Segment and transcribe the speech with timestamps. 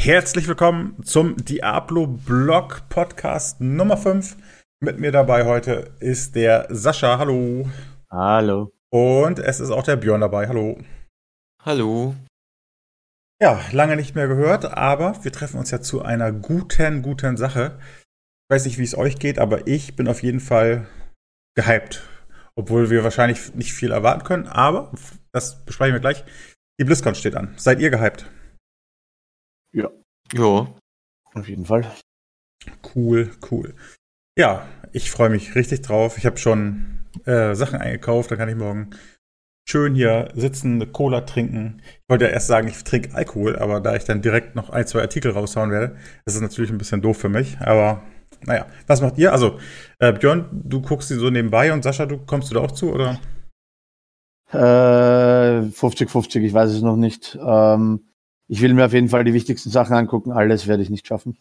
[0.00, 4.36] Herzlich willkommen zum Diablo Blog Podcast Nummer 5.
[4.80, 7.18] Mit mir dabei heute ist der Sascha.
[7.18, 7.68] Hallo.
[8.08, 8.72] Hallo.
[8.90, 10.46] Und es ist auch der Björn dabei.
[10.46, 10.78] Hallo.
[11.62, 12.14] Hallo.
[13.42, 17.76] Ja, lange nicht mehr gehört, aber wir treffen uns ja zu einer guten, guten Sache.
[17.80, 20.86] Ich weiß nicht, wie es euch geht, aber ich bin auf jeden Fall
[21.56, 22.08] gehypt.
[22.54, 24.92] Obwohl wir wahrscheinlich nicht viel erwarten können, aber
[25.32, 26.24] das besprechen wir gleich.
[26.80, 27.52] Die BlizzCon steht an.
[27.56, 28.30] Seid ihr gehypt?
[29.72, 29.90] Ja.
[30.32, 30.74] Ja.
[31.34, 31.90] Auf jeden Fall.
[32.94, 33.74] Cool, cool.
[34.38, 36.18] Ja, ich freue mich richtig drauf.
[36.18, 38.90] Ich habe schon äh, Sachen eingekauft, da kann ich morgen
[39.68, 41.82] schön hier sitzen, eine Cola trinken.
[41.84, 44.86] Ich wollte ja erst sagen, ich trinke Alkohol, aber da ich dann direkt noch ein,
[44.86, 47.58] zwei Artikel raushauen werde, ist es natürlich ein bisschen doof für mich.
[47.60, 48.02] Aber
[48.46, 49.32] naja, was macht ihr?
[49.32, 49.58] Also,
[49.98, 52.92] äh, Björn, du guckst sie so nebenbei und Sascha, du kommst du da auch zu,
[52.92, 53.20] oder?
[54.50, 57.38] Äh, 50-50, ich weiß es noch nicht.
[57.44, 58.07] Ähm,
[58.48, 60.32] ich will mir auf jeden Fall die wichtigsten Sachen angucken.
[60.32, 61.36] Alles werde ich nicht schaffen.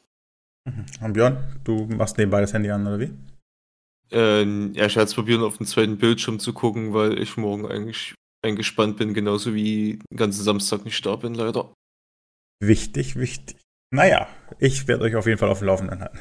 [0.66, 0.86] Mhm.
[1.02, 3.14] Und Björn, du machst nebenbei das Handy an, oder wie?
[4.12, 7.66] Ähm, ja, ich werde es probieren, auf dem zweiten Bildschirm zu gucken, weil ich morgen
[7.66, 11.74] eigentlich eingespannt bin, genauso wie den ganzen Samstag nicht da bin, leider.
[12.62, 13.58] Wichtig, wichtig.
[13.94, 14.27] Naja,
[14.60, 16.20] ich werde euch auf jeden Fall auf dem Laufenden halten.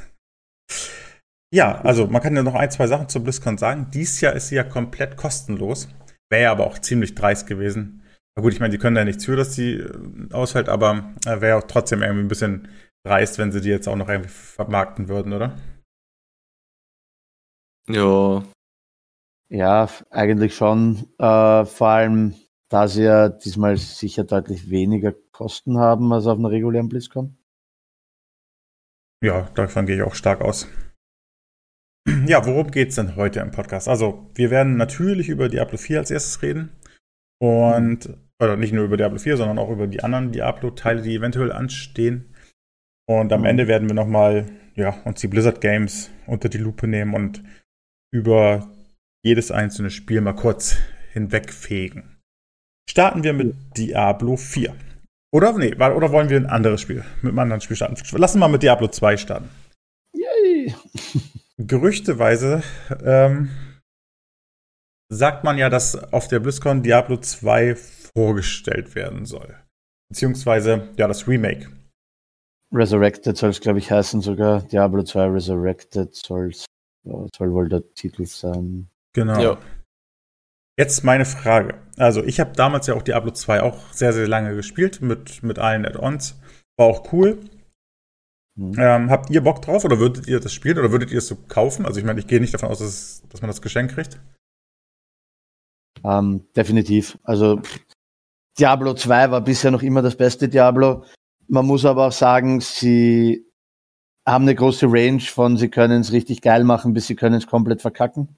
[1.53, 3.89] Ja, also man kann ja noch ein, zwei Sachen zur BlizzCon sagen.
[3.93, 5.89] Dies Jahr ist sie ja komplett kostenlos.
[6.28, 8.03] Wäre ja aber auch ziemlich dreist gewesen.
[8.37, 11.41] Na gut, ich meine, die können da nichts für, dass sie äh, ausfällt, aber äh,
[11.41, 12.69] wäre auch trotzdem irgendwie ein bisschen
[13.03, 15.56] dreist, wenn sie die jetzt auch noch irgendwie vermarkten würden, oder?
[17.89, 18.43] Ja.
[19.48, 21.06] Ja, eigentlich schon.
[21.19, 22.34] Äh, vor allem,
[22.69, 27.39] da sie ja diesmal sicher deutlich weniger Kosten haben als auf einer regulären BlizzCon.
[29.25, 30.69] Ja, davon gehe ich auch stark aus.
[32.27, 33.89] Ja, worum geht es denn heute im Podcast?
[33.89, 36.71] Also, wir werden natürlich über Diablo 4 als erstes reden.
[37.41, 41.53] Und, oder nicht nur über Diablo 4, sondern auch über die anderen Diablo-Teile, die eventuell
[41.53, 42.34] anstehen.
[43.09, 43.47] Und am Mhm.
[43.47, 47.43] Ende werden wir nochmal, ja, uns die Blizzard Games unter die Lupe nehmen und
[48.12, 48.70] über
[49.25, 50.77] jedes einzelne Spiel mal kurz
[51.12, 52.16] hinwegfegen.
[52.88, 54.75] Starten wir mit Diablo 4.
[55.33, 57.97] Oder, nee, oder wollen wir ein anderes Spiel, mit einem anderen Spiel starten?
[58.16, 59.50] Lassen wir mal mit Diablo 2 starten.
[60.15, 60.75] Yay!
[61.59, 62.62] Gerüchteweise
[63.05, 63.50] ähm,
[65.09, 67.77] sagt man ja, dass auf der BlizzCon Diablo 2
[68.16, 69.54] vorgestellt werden soll.
[70.09, 71.69] Beziehungsweise, ja, das Remake.
[72.72, 74.62] Resurrected soll es, glaube ich, heißen sogar.
[74.62, 76.65] Diablo 2 Resurrected soll's,
[77.04, 78.88] soll wohl der Titel sein.
[79.15, 79.41] Genau.
[79.41, 79.59] Ja.
[80.78, 81.75] Jetzt meine Frage.
[81.97, 85.59] Also, ich habe damals ja auch Diablo 2 auch sehr, sehr lange gespielt mit, mit
[85.59, 86.41] allen Add-ons.
[86.78, 87.38] War auch cool.
[88.59, 88.75] Mhm.
[88.78, 91.37] Ähm, habt ihr Bock drauf oder würdet ihr das spielen oder würdet ihr es so
[91.37, 91.84] kaufen?
[91.84, 94.19] Also, ich meine, ich gehe nicht davon aus, dass, dass man das Geschenk kriegt.
[96.04, 97.19] Ähm, definitiv.
[97.25, 97.60] Also
[98.59, 101.05] Diablo 2 war bisher noch immer das beste Diablo.
[101.49, 103.47] Man muss aber auch sagen, sie
[104.27, 107.47] haben eine große Range von, sie können es richtig geil machen, bis sie können es
[107.47, 108.37] komplett verkacken.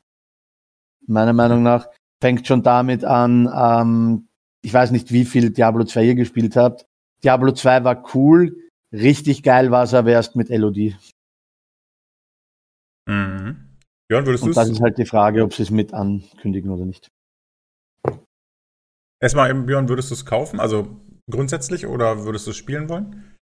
[1.06, 1.88] Meiner Meinung nach
[2.20, 4.28] fängt schon damit an, ähm,
[4.60, 6.84] ich weiß nicht, wie viel Diablo 2 ihr gespielt habt.
[7.24, 10.96] Diablo 2 war cool, richtig geil war es aber erst mit LOD.
[13.06, 13.76] Mhm.
[14.08, 16.84] Björn, würdest du Und das ist halt die Frage, ob sie es mit ankündigen oder
[16.84, 17.08] nicht.
[19.20, 20.60] Erstmal, Björn, würdest du es kaufen?
[20.60, 23.36] Also grundsätzlich oder würdest du es spielen wollen?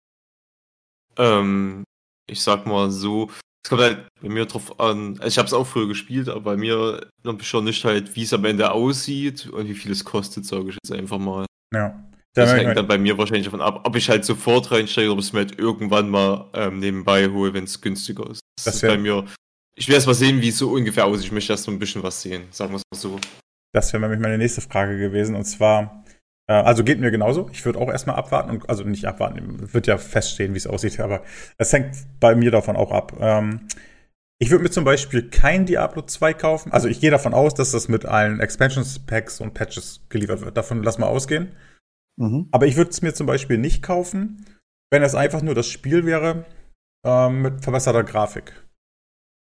[1.17, 1.83] Ähm,
[2.29, 3.29] ich sag mal so,
[3.63, 6.41] es kommt halt bei mir drauf an, also ich habe es auch früher gespielt, aber
[6.41, 10.03] bei mir noch schon nicht halt, wie es am Ende aussieht und wie viel es
[10.03, 11.45] kostet, sage ich jetzt einfach mal.
[11.73, 12.03] Ja.
[12.35, 15.13] Das Dann- hängt dann bei mir wahrscheinlich davon ab, ob ich halt sofort reinsteige oder
[15.13, 18.39] ob ich es mir halt irgendwann mal ähm, nebenbei hole, wenn es günstiger ist.
[18.57, 19.25] Das, Das ist wär- bei mir.
[19.75, 21.25] Ich will erst mal sehen, wie es so ungefähr aussieht.
[21.27, 23.19] Ich möchte erst mal ein bisschen was sehen, sagen wir es mal so.
[23.73, 25.35] Das wäre nämlich meine nächste Frage gewesen.
[25.35, 26.03] Und zwar,
[26.47, 27.49] äh, also geht mir genauso.
[27.51, 30.99] Ich würde auch erstmal abwarten und also nicht abwarten, wird ja feststehen, wie es aussieht,
[30.99, 31.23] aber
[31.57, 33.13] es hängt bei mir davon auch ab.
[33.19, 33.67] Ähm,
[34.39, 36.71] ich würde mir zum Beispiel kein Diablo 2 kaufen.
[36.71, 40.57] Also ich gehe davon aus, dass das mit allen Expansions Packs und Patches geliefert wird.
[40.57, 41.53] Davon lass mal ausgehen.
[42.17, 42.49] Mhm.
[42.51, 44.45] Aber ich würde es mir zum Beispiel nicht kaufen,
[44.91, 46.45] wenn es einfach nur das Spiel wäre
[47.05, 48.62] ähm, mit verbesserter Grafik.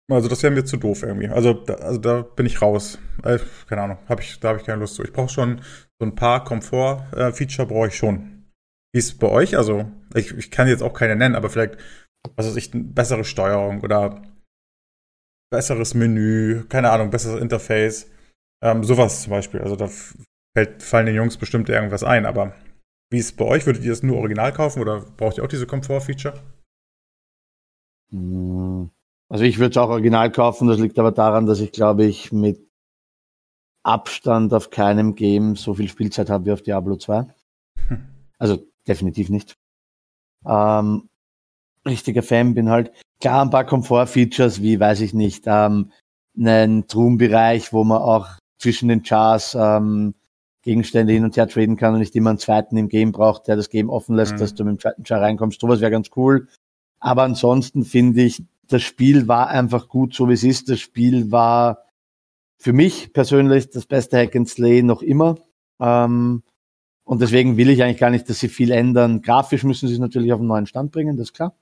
[0.09, 1.27] Also das wäre mir zu doof irgendwie.
[1.27, 2.97] Also da, also da bin ich raus.
[3.23, 5.03] Äh, keine Ahnung, hab ich, da habe ich keine Lust zu.
[5.03, 5.61] Ich brauche schon
[5.99, 8.45] so ein paar Komfort-Feature brauche ich schon.
[8.93, 9.57] Wie ist es bei euch?
[9.57, 11.77] Also ich, ich kann jetzt auch keine nennen, aber vielleicht,
[12.35, 14.21] was weiß ich, eine bessere Steuerung oder
[15.51, 18.09] besseres Menü, keine Ahnung, besseres Interface.
[18.63, 19.61] Ähm, sowas zum Beispiel.
[19.61, 19.89] Also da
[20.55, 22.55] fällt, fallen den Jungs bestimmt irgendwas ein, aber
[23.11, 23.65] wie ist es bei euch?
[23.65, 26.41] Würdet ihr es nur original kaufen oder braucht ihr auch diese Komfort-Feature?
[28.11, 28.85] Mm,
[29.29, 32.31] Also ich würde es auch original kaufen, das liegt aber daran, dass ich glaube ich
[32.31, 32.59] mit
[33.83, 37.27] Abstand auf keinem Game so viel Spielzeit habe wie auf Diablo 2.
[37.87, 38.07] Hm.
[38.37, 39.55] Also definitiv nicht.
[40.45, 41.09] ähm,
[41.85, 42.91] richtiger Fan bin halt.
[43.19, 45.91] Klar, ein paar Komfort-Features, wie, weiß ich nicht, ähm,
[46.37, 48.27] einen Truhenbereich, wo man auch
[48.59, 50.13] zwischen den Chars ähm,
[50.61, 53.55] Gegenstände hin und her traden kann und nicht immer einen zweiten im Game braucht, der
[53.55, 54.37] das Game offen lässt, mhm.
[54.39, 55.61] dass du mit dem zweiten Char reinkommst.
[55.61, 56.47] Sowas wäre ganz cool.
[56.99, 60.69] Aber ansonsten finde ich, das Spiel war einfach gut, so wie es ist.
[60.69, 61.83] Das Spiel war
[62.57, 65.37] für mich persönlich das beste Hack and Slay noch immer.
[65.79, 66.43] Ähm,
[67.03, 69.21] und deswegen will ich eigentlich gar nicht, dass sie viel ändern.
[69.21, 71.55] Grafisch müssen sie es natürlich auf einen neuen Stand bringen, das ist klar.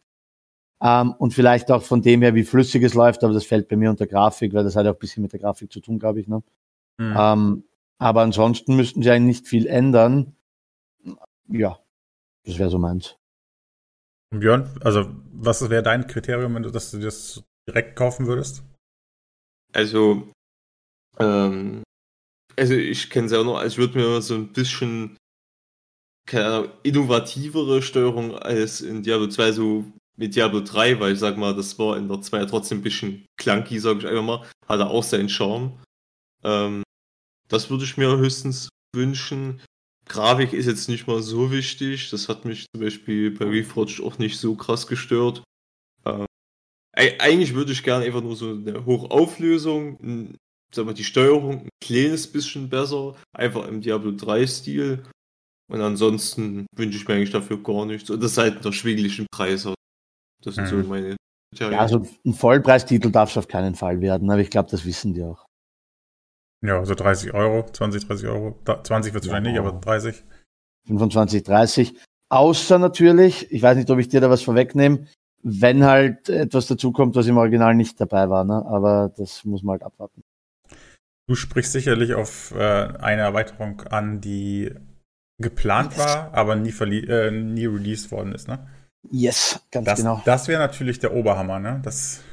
[0.82, 3.76] Ähm, und vielleicht auch von dem her, wie flüssig es läuft, aber das fällt bei
[3.76, 6.20] mir unter Grafik, weil das hat auch ein bisschen mit der Grafik zu tun, glaube
[6.20, 6.28] ich.
[6.28, 6.42] Ne?
[6.98, 7.16] Mhm.
[7.18, 7.64] Ähm,
[7.98, 10.36] aber ansonsten müssten sie eigentlich nicht viel ändern.
[11.48, 11.80] Ja,
[12.46, 13.16] das wäre so meins.
[14.32, 18.64] Und Björn, also was wäre dein Kriterium, wenn du, dass du das direkt kaufen würdest?
[19.74, 20.32] Also,
[21.20, 21.84] ähm,
[22.58, 25.18] also ich kenne es ja auch noch, ich würde mir so ein bisschen
[26.26, 29.86] keine Ahnung, innovativere Steuerung als in Diablo 2 so
[30.18, 32.84] mit Diablo 3, weil ich sag mal, das war in der 2 ja trotzdem ein
[32.84, 35.80] bisschen clunky, sag ich einfach mal, hat er auch seinen Charme.
[36.44, 36.84] Ähm,
[37.48, 39.62] das würde ich mir höchstens wünschen.
[40.08, 42.10] Grafik ist jetzt nicht mal so wichtig.
[42.12, 45.44] Das hat mich zum Beispiel bei Reforged auch nicht so krass gestört.
[46.06, 46.26] Ähm,
[46.96, 50.38] eigentlich würde ich gerne einfach nur so eine Hochauflösung,
[50.74, 55.04] sag mal, die Steuerung ein kleines bisschen besser, einfach im Diablo 3-Stil.
[55.68, 58.10] Und ansonsten wünsche ich mir eigentlich dafür gar nichts.
[58.10, 59.76] Und das halt einen erschwinglichen Preis hat.
[60.44, 60.84] Das sind mhm.
[60.84, 61.16] so meine
[61.58, 65.14] Ja, also ein Vollpreistitel darf es auf keinen Fall werden, aber ich glaube, das wissen
[65.14, 65.45] die auch.
[66.66, 68.60] Ja, so 30 Euro, 20, 30 Euro.
[68.66, 70.24] 20 wird es wahrscheinlich nicht, aber 30.
[70.88, 71.96] 25, 30.
[72.30, 75.08] Außer natürlich, ich weiß nicht, ob ich dir da was vorwegnehme,
[75.44, 78.66] wenn halt etwas dazukommt, was im Original nicht dabei war, ne?
[78.66, 80.24] aber das muss man halt abwarten.
[81.28, 84.74] Du sprichst sicherlich auf äh, eine Erweiterung an, die
[85.42, 88.68] geplant war, aber nie, äh, nie released worden ist, ne?
[89.12, 90.22] Yes, ganz das, genau.
[90.26, 91.80] Das wäre natürlich der Oberhammer, ne?
[91.84, 92.24] Das,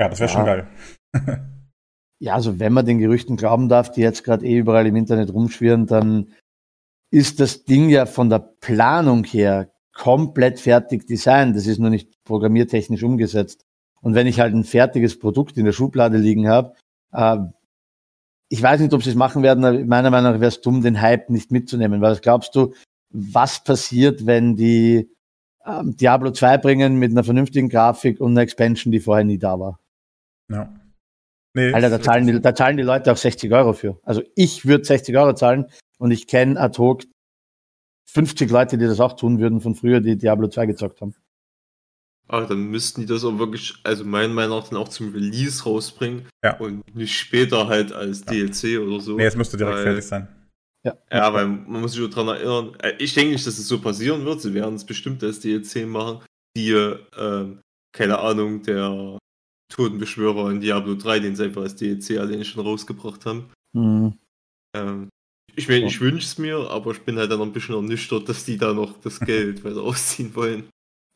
[0.00, 0.36] ja, das wäre ja.
[0.36, 0.66] schon geil.
[2.18, 5.32] ja, also wenn man den Gerüchten glauben darf, die jetzt gerade eh überall im Internet
[5.32, 6.32] rumschwirren, dann
[7.10, 11.56] ist das Ding ja von der Planung her komplett fertig designt.
[11.56, 13.64] Das ist nur nicht programmiertechnisch umgesetzt.
[14.00, 16.74] Und wenn ich halt ein fertiges Produkt in der Schublade liegen habe,
[17.12, 17.38] äh,
[18.48, 20.82] ich weiß nicht, ob sie es machen werden, aber meiner Meinung nach wäre es dumm,
[20.82, 22.00] den Hype nicht mitzunehmen.
[22.00, 22.74] Weil was glaubst du,
[23.10, 25.10] was passiert, wenn die
[25.64, 29.58] ähm, Diablo 2 bringen mit einer vernünftigen Grafik und einer Expansion, die vorher nie da
[29.58, 29.80] war?
[30.50, 30.72] Ja.
[31.56, 33.98] Nee, Alter, da zahlen, die, da zahlen die Leute auch 60 Euro für.
[34.02, 35.64] Also ich würde 60 Euro zahlen
[35.96, 37.04] und ich kenne ad hoc
[38.10, 41.14] 50 Leute, die das auch tun würden von früher, die Diablo 2 gezockt haben.
[42.28, 45.64] Aber dann müssten die das auch wirklich, also meiner Meinung nach, dann auch zum Release
[45.64, 46.58] rausbringen ja.
[46.58, 48.32] und nicht später halt als ja.
[48.32, 49.16] DLC oder so.
[49.16, 50.28] Nee, es müsste direkt weil, fertig sein.
[50.84, 50.94] Ja.
[51.10, 53.80] ja, weil man muss sich nur daran erinnern, äh, ich denke nicht, dass es so
[53.80, 54.42] passieren wird.
[54.42, 56.22] Sie werden es bestimmt als DLC machen,
[56.54, 56.72] die,
[57.16, 57.62] ähm,
[57.92, 59.18] keine Ahnung, der
[59.68, 63.50] Totenbeschwörer in Diablo 3, den sie einfach als DLC alleine schon rausgebracht haben.
[63.72, 64.14] Mhm.
[64.74, 65.08] Ähm,
[65.54, 68.44] ich meine, ich wünsche es mir, aber ich bin halt dann ein bisschen ernüchtert, dass
[68.44, 70.68] die da noch das Geld weiter ausziehen wollen.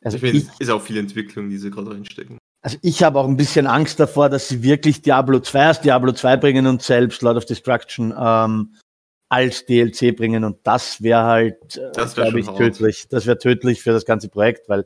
[0.03, 2.37] Also ich meine, es ist auch viel Entwicklung, die sie gerade reinstecken.
[2.63, 6.11] Also ich habe auch ein bisschen Angst davor, dass sie wirklich Diablo 2 als Diablo
[6.11, 8.75] 2 bringen und selbst Lord of Destruction ähm,
[9.29, 12.57] als DLC bringen und das wäre halt, äh, glaube ich, hart.
[12.57, 13.07] tödlich.
[13.09, 14.85] Das wäre tödlich für das ganze Projekt, weil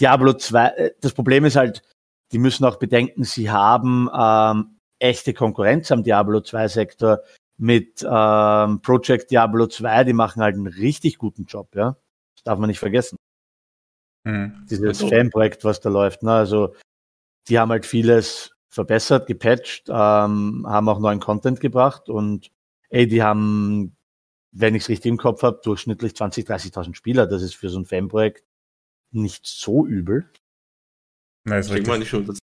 [0.00, 1.82] Diablo 2, äh, das Problem ist halt,
[2.32, 7.20] die müssen auch bedenken, sie haben ähm, echte Konkurrenz am Diablo 2 Sektor
[7.58, 11.96] mit ähm, Project Diablo 2, die machen halt einen richtig guten Job, ja.
[12.34, 13.16] Das darf man nicht vergessen.
[14.24, 14.66] Mhm.
[14.68, 15.08] Dieses also.
[15.08, 16.22] Fanprojekt, was da läuft.
[16.22, 16.32] Ne?
[16.32, 16.74] Also
[17.48, 22.50] die haben halt vieles verbessert, gepatcht, ähm, haben auch neuen Content gebracht und
[22.88, 23.96] ey, die haben,
[24.52, 27.26] wenn ich es richtig im Kopf habe, durchschnittlich 20.000, 30.000 Spieler.
[27.26, 28.44] Das ist für so ein Fanprojekt
[29.12, 30.28] nicht so übel.
[31.46, 32.38] Nein, ich denke mal nicht schon, dass,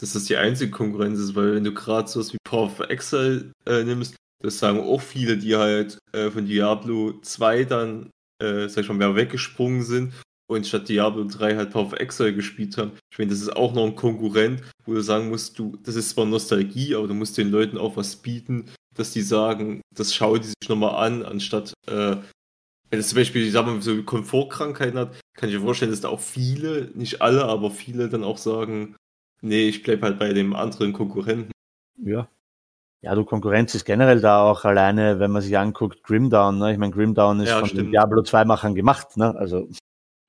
[0.00, 3.52] dass, das die einzige Konkurrenz ist, weil wenn du gerade sowas wie Power of Exile
[3.66, 8.10] äh, nimmst, das sagen auch viele, die halt äh, von Diablo 2 dann,
[8.42, 10.12] äh, sag ich mal, mehr weggesprungen sind
[10.48, 12.92] und statt Diablo 3 halt Power of Exile gespielt haben.
[13.12, 16.10] Ich meine, das ist auch noch ein Konkurrent, wo du sagen musst, du, das ist
[16.10, 20.40] zwar Nostalgie, aber du musst den Leuten auch was bieten, dass die sagen, das schauen
[20.40, 22.16] die sich nochmal an, anstatt, äh,
[22.90, 26.00] wenn es zum Beispiel, ich sag mal, so Komfortkrankheiten hat, kann ich mir vorstellen, dass
[26.00, 28.96] da auch viele, nicht alle, aber viele dann auch sagen,
[29.42, 31.52] nee, ich bleib halt bei dem anderen Konkurrenten.
[32.02, 32.28] Ja.
[33.02, 36.72] Ja, du Konkurrenz ist generell da auch alleine, wenn man sich anguckt, Grimdown, ne?
[36.72, 37.82] Ich meine, Grimdown ist ja, von stimmt.
[37.82, 39.34] den Diablo 2 Machern gemacht, ne?
[39.36, 39.68] Also.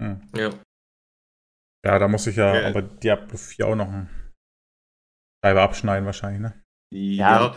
[0.01, 0.21] Hm.
[0.35, 0.49] Ja.
[1.85, 2.67] Ja, da muss ich ja, ja.
[2.67, 4.09] aber Diablo 4 auch noch ein
[5.43, 6.61] Scheibe abschneiden wahrscheinlich, ne?
[6.93, 7.55] Ja.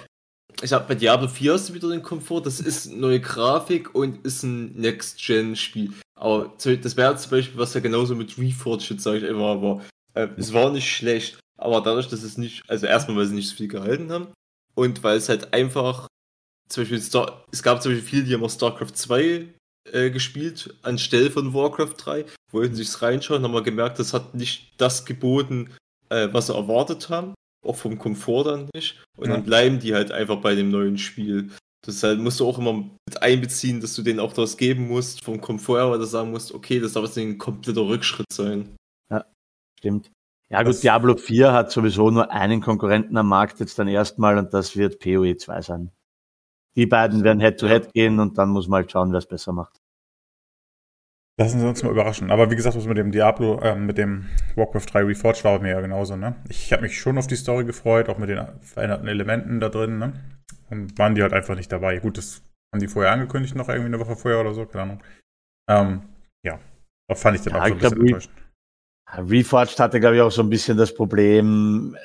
[0.62, 4.25] Ich habe bei Diablo 4 hast du wieder den Komfort, das ist neue Grafik und
[4.25, 5.93] ist ein Next-Gen-Spiel.
[6.14, 9.83] Aber das wäre zum Beispiel, was ja genauso mit Reforged sage ich immer, aber
[10.14, 11.38] äh, es war nicht schlecht.
[11.57, 14.29] Aber dadurch, dass es nicht, also erstmal, weil sie nicht so viel gehalten haben
[14.75, 16.09] und weil es halt einfach,
[16.69, 19.49] zum Beispiel, Star, es gab zum Beispiel viele, die haben auch StarCraft 2
[19.93, 24.73] äh, gespielt, anstelle von Warcraft 3, wollten sich's reinschauen, haben wir gemerkt, das hat nicht
[24.79, 25.71] das geboten,
[26.11, 29.02] äh, was sie erwartet haben auch vom Komfort dann nicht.
[29.17, 29.35] Und ja.
[29.35, 31.50] dann bleiben die halt einfach bei dem neuen Spiel.
[31.87, 35.25] Das halt musst du auch immer mit einbeziehen, dass du denen auch das geben musst,
[35.25, 38.76] vom Komfort her, weil du sagen musst, okay, das darf jetzt ein kompletter Rückschritt sein.
[39.11, 39.25] Ja,
[39.79, 40.11] stimmt.
[40.50, 44.37] Ja gut, das Diablo 4 hat sowieso nur einen Konkurrenten am Markt jetzt dann erstmal
[44.37, 45.93] und das wird PoE 2 sein.
[46.76, 49.52] Die beiden werden Head-to-Head -head gehen und dann muss man halt schauen, wer es besser
[49.52, 49.81] macht.
[51.40, 52.30] Lassen Sie uns mal überraschen.
[52.30, 55.70] Aber wie gesagt, was mit dem Diablo, äh, mit dem Warcraft 3 Reforged war mir
[55.70, 56.37] ja genauso, ne?
[56.50, 59.99] Ich habe mich schon auf die Story gefreut, auch mit den veränderten Elementen da drin,
[59.99, 60.12] ne?
[60.68, 61.99] Und waren die halt einfach nicht dabei.
[61.99, 62.42] Gut, das
[62.75, 65.02] haben die vorher angekündigt, noch irgendwie eine Woche vorher oder so, keine Ahnung.
[65.70, 66.02] Ähm,
[66.44, 66.59] ja,
[67.09, 68.35] da fand ich dann ja, auch so ein bisschen enttäuschend.
[69.16, 71.97] Reforged hatte, glaube ich, auch so ein bisschen das Problem,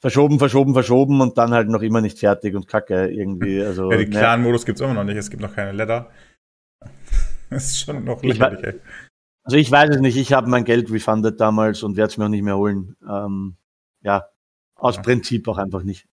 [0.00, 3.62] verschoben, verschoben, verschoben und dann halt noch immer nicht fertig und kacke irgendwie.
[3.66, 4.18] Also, ja, den ne?
[4.18, 6.10] Clan-Modus gibt es immer noch nicht, es gibt noch keine Letter.
[7.54, 8.80] Das ist schon noch lächerlich, ey.
[9.44, 12.26] Also ich weiß es nicht, ich habe mein Geld refunded damals und werde es mir
[12.26, 12.96] auch nicht mehr holen.
[13.08, 13.56] Ähm,
[14.02, 14.28] ja,
[14.76, 15.02] aus ja.
[15.02, 16.06] Prinzip auch einfach nicht.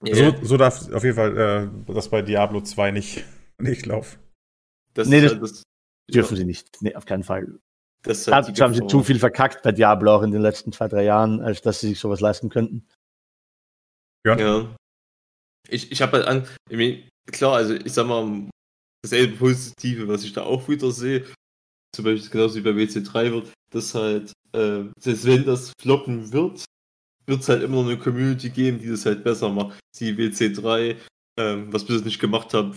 [0.00, 3.24] So, so darf auf jeden Fall äh, das bei Diablo 2 nicht,
[3.58, 4.18] nicht laufen.
[4.94, 5.62] Das nee, das, halt das
[6.10, 6.38] dürfen ja.
[6.38, 6.82] sie nicht.
[6.82, 7.58] Nee, auf keinen Fall.
[8.02, 10.88] Das halt Dazu haben sie zu viel verkackt bei Diablo auch in den letzten zwei,
[10.88, 12.86] drei Jahren, als dass sie sich sowas leisten könnten.
[14.24, 14.38] Ja.
[14.38, 14.76] ja.
[15.68, 16.46] Ich, ich habe halt an,
[17.26, 18.48] klar, also ich sag mal,
[19.02, 21.24] dasselbe Positive, was ich da auch wieder sehe,
[21.94, 26.64] zum Beispiel genauso wie bei WC3 wird, dass halt, äh, selbst wenn das floppen wird,
[27.26, 29.78] wird es halt immer noch eine Community geben, die das halt besser macht.
[29.98, 30.96] Die WC3,
[31.38, 32.76] ähm, was bis jetzt nicht gemacht haben,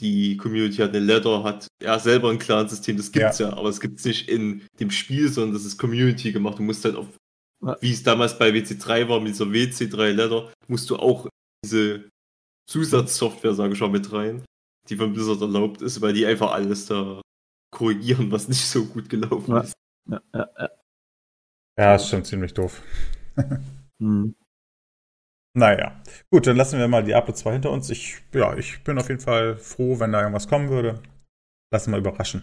[0.00, 3.50] die Community hat eine Ladder, hat ja selber ein Clan-System, das gibt's ja.
[3.50, 6.58] ja, aber es gibt's nicht in dem Spiel, sondern das ist Community gemacht.
[6.58, 7.06] Du musst halt auf,
[7.80, 11.28] wie es damals bei WC3 war, mit dieser WC3 Ladder, musst du auch
[11.64, 12.08] diese
[12.68, 14.44] Zusatzsoftware, sage ich mal, mit rein
[14.88, 17.20] die von Blizzard erlaubt ist, weil die einfach alles da
[17.72, 19.60] korrigieren, was nicht so gut gelaufen ja.
[19.60, 19.74] ist.
[20.10, 20.70] Ja, ja, ja.
[21.78, 22.82] ja, ist schon ziemlich doof.
[24.00, 24.34] hm.
[25.56, 27.88] Naja, gut, dann lassen wir mal Diablo 2 hinter uns.
[27.88, 31.00] Ich, ja, ich bin auf jeden Fall froh, wenn da irgendwas kommen würde.
[31.72, 32.42] Lassen wir überraschen.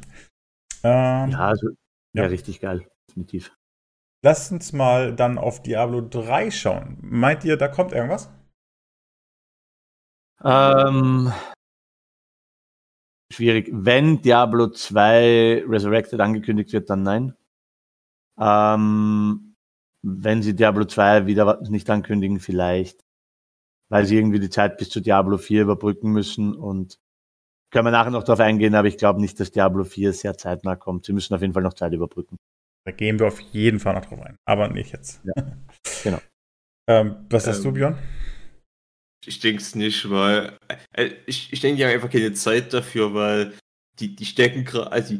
[0.83, 1.69] Ähm, ja, also,
[2.13, 3.53] ja, richtig geil, definitiv.
[4.23, 6.97] Lass uns mal dann auf Diablo 3 schauen.
[7.01, 8.29] Meint ihr, da kommt irgendwas?
[10.43, 11.31] Ähm,
[13.31, 13.69] schwierig.
[13.71, 17.33] Wenn Diablo 2 Resurrected angekündigt wird, dann nein.
[18.39, 19.55] Ähm,
[20.03, 23.03] wenn sie Diablo 2 wieder nicht ankündigen, vielleicht.
[23.89, 26.99] Weil sie irgendwie die Zeit bis zu Diablo 4 überbrücken müssen und
[27.71, 30.75] können wir nachher noch darauf eingehen, aber ich glaube nicht, dass Diablo 4 sehr zeitnah
[30.75, 31.05] kommt.
[31.05, 32.37] Sie müssen auf jeden Fall noch Zeit überbrücken.
[32.85, 35.21] Da gehen wir auf jeden Fall noch drauf ein, aber nicht jetzt.
[35.23, 35.33] Ja,
[36.03, 36.19] genau.
[36.89, 37.97] ähm, was hast ähm, du, Björn?
[39.25, 40.57] Ich denke es nicht, weil
[40.93, 43.53] äh, ich, ich denke, die haben einfach keine Zeit dafür, weil
[43.99, 45.15] die, die stecken gerade, also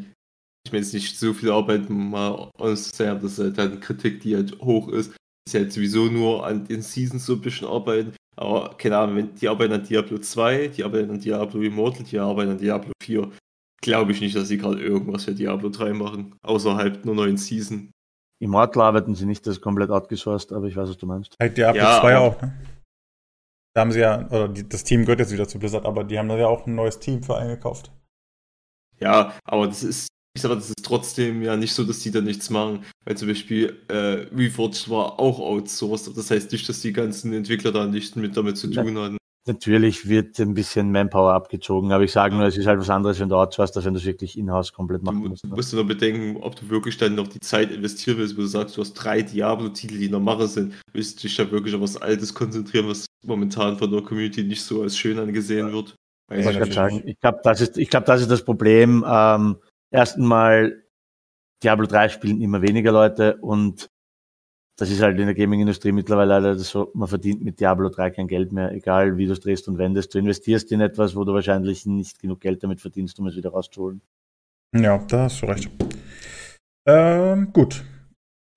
[0.66, 3.60] ich meine, es ist nicht so viel Arbeit, mal uns zu sagen, das ist halt
[3.60, 5.14] eine Kritik, die halt hoch ist.
[5.48, 8.14] Ist halt sowieso nur an den Seasons so ein bisschen arbeiten.
[8.36, 12.20] Aber keine Ahnung, wenn die arbeiten an Diablo 2, die arbeiten an Diablo Immortal, die
[12.20, 13.30] arbeiten an Diablo 4.
[13.82, 17.92] Glaube ich nicht, dass sie gerade irgendwas für Diablo 3 machen, außerhalb nur neuen Season.
[18.40, 21.36] Immortal arbeiten sie nicht, das ist komplett outgesourced, aber ich weiß, was du meinst.
[21.40, 22.54] Halt Diablo ja, 2 auch, ne?
[23.74, 26.20] Da haben sie ja, oder die, das Team gehört jetzt wieder zu Blizzard, aber die
[26.20, 27.92] haben da ja auch ein neues Team für eingekauft.
[29.00, 32.12] Ja, aber das ist, ich sag mal, das ist trotzdem ja nicht so, dass die
[32.12, 32.84] da nichts machen.
[33.06, 36.16] Weil zum Beispiel äh, Reforged war auch outsourced.
[36.16, 39.18] Das heißt nicht, dass die ganzen Entwickler da nicht mit damit zu tun hatten.
[39.48, 43.20] Natürlich wird ein bisschen Manpower abgezogen, aber ich sage nur, es ist halt was anderes,
[43.20, 45.44] wenn du outsourced, als wenn du es wirklich in-house komplett machen du, musst.
[45.44, 45.56] Du ne?
[45.56, 48.78] musst nur bedenken, ob du wirklich dann noch die Zeit investieren willst, wo du sagst,
[48.78, 50.76] du hast drei Diablo-Titel, die noch Mache sind.
[50.94, 54.64] Willst du dich da wirklich auf was Altes konzentrieren, was momentan von der Community nicht
[54.64, 55.96] so als schön angesehen wird?
[56.34, 59.04] ich sagen, ich glaube, das ist, ich glaube, das ist das Problem.
[59.08, 59.58] Ähm,
[59.92, 60.84] erstens mal,
[61.64, 63.90] Diablo 3 spielen immer weniger Leute und
[64.78, 68.28] das ist halt in der Gaming-Industrie mittlerweile leider so, man verdient mit Diablo 3 kein
[68.28, 70.16] Geld mehr, egal wie du es drehst und wendest.
[70.16, 73.52] Du investierst in etwas, wo du wahrscheinlich nicht genug Geld damit verdienst, um es wieder
[73.52, 74.02] rauszuholen.
[74.76, 75.70] Ja, da hast du recht.
[76.88, 77.84] Ähm, gut.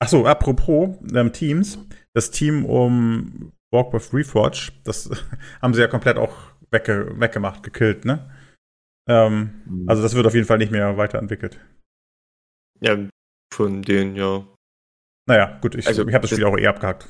[0.00, 1.78] Achso, apropos ähm, Teams.
[2.14, 5.10] Das Team um Warcraft Reforge, das
[5.62, 6.34] haben sie ja komplett auch
[6.70, 8.30] wegge weggemacht, gekillt, ne?
[9.06, 9.88] Ähm, mhm.
[9.88, 11.60] Also das wird auf jeden Fall nicht mehr weiterentwickelt.
[12.80, 12.96] Ja,
[13.52, 14.46] von denen, ja.
[15.26, 17.08] Naja, gut, ich, also, ich habe das Spiel auch eher abgehakt.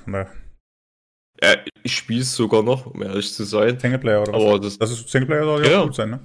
[1.43, 3.79] Ja, ich spiele es sogar noch, um ehrlich zu sein.
[3.79, 4.43] Singleplayer oder was?
[4.43, 5.85] Aber das, Das ist Singleplayer soll ja, Ja.
[5.85, 6.21] gut sein, ne?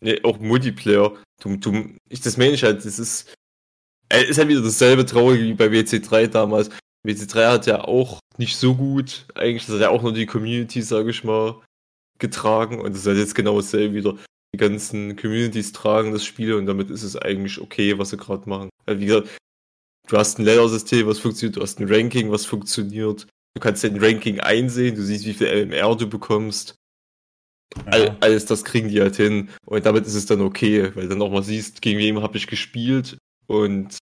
[0.00, 1.16] nee, auch Multiplayer.
[1.40, 3.34] Du, du, ich, das meine ich halt, das ist,
[4.08, 6.70] äh, ist halt wieder dasselbe Traurige wie bei WC3 damals.
[7.06, 10.82] WC3 hat ja auch nicht so gut, eigentlich, das hat ja auch nur die Community,
[10.82, 11.60] sage ich mal,
[12.18, 14.16] getragen und das ist halt jetzt genau dasselbe wieder.
[14.54, 18.48] Die ganzen Communities tragen das Spiel und damit ist es eigentlich okay, was sie gerade
[18.48, 18.70] machen.
[18.86, 19.28] Also wie gesagt,
[20.08, 23.26] du hast ein Ladder-System, was funktioniert, du hast ein Ranking, was funktioniert.
[23.54, 26.74] Du kannst dein Ranking einsehen, du siehst, wie viel LMR du bekommst.
[27.86, 28.16] All, Ja.
[28.20, 29.48] alles das kriegen die halt hin.
[29.66, 32.36] Und damit ist es dann okay, weil du dann auch mal siehst, gegen wen habe
[32.36, 33.98] ich gespielt und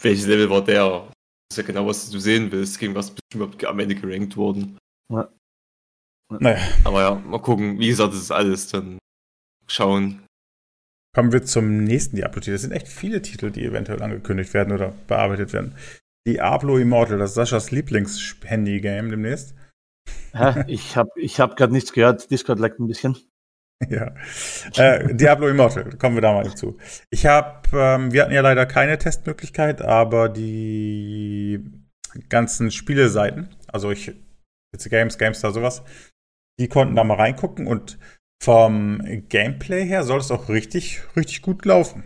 [0.00, 1.10] welches Level war der.
[1.48, 3.94] Das ist ja genau, was du sehen willst, gegen was bist du überhaupt am Ende
[3.94, 4.78] gerankt worden.
[6.40, 7.78] Naja, Aber ja, mal gucken.
[7.78, 8.98] Wie gesagt, das ist alles dann
[9.66, 10.26] schauen.
[11.14, 12.52] kommen wir zum nächsten Diablo-Titel.
[12.52, 15.76] Das sind echt viele Titel, die eventuell angekündigt werden oder bearbeitet werden.
[16.26, 19.54] Diablo Immortal, das ist Saschas Lieblings-Handy-Game demnächst.
[20.32, 22.30] Ja, ich habe ich hab gerade nichts gehört.
[22.30, 23.16] Discord leckt ein bisschen.
[23.90, 24.14] Ja.
[24.76, 26.78] Äh, Diablo Immortal, kommen wir da mal zu.
[27.10, 31.62] Ich habe, ähm, wir hatten ja leider keine Testmöglichkeit, aber die
[32.28, 34.14] ganzen Spieleseiten, also ich,
[34.72, 35.82] jetzt Games, GameStar, sowas,
[36.58, 37.98] die konnten da mal reingucken und
[38.42, 42.04] vom Gameplay her soll es auch richtig, richtig gut laufen.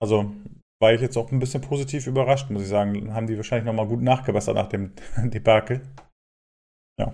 [0.00, 0.32] Also
[0.80, 3.14] war ich jetzt auch ein bisschen positiv überrascht, muss ich sagen.
[3.14, 4.92] Haben die wahrscheinlich nochmal gut nachgebessert nach dem
[5.30, 5.82] Debakel.
[6.98, 7.12] Ja.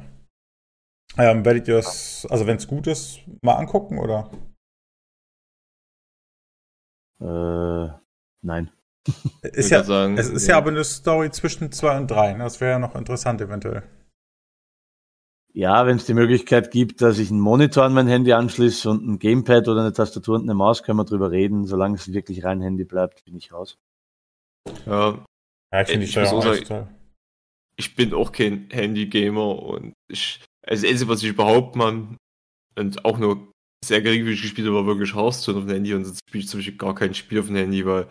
[1.17, 4.31] Ähm, werdet ihr das, also wenn es gut ist, mal angucken oder?
[7.21, 7.89] Äh,
[8.43, 8.71] nein.
[9.43, 10.55] Ist Ich ja, sagen, es ist ja.
[10.55, 12.35] ja aber eine Story zwischen zwei und drei.
[12.35, 12.45] ne?
[12.45, 13.83] Das wäre ja noch interessant eventuell.
[15.55, 19.07] Ja, wenn es die Möglichkeit gibt, dass ich einen Monitor an mein Handy anschließe und
[19.09, 21.65] ein Gamepad oder eine Tastatur und eine Maus, können wir drüber reden.
[21.67, 23.79] Solange es wirklich rein Handy bleibt, bin ich raus.
[24.87, 25.25] Ja,
[25.73, 26.89] Ja, ich finde die Ich Steuerung toll.
[27.77, 32.17] ich bin auch kein Handy-Gamer und ich, also das Einzige, was ich überhaupt mal
[32.77, 33.53] und auch nur
[33.85, 36.59] sehr geringfügig gespielt habe, war wirklich Hearthstone auf dem Handy und sonst spiele ich zum
[36.59, 38.09] Beispiel gar kein Spiel auf dem Handy, weil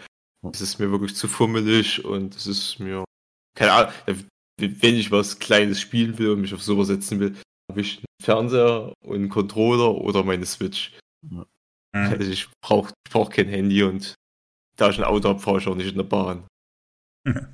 [0.51, 3.03] es ist mir wirklich zu fummelig und es ist mir,
[3.55, 3.93] keine Ahnung,
[4.57, 7.35] wenn ich was Kleines spielen will und mich auf sowas setzen will,
[7.69, 10.97] habe ich einen Fernseher und einen Controller oder meine Switch.
[11.21, 11.45] Mhm.
[11.93, 14.15] Also ich brauche ich brauch kein Handy und
[14.77, 16.47] da ich ein Auto habe, fahre ich auch nicht in der Bahn.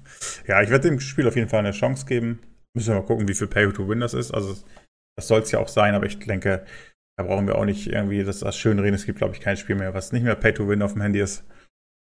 [0.47, 2.39] Ja, ich werde dem Spiel auf jeden Fall eine Chance geben.
[2.75, 4.32] Müssen wir mal gucken, wie viel Pay-to-Win das ist.
[4.32, 4.63] Also,
[5.17, 6.65] das soll es ja auch sein, aber ich denke,
[7.17, 8.95] da brauchen wir auch nicht irgendwie das, das schön reden.
[8.95, 11.45] Es gibt, glaube ich, kein Spiel mehr, was nicht mehr Pay-to-Win auf dem Handy ist.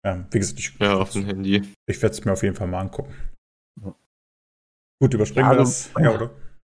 [0.05, 1.63] Ähm, wie gesagt, ich, Ja, auf dem Handy.
[1.87, 3.15] ich werde es mir auf jeden Fall mal angucken.
[3.83, 3.95] Ja.
[5.03, 5.91] Gut, überspringen Ja, wir du- das.
[5.99, 6.31] Ja, oder?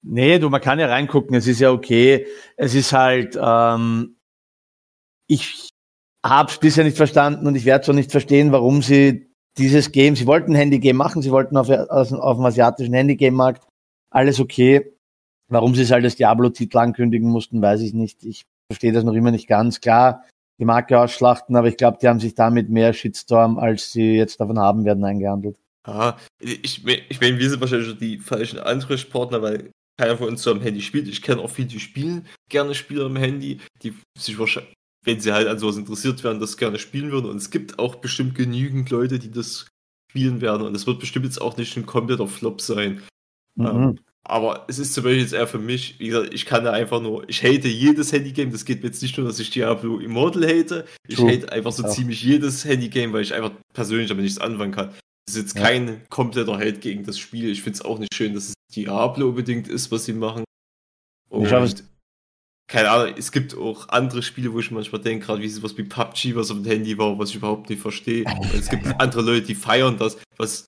[0.03, 2.25] Nee, du, man kann ja reingucken, es ist ja okay.
[2.57, 4.17] Es ist halt, ähm,
[5.27, 5.69] ich
[6.25, 9.91] habe es bisher nicht verstanden und ich werde es auch nicht verstehen, warum sie dieses
[9.91, 13.67] Game, sie wollten ein Handy-Game machen, sie wollten auf, auf, auf dem asiatischen Handy-Game-Markt,
[14.11, 14.93] alles okay.
[15.51, 18.23] Warum sie es halt als Diablo-Titel ankündigen mussten, weiß ich nicht.
[18.23, 19.81] Ich verstehe das noch immer nicht ganz.
[19.81, 20.23] Klar,
[20.59, 24.39] die Marke ausschlachten, aber ich glaube, die haben sich damit mehr Shitstorm, als sie jetzt
[24.39, 25.57] davon haben werden, eingehandelt.
[25.83, 30.41] Ah, ich, ich meine, wir sind wahrscheinlich schon die falschen Ansprechpartner, weil keiner von uns
[30.41, 31.09] so am Handy spielt.
[31.09, 35.33] Ich kenne auch viele, die spielen gerne Spieler am Handy, die sich wahrscheinlich, wenn sie
[35.33, 37.29] halt an sowas interessiert werden, das gerne spielen würden.
[37.29, 39.67] Und es gibt auch bestimmt genügend Leute, die das
[40.11, 40.65] spielen werden.
[40.65, 43.01] Und es wird bestimmt jetzt auch nicht ein kompletter Flop sein.
[43.55, 43.65] Mhm.
[43.65, 46.71] Ähm, Aber es ist zum Beispiel jetzt eher für mich, wie gesagt, ich kann da
[46.71, 48.51] einfach nur, ich hate jedes Handygame.
[48.51, 50.85] Das geht mir jetzt nicht nur, dass ich Diablo Immortal hate.
[51.07, 51.31] Ich True.
[51.31, 51.89] hate einfach so Ja.
[51.89, 54.89] ziemlich jedes Handygame, weil ich einfach persönlich damit nichts anfangen kann.
[55.25, 55.63] Das ist jetzt Ja.
[55.63, 57.49] kein kompletter Hate gegen das Spiel.
[57.49, 60.43] Ich finde es auch nicht schön, dass es Diablo unbedingt ist, was sie machen.
[61.29, 61.83] Und Ich hab es-
[62.67, 65.83] keine Ahnung, es gibt auch andere Spiele, wo ich manchmal denke, gerade wie sowas wie
[65.83, 68.23] PUBG, was auf dem Handy war, was ich überhaupt nicht verstehe.
[68.39, 70.65] Und es gibt andere Leute, die feiern das, was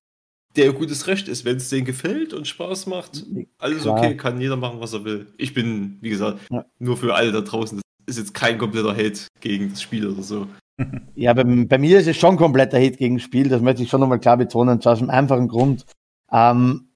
[0.56, 3.26] der gutes Recht ist, wenn es denen gefällt und Spaß macht.
[3.58, 3.98] Alles Klar.
[3.98, 5.28] okay, kann jeder machen, was er will.
[5.38, 6.66] Ich bin, wie gesagt, Ja.
[6.80, 7.78] nur für alle da draußen.
[8.06, 10.48] Das ist jetzt kein kompletter Hate gegen das Spiel oder so.
[11.16, 13.90] Ja, bei, bei mir ist es schon kompletter Hate gegen das Spiel, das möchte ich
[13.90, 15.86] schon nochmal klar betonen, zwar aus dem einfachen Grund.
[16.32, 16.90] Ähm,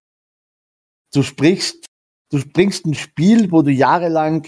[1.14, 1.86] du sprichst,
[2.32, 4.48] du bringst ein Spiel, wo du jahrelang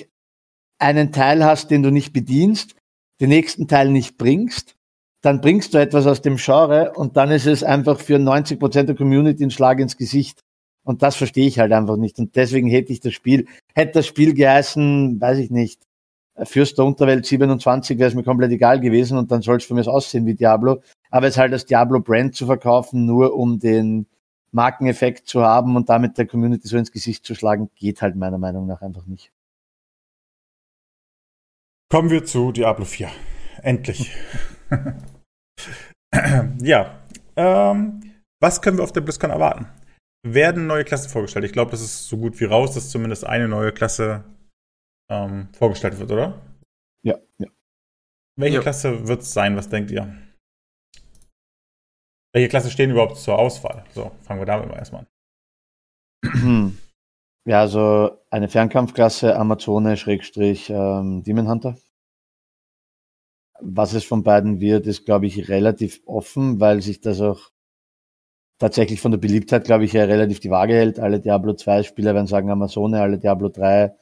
[0.80, 2.76] einen Teil hast, den du nicht bedienst,
[3.22, 4.76] den nächsten Teil nicht bringst,
[5.22, 8.90] dann bringst du etwas aus dem Genre und dann ist es einfach für 90 Prozent
[8.90, 10.42] der Community ein Schlag ins Gesicht.
[10.84, 12.20] Und das verstehe ich halt einfach nicht.
[12.20, 15.82] Und deswegen hätte ich das Spiel, hätte das Spiel geheißen, weiß ich nicht,
[16.46, 19.74] Fürst der Unterwelt 27 wäre es mir komplett egal gewesen und dann soll es für
[19.74, 20.82] mich aussehen wie Diablo.
[21.10, 24.06] Aber es halt als Diablo-Brand zu verkaufen, nur um den
[24.52, 28.38] Markeneffekt zu haben und damit der Community so ins Gesicht zu schlagen, geht halt meiner
[28.38, 29.32] Meinung nach einfach nicht.
[31.90, 33.10] Kommen wir zu Diablo 4.
[33.64, 34.12] Endlich.
[36.62, 37.00] ja.
[37.36, 38.02] Ähm,
[38.42, 39.68] was können wir auf der BlizzCon erwarten?
[40.24, 41.46] werden neue Klassen vorgestellt.
[41.46, 44.24] Ich glaube, das ist so gut wie raus, dass zumindest eine neue Klasse
[45.10, 46.42] ähm, vorgestellt wird, oder?
[47.06, 47.48] Ja, ja.
[48.38, 48.62] Welche Ja.
[48.62, 49.56] Klasse wird es sein?
[49.56, 50.14] Was denkt ihr?
[52.34, 53.86] Welche Klasse stehen überhaupt zur Auswahl?
[53.94, 55.08] So, fangen wir damit mal erstmal
[56.24, 56.78] an.
[57.48, 61.78] Ja, also eine Fernkampfklasse Amazone Schrägstrich ähm, Demon Hunter.
[63.62, 67.52] Was es von beiden wird, ist, glaube ich, relativ offen, weil sich das auch
[68.58, 71.00] tatsächlich von der Beliebtheit, glaube ich, ja relativ die Waage hält.
[71.00, 73.96] Alle Diablo 2 Spieler werden sagen Amazone, alle Diablo 3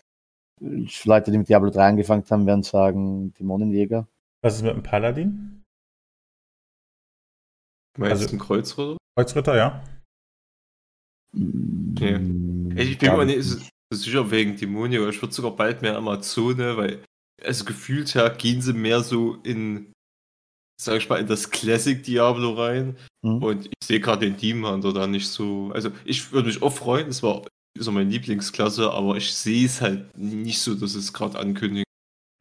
[0.60, 4.08] Leute, die mit Diablo 3 angefangen haben, werden sagen Dämonenjäger.
[4.42, 5.64] Was ist mit dem Paladin?
[7.98, 8.98] Meinst Also- du ein Kreuzritter?
[9.16, 9.84] Kreuzritter, ja.
[11.34, 11.40] Ich
[12.00, 17.04] bin Ja, mir nicht sicher wegen Dämonie, aber ich würde sogar bald mehr Amazone, weil
[17.44, 19.94] also gefühlt her gehen sie mehr so in,
[20.82, 22.98] sag ich mal, in das Classic Diablo rein.
[23.24, 23.44] Mhm.
[23.44, 25.72] Und ich sehe gerade den Demon Hunter da nicht so.
[25.74, 27.44] Also ich würde mich auch freuen, das war
[27.78, 31.86] so meine Lieblingsklasse, aber ich sehe es halt nicht so, dass es gerade ankündigt.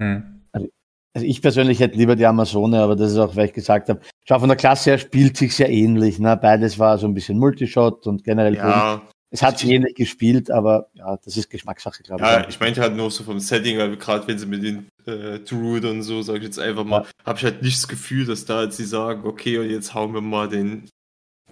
[0.00, 0.42] Hm.
[0.52, 4.00] Also ich persönlich hätte lieber die Amazone, aber das ist auch, weil ich gesagt habe,
[4.26, 6.18] schau, von der Klasse her spielt sich ja ähnlich.
[6.18, 6.36] Ne?
[6.36, 9.00] Beides war so ein bisschen Multishot und generell Ja,
[9.36, 12.26] Es hat sich ähnlich gespielt, aber ja, das ist Geschmackssache, glaube ich.
[12.28, 15.40] ja, ich meinte halt nur so vom Setting, weil gerade wenn sie mit den äh,
[15.40, 18.46] Druid und so, sag ich jetzt einfach mal, habe ich halt nicht das Gefühl, dass
[18.46, 20.88] da jetzt sie sagen, okay, und jetzt hauen wir mal den,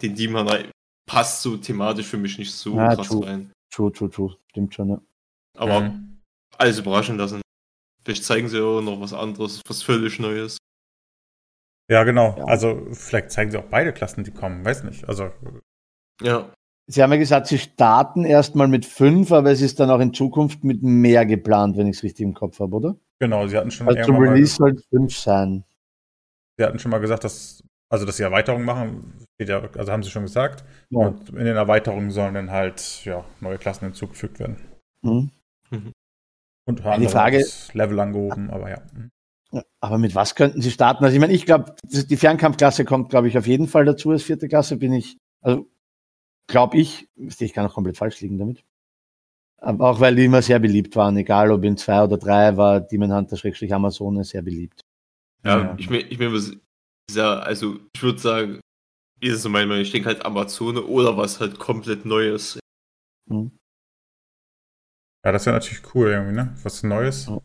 [0.01, 0.71] den Demon rein.
[1.07, 3.27] Passt so thematisch für mich nicht so Ja, krass true.
[3.27, 3.53] rein.
[3.71, 4.35] True, true, true.
[4.49, 5.01] Stimmt schon, ja.
[5.59, 6.23] Aber Hm.
[6.57, 7.43] alles überraschen lassen.
[8.03, 10.57] Vielleicht zeigen sie ja noch was anderes, was völlig Neues.
[11.91, 12.35] Ja, genau.
[12.39, 12.45] Ja.
[12.45, 14.65] Also, vielleicht zeigen sie auch beide Klassen, die kommen.
[14.65, 15.07] Weiß nicht.
[15.07, 15.31] Also,
[16.23, 16.51] Ja,
[16.87, 20.13] Sie haben ja gesagt, Sie starten erstmal mit fünf, aber es ist dann auch in
[20.13, 22.97] Zukunft mit mehr geplant, wenn ich es richtig im Kopf habe, oder?
[23.21, 25.65] genau, sie hatten schon Also zum Release soll es fünf sein.
[26.59, 29.25] sie hatten schon mal gesagt, dass, also, dass sie Erweiterungen machen.
[29.77, 30.65] Also haben sie schon gesagt.
[30.91, 31.07] Ja.
[31.09, 34.57] Und in den Erweiterungen sollen dann halt, ja, neue Klassen hinzugefügt werden.
[35.03, 35.31] Mhm.
[36.67, 38.83] Und Ja, die Frage- das Level angehoben, aber ja.
[38.95, 39.11] Hm.
[39.53, 41.05] Ja, Aber mit was könnten Sie starten?
[41.05, 44.23] Also ich meine, ich glaube, die Fernkampfklasse kommt, glaube ich, auf jeden Fall dazu als
[44.23, 45.67] vierte Klasse, bin ich, also
[46.47, 48.65] glaube ich, ich kann auch komplett falsch liegen damit.
[49.59, 52.81] Aber auch weil die immer sehr beliebt waren, egal ob in zwei oder drei, war
[52.81, 54.81] Demon Hunter Schrägstrich Amazone sehr beliebt.
[55.43, 55.75] ja, Ja.
[55.79, 56.53] ich mir, ich mir was
[57.11, 58.61] sehr, also ich würde sagen,
[59.21, 59.83] wie ist es so mein Meinung?
[59.83, 62.59] Ich denke halt Amazone oder was halt komplett Neues.
[63.27, 63.53] Mhm.
[65.25, 66.55] Ja, das wäre natürlich cool irgendwie, ne?
[66.63, 67.27] Was Neues.
[67.27, 67.41] Ja.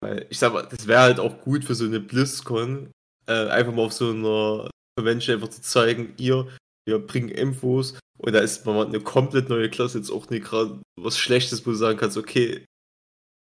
[0.00, 2.90] Weil ich sag mal, das wäre halt auch gut für so eine BlizzCon,
[3.26, 6.48] äh, einfach mal auf so einer Convention einfach zu zeigen, ihr,
[6.86, 10.80] wir bringen Infos und da ist mal eine komplett neue Klasse jetzt auch nicht gerade
[10.96, 12.64] was Schlechtes, wo du sagen kannst, okay,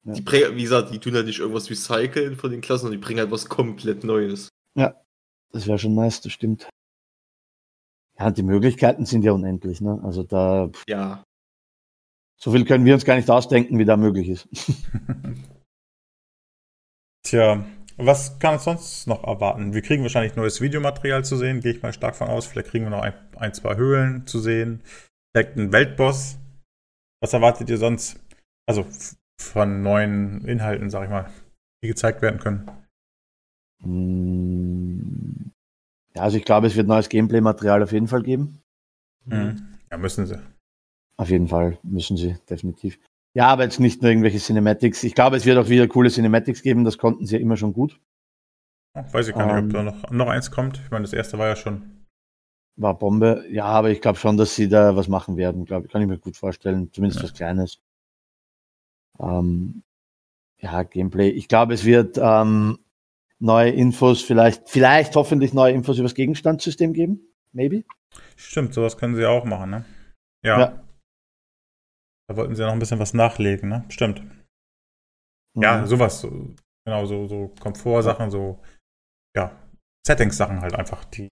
[0.06, 0.13] Ja.
[0.13, 3.06] die bringen, wie gesagt, die tun halt nicht irgendwas recyceln von den Klassen, sondern die
[3.06, 4.49] bringen halt was komplett Neues.
[5.54, 6.69] Das wäre schon nice, das stimmt.
[8.17, 9.99] Ja, die Möglichkeiten sind ja unendlich, ne?
[10.01, 11.23] Also da, Ja.
[12.38, 14.47] so viel können wir uns gar nicht ausdenken, wie da möglich ist.
[17.23, 17.65] Tja,
[18.06, 19.74] was kann uns sonst noch erwarten?
[19.74, 22.46] Wir kriegen wahrscheinlich neues Videomaterial zu sehen, gehe ich mal stark von aus.
[22.48, 24.82] Vielleicht kriegen wir noch ein, ein zwei Höhlen zu sehen.
[25.34, 26.38] Vielleicht einen Weltboss.
[27.22, 28.20] Was erwartet ihr sonst?
[28.68, 28.86] Also
[29.40, 31.30] von neuen Inhalten, sag ich mal,
[31.84, 32.70] die gezeigt werden können.
[33.80, 35.52] Mm,
[36.16, 38.62] Ja, also ich glaube, es wird neues Gameplay-Material auf jeden Fall geben.
[39.26, 39.78] Mhm.
[39.90, 40.40] Ja, müssen sie.
[41.18, 43.00] Auf jeden Fall müssen sie, definitiv.
[43.34, 45.04] Ja, aber jetzt nicht nur irgendwelche Cinematics.
[45.04, 47.74] Ich glaube, es wird auch wieder coole Cinematics geben, das konnten sie ja immer schon
[47.74, 48.00] gut.
[48.94, 49.65] Weiß ich gar nicht, Ähm.
[49.67, 50.82] ob da noch, noch eins kommt.
[50.84, 52.06] Ich meine, das erste war ja schon.
[52.76, 53.46] War Bombe.
[53.50, 55.91] Ja, aber ich glaube schon, dass sie da was machen werden, glaube ich.
[55.91, 56.91] Kann ich mir gut vorstellen.
[56.91, 57.24] Zumindest Ja.
[57.30, 57.80] was Kleines.
[59.20, 59.84] Ähm,
[60.60, 61.30] ja, Gameplay.
[61.30, 62.80] Ich glaube, es wird ähm,
[63.39, 67.22] neue Infos, vielleicht, vielleicht hoffentlich neue Infos über das Gegenstandssystem geben.
[67.54, 67.84] Maybe.
[68.36, 69.86] Stimmt, sowas können sie auch machen, ne?
[70.44, 70.60] Ja.
[70.60, 70.84] Ja.
[72.32, 73.84] Da wollten sie ja noch ein bisschen was nachlegen, ne?
[73.89, 74.22] Stimmt.
[75.58, 75.86] Ja, Mhm.
[75.86, 76.22] sowas.
[76.22, 78.62] so- Genau, so, so Komfortsachen, so,
[79.36, 79.52] ja,
[80.08, 81.28] Settings-Sachen halt einfach, die.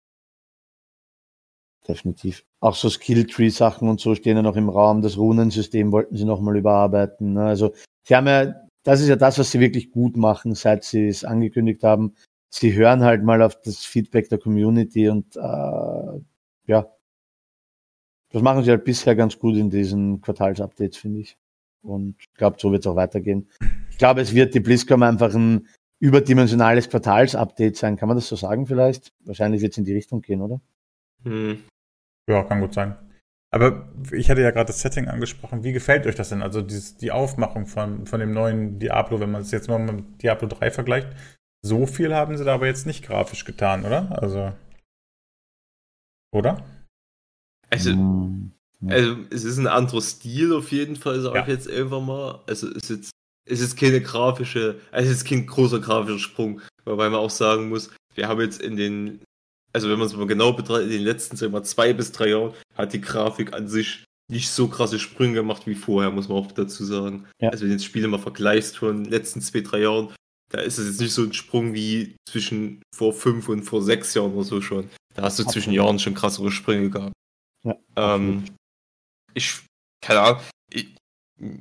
[1.88, 2.44] Definitiv.
[2.60, 5.02] Auch so Skilltree-Sachen und so stehen ja noch im Raum.
[5.02, 7.32] Das Runensystem wollten sie nochmal überarbeiten.
[7.34, 7.46] ne?
[7.46, 7.74] Also,
[8.06, 11.24] sie haben ja, das ist ja das, was sie wirklich gut machen, seit sie es
[11.24, 12.14] angekündigt haben.
[12.54, 16.20] Sie hören halt mal auf das Feedback der Community und äh,
[16.68, 16.94] ja,
[18.32, 21.38] das machen sie halt bisher ganz gut in diesen Quartalsupdates, finde ich.
[21.82, 23.50] Und ich glaube, so wird es auch weitergehen.
[23.90, 25.68] Ich glaube, es wird die BlizzCon einfach ein
[26.00, 27.96] überdimensionales Quartalsupdate sein.
[27.96, 29.14] Kann man das so sagen vielleicht?
[29.26, 30.62] Wahrscheinlich wird es in die Richtung gehen, oder?
[31.24, 31.64] Hm.
[32.30, 32.96] Ja, kann gut sein.
[33.52, 35.64] Aber ich hatte ja gerade das Setting angesprochen.
[35.64, 36.44] Wie gefällt euch das denn?
[36.44, 40.22] Also dieses, die Aufmachung von, von dem neuen Diablo, wenn man es jetzt mal mit
[40.22, 41.08] Diablo 3 vergleicht.
[41.62, 44.22] So viel haben sie da aber jetzt nicht grafisch getan, oder?
[44.22, 44.54] Also.
[46.32, 46.64] Oder?
[47.70, 48.52] Also, Mm.
[48.88, 51.42] Also es ist ein anderer Stil auf jeden Fall, sage Ja.
[51.44, 52.40] ich jetzt einfach mal.
[52.48, 53.12] Also es ist jetzt,
[53.50, 57.68] es ist keine grafische, also es ist kein großer grafischer Sprung, wobei man auch sagen
[57.68, 59.20] muss, wir haben jetzt in den,
[59.74, 62.14] also wenn man es mal genau betrachtet, in den letzten sagen wir mal, zwei bis
[62.14, 66.30] drei Jahren hat die Grafik an sich nicht so krasse Sprünge gemacht wie vorher, muss
[66.30, 67.26] man auch dazu sagen.
[67.42, 67.50] Ja.
[67.50, 70.14] Also wenn du jetzt Spiele mal vergleichst von den letzten zwei, drei Jahren,
[70.54, 74.14] da ist es jetzt nicht so ein Sprung wie zwischen vor fünf und vor sechs
[74.14, 74.90] Jahren oder so schon.
[75.16, 75.76] Da hast du zwischen Absolut.
[75.76, 77.14] Jahren schon krassere Sprünge gehabt.
[77.66, 78.44] Ja, Ähm,
[79.34, 79.60] ich,
[80.02, 80.42] keine Ahnung,
[80.74, 80.96] ich,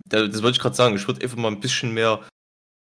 [0.09, 2.27] da- das wollte ich gerade sagen, ich würde einfach mal ein bisschen mehr,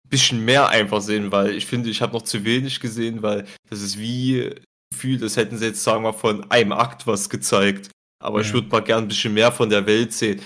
[0.10, 3.82] bisschen mehr einfach sehen, weil ich finde, ich habe noch zu wenig gesehen, weil das
[3.82, 4.54] ist wie
[4.92, 7.90] gefühlt, das hätten sie jetzt, sagen wir von einem Akt was gezeigt.
[8.24, 8.54] Aber ich Mhm.
[8.54, 10.42] würde mal gern ein bisschen mehr von der Welt sehen.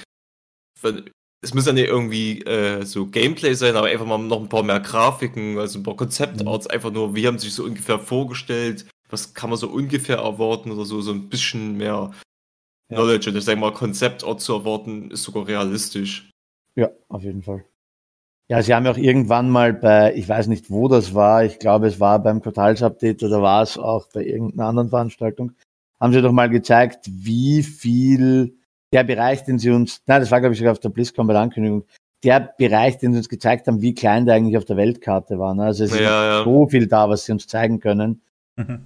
[1.43, 4.63] Es muss ja nicht irgendwie äh, so Gameplay sein, aber einfach mal noch ein paar
[4.63, 8.87] mehr Grafiken, also ein paar Konzeptarts, einfach nur, wie haben sie sich so ungefähr vorgestellt,
[9.09, 12.11] was kann man so ungefähr erwarten oder so, so ein bisschen mehr
[12.89, 12.97] Ja.
[12.97, 13.29] Knowledge.
[13.29, 16.29] Und ich denke mal, Konzeptart zu erwarten, ist sogar realistisch.
[16.75, 17.65] Ja, auf jeden Fall.
[18.49, 21.59] Ja, sie haben ja auch irgendwann mal bei, ich weiß nicht, wo das war, ich
[21.59, 25.51] glaube, es war beim Quartals-Update oder war es auch bei irgendeiner anderen Veranstaltung,
[25.99, 28.55] haben sie doch mal gezeigt, wie viel
[28.93, 31.33] der Bereich, den sie uns, nein, das war, glaube ich, sogar auf der BlizzCon bei
[31.33, 31.83] der Ankündigung,
[32.23, 35.53] der Bereich, den sie uns gezeigt haben, wie klein der eigentlich auf der Weltkarte war.
[35.53, 35.65] Ne?
[35.65, 36.43] Also es ist Ja, ja.
[36.45, 38.21] so viel da, was sie uns zeigen können.
[38.55, 38.85] Mhm.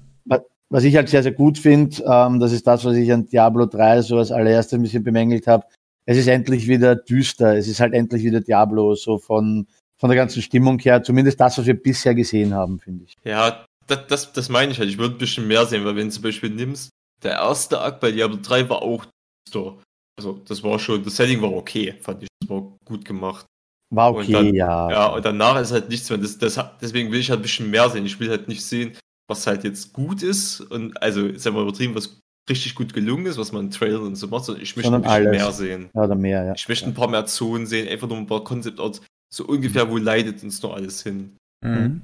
[0.71, 3.65] Was ich halt sehr, sehr gut finde, ähm, das ist das, was ich an Diablo
[3.65, 5.65] 3 so als allererstes ein bisschen bemängelt habe.
[6.05, 7.57] Es ist endlich wieder düster.
[7.57, 9.67] Es ist halt endlich wieder Diablo, so von,
[9.99, 11.03] von der ganzen Stimmung her.
[11.03, 13.13] Zumindest das, was wir bisher gesehen haben, finde ich.
[13.25, 14.89] Ja, das, das, das meine ich halt.
[14.89, 16.89] Ich würde ein bisschen mehr sehen, weil wenn du zum Beispiel nimmst,
[17.21, 19.05] der erste Akt bei Diablo 3 war auch
[19.47, 19.77] düster.
[20.17, 22.29] Also, das war schon, das Setting war okay, fand ich.
[22.41, 23.45] Das war gut gemacht.
[23.93, 24.89] War okay, dann- ja.
[24.89, 26.17] Ja, und danach ist halt nichts mehr.
[26.17, 28.05] Das, das, deswegen will ich halt ein bisschen mehr sehen.
[28.05, 28.97] Ich will halt nicht sehen,
[29.31, 33.25] was halt jetzt gut ist und also, ist ja mal übertrieben, was richtig gut gelungen
[33.27, 35.31] ist, was man in Trailern und so macht, sondern ich möchte ein bisschen alles.
[35.31, 35.89] mehr sehen.
[35.93, 36.53] Ja, oder mehr, ja.
[36.53, 39.01] Ich möchte ein paar mehr Zonen sehen, einfach nur ein paar Concept-Arts,
[39.33, 41.37] so ungefähr, wo leidet uns noch alles hin.
[41.63, 42.01] Mhm.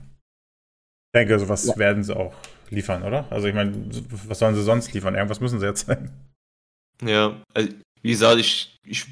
[1.13, 1.77] Ich denke, sowas Ja.
[1.77, 2.33] werden sie auch
[2.69, 3.29] liefern, oder?
[3.31, 3.73] Also ich meine,
[4.27, 5.15] was sollen sie sonst liefern?
[5.15, 6.11] Irgendwas müssen sie jetzt zeigen.
[7.03, 7.69] Ja, also,
[8.01, 9.05] wie gesagt, ich, ich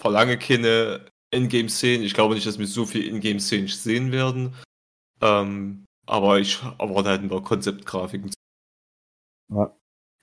[0.00, 2.04] verlange keine Ingame-Szenen.
[2.04, 4.54] Ich glaube nicht, dass wir so viel Ingame-Szenen sehen werden.
[5.20, 8.30] Ähm, aber ich erwarte halt ein paar Konzeptgrafiken.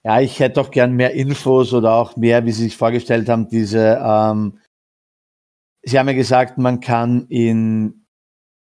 [0.04, 3.50] Ja, ich hätte auch gern mehr Infos oder auch mehr, wie Sie sich vorgestellt haben,
[3.50, 4.60] diese, ähm,
[5.84, 8.06] Sie haben ja gesagt, man kann in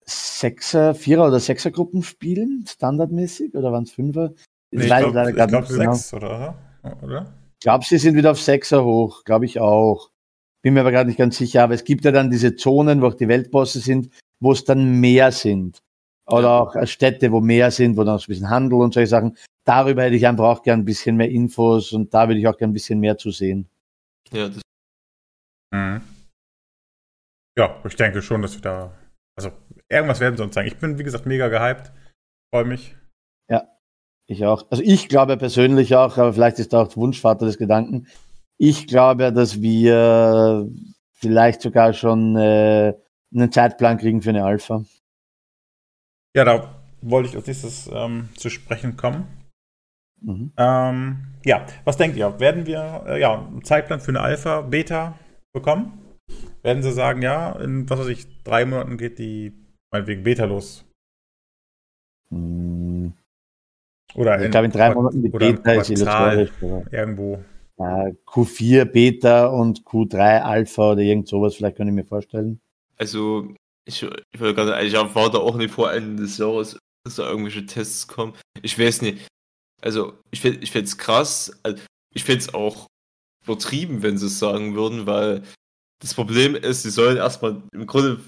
[0.05, 4.33] Sechser, Vierer oder Sechsergruppen spielen, standardmäßig, oder waren es Fünfer?
[4.71, 5.93] Nee, ich glaube glaub genau.
[5.93, 6.57] sechs, oder?
[7.03, 7.35] oder?
[7.55, 10.11] Ich glaube, sie sind wieder auf Sechser hoch, glaube ich auch.
[10.63, 13.07] Bin mir aber gerade nicht ganz sicher, aber es gibt ja dann diese Zonen, wo
[13.09, 15.83] auch die Weltbosse sind, wo es dann mehr sind.
[16.29, 16.61] Oder Ja.
[16.61, 19.37] auch Städte, wo mehr sind, wo dann ein bisschen Handel und solche Sachen.
[19.65, 22.57] Darüber hätte ich einfach auch gern ein bisschen mehr Infos und da würde ich auch
[22.57, 23.69] gern ein bisschen mehr zu sehen.
[24.33, 24.61] Ja, das,
[25.71, 26.01] Mhm.
[27.59, 28.93] Ja, ich denke schon, dass wir da.
[29.37, 29.51] Also,
[29.91, 30.69] irgendwas werden sie uns zeigen.
[30.69, 31.93] Ich bin, wie gesagt, mega gehypt.
[32.55, 32.95] Freue mich.
[34.31, 34.71] Ich auch.
[34.71, 38.09] Also ich glaube persönlich auch, aber vielleicht ist da auch Wunschvater des Gedanken.
[38.59, 40.69] Ich glaube, dass wir
[41.15, 42.93] vielleicht sogar schon äh,
[43.35, 44.85] einen Zeitplan kriegen für eine Alpha.
[46.37, 49.27] Ja, da wollte ich als nächstes ähm, zu sprechen kommen.
[50.21, 50.53] Mhm.
[50.57, 52.39] Ähm, ja, was denkt ihr?
[52.41, 55.19] Werden wir äh, ja, einen Zeitplan für eine Alpha, Beta
[55.53, 55.99] bekommen?
[56.63, 59.53] Werden sie sagen, ja, in was weiß ich, drei Monaten geht die
[59.93, 60.85] meinetwegen Beta los?
[62.31, 63.13] Hm.
[64.15, 66.49] Oder Ich glaube, in drei Monaten die Beta ist aber,
[66.91, 67.45] irgendwo.
[67.79, 72.61] äh, Q4 Beta und Q3 Alpha oder irgend sowas, vielleicht kann ich mir vorstellen.
[72.97, 73.55] also,
[73.89, 77.67] ich, ich will gerade, ich erwarte auch nicht vor Ende des Jahres, dass da irgendwelche
[77.67, 78.35] Tests kommen.
[78.63, 79.27] Ich weiß nicht.
[79.81, 81.59] Also, ich finde ich es krass.
[81.63, 81.83] Also,
[82.15, 82.87] ich finde es auch
[83.45, 85.43] übertrieben, wenn sie es sagen würden, weil
[86.01, 88.21] das Problem ist, sie sollen erstmal, im Grunde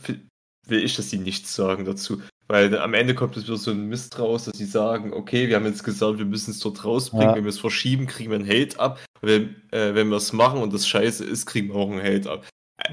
[0.67, 2.23] will ich, dass sie nichts sagen dazu.
[2.49, 5.57] Weil am Ende kommt es wieder so ein Mist raus, dass sie sagen, okay, wir
[5.57, 7.35] haben jetzt gesagt, wir müssen es dort rausbringen, Ja.
[7.37, 8.99] wenn wir es verschieben, kriegen wir einen Hate ab.
[9.21, 12.31] Wenn, äh, wenn wir es machen und das scheiße ist, kriegen wir auch einen Hate
[12.31, 12.49] ab.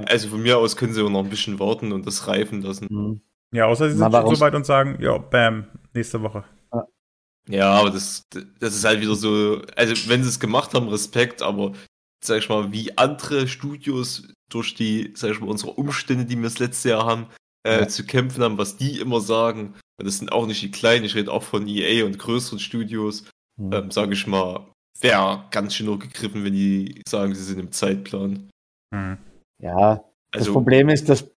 [0.06, 2.88] Also von mir aus können sie auch noch ein bisschen warten und das reifen lassen.
[2.90, 3.22] Hm.
[3.54, 6.44] Ja, außer sie Na, sind warum- so weit und sagen, ja, bam, nächste Woche.
[7.50, 8.24] Ja, aber das,
[8.60, 11.72] das ist halt wieder so, also wenn sie es gemacht haben, Respekt, aber
[12.22, 16.44] sag ich mal, wie andere Studios durch die, sag ich mal, unsere Umstände, die wir
[16.44, 17.28] das letzte Jahr haben,
[17.66, 17.88] äh, Ja.
[17.88, 21.16] zu kämpfen haben, was die immer sagen, und das sind auch nicht die kleinen, ich
[21.16, 23.24] rede auch von EA und größeren Studios,
[23.58, 23.72] Hm.
[23.72, 24.68] ähm, sage ich mal,
[25.00, 28.50] wäre ganz schön nur gegriffen, wenn die sagen, sie sind im Zeitplan.
[28.94, 29.18] Hm.
[29.60, 31.30] Ja, das Also, Problem ist, dass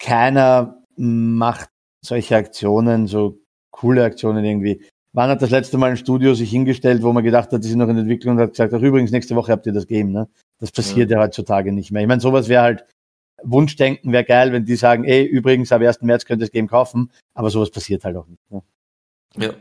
[0.00, 1.70] keiner macht
[2.04, 3.38] solche Aktionen, so
[3.70, 7.52] coole Aktionen irgendwie, wann hat das letzte Mal ein Studio sich hingestellt, wo man gedacht
[7.52, 9.72] hat, die sind noch in Entwicklung und hat gesagt, ach übrigens, nächste Woche habt ihr
[9.72, 10.28] das Game, ne?
[10.58, 12.02] Das passiert ja, ja heutzutage nicht mehr.
[12.02, 12.86] Ich meine, sowas wäre halt,
[13.42, 16.02] Wunschdenken wäre geil, wenn die sagen, ey, übrigens, am 1.
[16.02, 18.50] März könnt ihr das Game kaufen, aber sowas passiert halt auch nicht.
[18.50, 18.62] Ne?
[19.36, 19.52] Ja.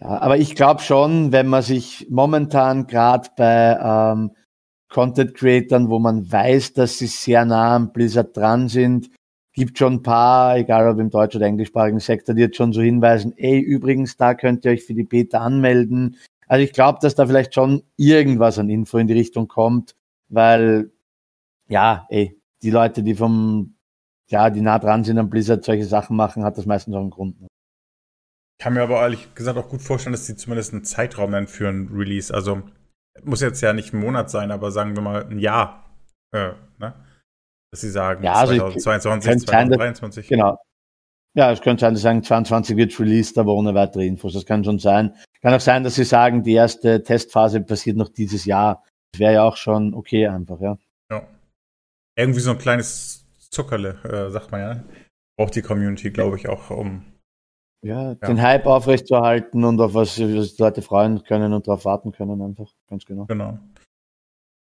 [0.00, 4.30] Ja, aber ich glaube schon, wenn man sich momentan gerade bei ähm,
[4.88, 9.10] Content Creatern, wo man weiß, dass sie sehr nah am Blizzard dran sind,
[9.52, 12.80] gibt schon ein paar, egal ob im deutsch- oder englischsprachigen Sektor, die jetzt schon so
[12.80, 16.16] hinweisen, ey, übrigens, da könnt ihr euch für die Beta anmelden.
[16.46, 19.94] Also ich glaube, dass da vielleicht schon irgendwas an Info in die Richtung kommt,
[20.28, 20.92] weil,
[21.68, 23.74] ja, ey, die Leute, die vom,
[24.28, 27.10] ja, die nah dran sind am Blizzard solche Sachen machen, hat das meistens auch einen
[27.10, 27.40] Grund.
[27.40, 27.48] Ne?
[28.58, 31.46] Ich kann mir aber ehrlich gesagt auch gut vorstellen, dass sie zumindest einen Zeitraum nennen
[31.46, 32.32] für ein Release.
[32.32, 32.62] Also
[33.24, 35.84] muss jetzt ja nicht ein Monat sein, aber sagen wir mal ein Jahr.
[36.32, 36.94] Äh, ne?
[37.70, 40.28] Dass sie sagen, ja, also 2022, 2023.
[40.28, 40.58] Sein, genau.
[41.34, 44.32] Ja, es könnte sein, dass sie sagen, 22 wird released, aber ohne weitere Infos.
[44.32, 45.14] Das kann schon sein.
[45.42, 48.82] Kann auch sein, dass sie sagen, die erste Testphase passiert noch dieses Jahr.
[49.12, 50.78] Das wäre ja auch schon okay einfach, ja.
[51.10, 51.26] Ja.
[52.16, 54.84] Irgendwie so ein kleines Zuckerle, äh, sagt man ja.
[55.36, 57.04] Braucht die Community, glaube ich, auch, um
[57.82, 61.84] ja, ja, den Hype aufrechtzuerhalten und auf was, was die Leute freuen können und darauf
[61.84, 62.72] warten können, einfach.
[62.88, 63.26] Ganz genau.
[63.26, 63.58] Genau.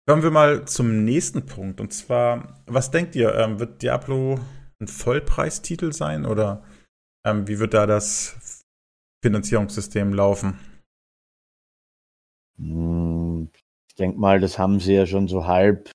[0.07, 1.79] Kommen wir mal zum nächsten Punkt.
[1.79, 4.39] Und zwar, was denkt ihr, ähm, wird Diablo
[4.79, 6.63] ein Vollpreistitel sein oder
[7.25, 8.63] ähm, wie wird da das
[9.23, 10.59] Finanzierungssystem laufen?
[12.57, 13.49] Hm,
[13.87, 15.91] ich denke mal, das haben sie ja schon so halb,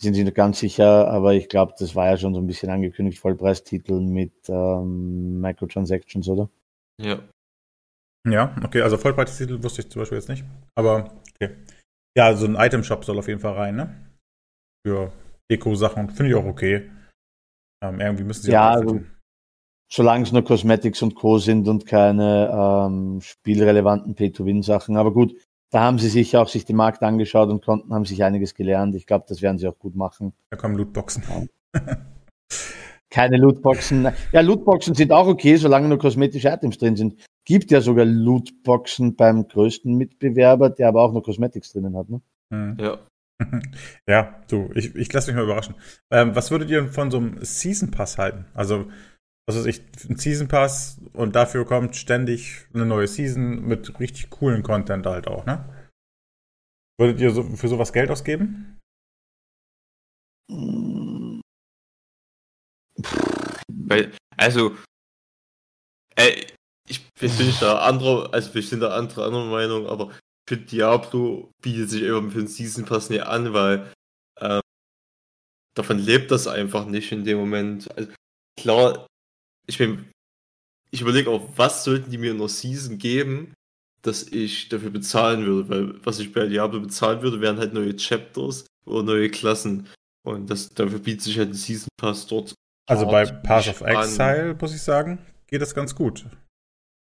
[0.00, 2.70] sind sie nicht ganz sicher, aber ich glaube, das war ja schon so ein bisschen
[2.70, 6.48] angekündigt, Vollpreistitel mit ähm, Microtransactions, oder?
[7.00, 7.20] Ja.
[8.28, 10.44] Ja, okay, also Vollpreistitel wusste ich zum Beispiel jetzt nicht,
[10.76, 11.56] aber okay.
[12.16, 14.10] Ja, so ein Item-Shop soll auf jeden Fall rein, ne?
[14.84, 15.12] Für
[15.50, 16.10] Deko-Sachen.
[16.10, 16.90] Finde ich auch okay.
[17.82, 19.00] Ähm, irgendwie müssen sie ja, also,
[19.90, 21.38] solange es nur Cosmetics und Co.
[21.38, 24.96] sind und keine ähm, spielrelevanten Pay-to-Win-Sachen.
[24.96, 25.34] Aber gut,
[25.70, 28.94] da haben sie sich auch sich den Markt angeschaut und konnten, haben sich einiges gelernt.
[28.94, 30.32] Ich glaube, das werden sie auch gut machen.
[30.50, 31.22] Da kommen Lootboxen.
[33.10, 34.08] Keine Lootboxen.
[34.32, 37.16] Ja, Lootboxen sind auch okay, solange nur kosmetische Items drin sind
[37.48, 42.10] gibt ja sogar Lootboxen beim größten Mitbewerber, der aber auch noch Cosmetics drinnen hat.
[42.10, 42.20] Ne?
[42.50, 42.76] Mhm.
[42.78, 42.98] Ja.
[44.06, 45.74] ja, du, ich, ich lasse mich mal überraschen.
[46.10, 48.44] Ähm, was würdet ihr von so einem Season Pass halten?
[48.52, 48.88] Also,
[49.48, 49.80] was weiß ich,
[50.10, 55.26] ein Season Pass und dafür kommt ständig eine neue Season mit richtig coolen Content halt
[55.26, 55.64] auch, ne?
[57.00, 58.78] Würdet ihr so, für sowas Geld ausgeben?
[63.72, 64.76] Weil, also,
[66.16, 66.46] ey,
[66.86, 70.12] ich, ich bin nicht da andere, also wir sind da andere, andere Meinung, aber
[70.46, 73.90] für Diablo bietet sich immer für den Season Pass nicht an, weil
[74.40, 74.60] ähm,
[75.74, 77.90] davon lebt das einfach nicht in dem Moment.
[77.96, 78.12] Also,
[78.60, 79.06] klar,
[79.68, 80.06] ich bin,
[80.90, 83.54] ich überlege auch, was sollten die mir in der Season geben,
[84.02, 87.94] dass ich dafür bezahlen würde, weil was ich bei Diablo bezahlen würde, wären halt neue
[87.96, 89.88] Chapters oder neue Klassen.
[90.26, 92.54] Und das, dafür bietet sich halt ein Season Pass dort.
[92.88, 94.58] Also bei Path of Exile, an.
[94.60, 96.24] muss ich sagen, geht das ganz gut.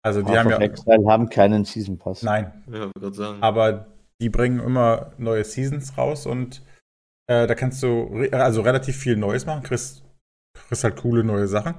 [0.03, 2.23] Also die Half haben ja Exile haben keinen Season Pass.
[2.23, 2.65] Nein.
[2.73, 3.43] Ja, sagen.
[3.43, 3.87] Aber
[4.21, 6.63] die bringen immer neue Seasons raus und
[7.29, 10.03] äh, da kannst du re also relativ viel Neues machen, kriegst,
[10.55, 11.75] kriegst halt coole neue Sachen.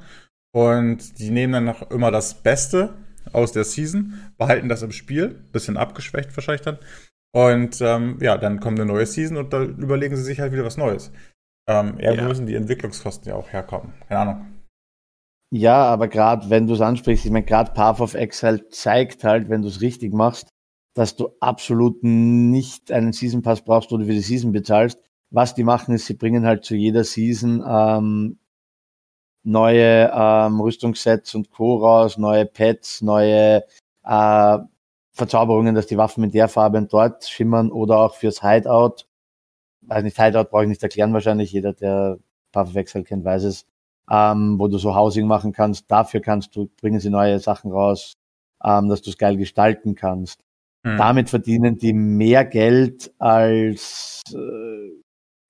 [0.54, 2.94] Und die nehmen dann noch immer das Beste
[3.34, 6.80] aus der Season, behalten das im Spiel, bisschen abgeschwächt wahrscheinlich dann.
[7.34, 10.66] Und ähm, ja, dann kommt eine neue Season und da überlegen sie sich halt wieder
[10.66, 11.12] was Neues.
[11.70, 12.28] Ähm, irgendwo ja.
[12.28, 13.94] müssen die Entwicklungskosten ja auch herkommen.
[14.08, 14.46] Keine Ahnung.
[15.54, 19.50] Ja, aber gerade wenn du es ansprichst, ich meine, gerade Path of Exile zeigt halt,
[19.50, 20.50] wenn du es richtig machst,
[20.94, 25.00] dass du absolut nicht einen Season Pass brauchst oder für die Season bezahlst.
[25.30, 28.40] Was die machen, ist, sie bringen halt zu jeder Season ähm,
[29.44, 31.78] neue ähm, Rüstungssets und Co.
[31.78, 33.64] raus, neue Pets, neue
[34.04, 34.58] äh,
[35.14, 39.06] Verzauberungen, dass die Waffen mit der Farbe und dort schimmern oder auch fürs Hideout.
[39.82, 41.52] Weiß nicht, Hideout brauche ich nicht erklären wahrscheinlich.
[41.52, 42.20] Jeder, der
[42.54, 43.66] Exile kennt, weiß es
[44.12, 45.90] ähm, wo du so Housing machen kannst.
[45.90, 48.14] Dafür kannst du, bringen sie neue Sachen raus,
[48.64, 50.42] ähm, dass du es geil gestalten kannst.
[50.84, 50.98] Mhm.
[50.98, 55.02] Damit verdienen die mehr Geld als, äh,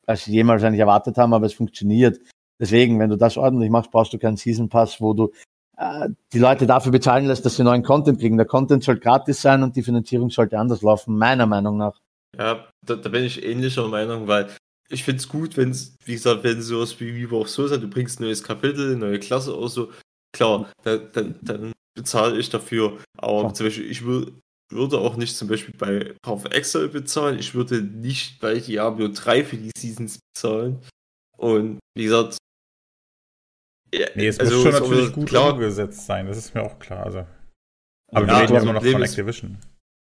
[0.05, 2.19] als sie jemals eigentlich erwartet haben, aber es funktioniert.
[2.61, 5.31] Deswegen, wenn du das ordentlich machst, brauchst du keinen Season Pass, wo du
[5.77, 8.37] äh, die Leute dafür bezahlen lässt, dass sie neuen Content kriegen.
[8.37, 11.99] Der Content soll gratis sein und die Finanzierung sollte anders laufen, meiner Meinung nach.
[12.37, 14.47] Ja, da, da bin ich ähnlicher Meinung, weil
[14.89, 17.81] ich finde es gut, wenn es, wie gesagt, wenn sowas wie Vivo auch so sein,
[17.81, 19.89] du bringst ein neues Kapitel, neue Klasse aus, so,
[20.31, 22.99] klar, dann, dann, dann bezahle ich dafür.
[23.17, 23.53] Aber ja.
[23.53, 24.33] zum Beispiel, ich würde
[24.71, 27.37] würde auch nicht zum Beispiel bei Path Excel bezahlen.
[27.37, 30.79] Ich würde nicht bei Diablo 3 für die Seasons bezahlen.
[31.37, 32.37] Und wie gesagt,
[33.93, 35.53] Ja, nee, es also, muss schon natürlich gut klar.
[35.53, 37.05] umgesetzt sein, das ist mir auch klar.
[37.05, 37.25] Also.
[38.11, 39.57] Aber ja, wir reden ja immer noch von Activision.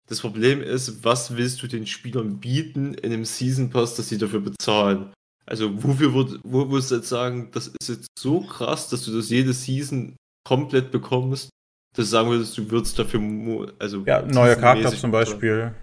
[0.08, 4.18] Das Problem ist, was willst du den Spielern bieten in einem Season Pass, dass sie
[4.18, 5.14] dafür bezahlen?
[5.46, 9.16] Also wofür wird, wo würdest du jetzt sagen, das ist jetzt so krass, dass du
[9.16, 10.16] das jede Season
[10.48, 11.50] komplett bekommst,
[11.96, 15.74] dass du sagen würdest, du würdest dafür, also ja, neue Charakter zum Beispiel.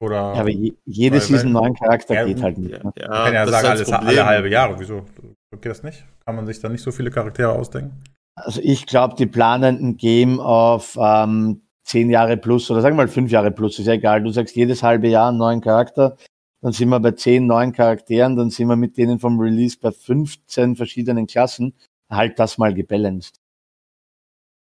[0.00, 2.70] Oder ja, aber je, jede Season neuen Charakter ja, geht halt nicht.
[2.70, 2.92] Ja, ne?
[2.96, 4.78] ja, kann ja sagen, alles, alle halbe Jahre.
[4.78, 5.04] Wieso?
[5.52, 6.04] Geht das nicht?
[6.24, 8.02] Kann man sich da nicht so viele Charaktere ausdenken?
[8.34, 13.04] Also ich glaube, die planen ein Game auf ähm, zehn Jahre plus oder sagen wir
[13.04, 14.22] mal fünf Jahre plus, ist ja egal.
[14.22, 16.16] Du sagst jedes halbe Jahr einen neuen Charakter,
[16.60, 19.90] dann sind wir bei zehn neuen Charakteren, dann sind wir mit denen vom Release bei
[19.90, 21.74] 15 verschiedenen Klassen.
[22.10, 23.36] Halt das mal gebalanced.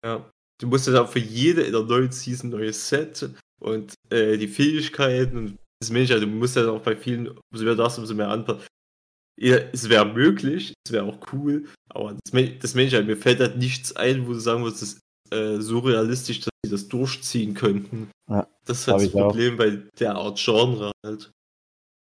[0.06, 4.38] Ja, du musst ja auch für jede in der neuen Season neues Set und äh,
[4.38, 7.98] die Fähigkeiten und das Mensch, also du musst ja auch bei vielen, umso mehr das,
[7.98, 8.68] umso mehr anpassen.
[9.40, 13.58] Ja, es wäre möglich, es wäre auch cool, aber das, das Mensch, mir fällt halt
[13.58, 15.00] nichts ein, wo du sagen würdest, das ist
[15.34, 18.10] äh, so realistisch, dass sie das durchziehen könnten.
[18.30, 19.58] Ja, das ist halt das Problem auch.
[19.58, 21.32] bei der Art Genre halt.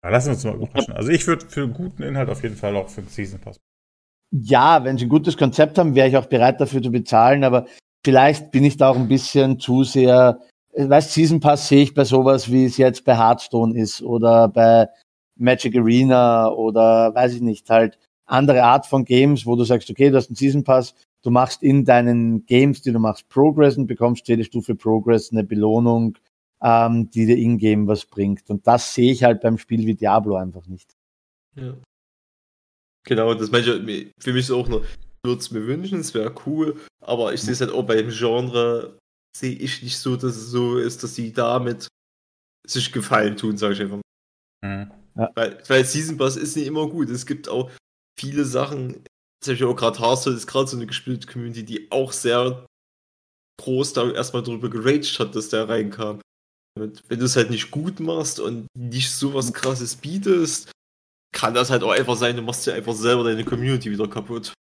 [0.05, 0.95] Ja, lassen wir uns mal überraschen.
[0.95, 3.57] Also ich würde für guten Inhalt auf jeden Fall auch für den Season Pass.
[4.33, 7.67] Ja, wenn sie ein gutes Konzept haben, wäre ich auch bereit dafür zu bezahlen, aber
[8.05, 10.41] vielleicht bin ich da auch ein bisschen zu sehr,
[10.77, 14.89] weißt, Season Pass sehe ich bei sowas, wie es jetzt bei Hearthstone ist oder bei
[15.37, 20.11] Magic Arena oder weiß ich nicht, halt andere Art von Games, wo du sagst, okay,
[20.11, 23.87] du hast einen Season Pass, du machst in deinen Games, die du machst, Progress und
[23.87, 26.19] bekommst jede Stufe Progress eine Belohnung,
[26.63, 28.49] ähm, die dir in-game was bringt.
[28.51, 30.95] Und das sehe ich halt beim Spiel wie Diablo einfach nicht.
[31.55, 31.75] Ja.
[33.05, 34.85] Genau, das meine ich, für mich ist auch noch,
[35.25, 38.11] würde es mir wünschen, es wäre cool, aber ich sehe es halt auch bei dem
[38.11, 38.99] Genre,
[39.37, 41.87] sehe ich nicht so, dass es so ist, dass sie damit
[42.67, 44.01] sich Gefallen tun, sage ich einfach
[44.63, 44.87] mal.
[44.87, 45.06] Mhm.
[45.17, 45.31] Ja.
[45.35, 47.11] Weil, weil Season Pass ist nicht immer gut.
[47.11, 47.71] Es gibt auch
[48.19, 49.05] viele Sachen,
[49.43, 52.67] zum Beispiel auch gerade Hearthstone ist gerade so eine gespielte Community, die auch sehr
[53.61, 56.21] groß da erstmal drüber geraged hat, dass der reinkam.
[56.79, 60.71] Und wenn du es halt nicht gut machst und nicht so was krasses bietest,
[61.33, 64.53] kann das halt auch einfach sein, du machst dir einfach selber deine Community wieder kaputt.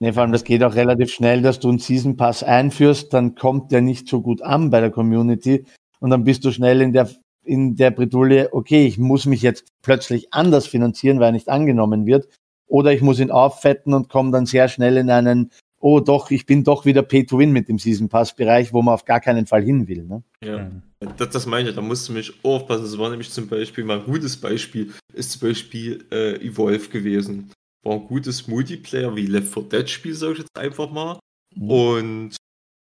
[0.00, 3.34] Ne, vor allem, das geht auch relativ schnell, dass du einen Season Pass einführst, dann
[3.34, 5.64] kommt der nicht so gut an bei der Community
[6.00, 7.10] und dann bist du schnell in der,
[7.44, 12.06] in der Bredouille, okay, ich muss mich jetzt plötzlich anders finanzieren, weil er nicht angenommen
[12.06, 12.28] wird
[12.66, 16.46] oder ich muss ihn auffetten und komme dann sehr schnell in einen, oh doch, ich
[16.46, 19.86] bin doch wieder Pay-to-Win mit dem Season Pass-Bereich, wo man auf gar keinen Fall hin
[19.86, 20.04] will.
[20.04, 20.22] Ne?
[20.42, 20.70] Ja,
[21.18, 22.84] das, das meine ich, da musst du mich aufpassen.
[22.84, 27.52] Das war nämlich zum Beispiel mal ein gutes Beispiel, ist zum Beispiel äh, Evolve gewesen.
[27.82, 31.18] War ein gutes Multiplayer wie Left 4 Dead Spiel, sag ich jetzt einfach mal.
[31.54, 31.70] Mhm.
[31.70, 32.36] Und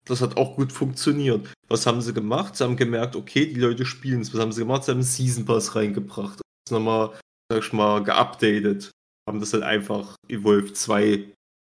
[0.05, 1.47] das hat auch gut funktioniert.
[1.67, 2.55] Was haben sie gemacht?
[2.55, 4.33] Sie haben gemerkt, okay, die Leute spielen es.
[4.33, 4.83] Was haben sie gemacht?
[4.83, 6.39] Sie haben einen Season Pass reingebracht.
[6.65, 7.11] Das nochmal,
[7.49, 8.91] sag ich mal, geupdatet
[9.27, 11.25] haben das halt einfach Evolve 2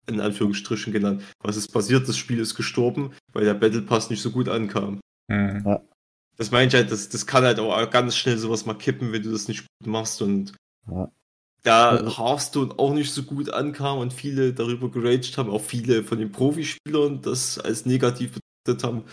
[0.06, 1.22] in Anführungsstrichen genannt.
[1.42, 2.08] Was ist passiert?
[2.08, 5.00] Das Spiel ist gestorben, weil der Battle Pass nicht so gut ankam.
[5.28, 5.62] Mhm.
[5.64, 5.80] Ja.
[6.36, 9.22] Das meine ich halt, das, das kann halt auch ganz schnell sowas mal kippen, wenn
[9.22, 10.52] du das nicht gut machst und
[10.90, 11.10] ja.
[11.64, 16.18] Da Hearthstone auch nicht so gut ankam und viele darüber geraged haben, auch viele von
[16.18, 19.04] den Profispielern das als negativ betrachtet haben,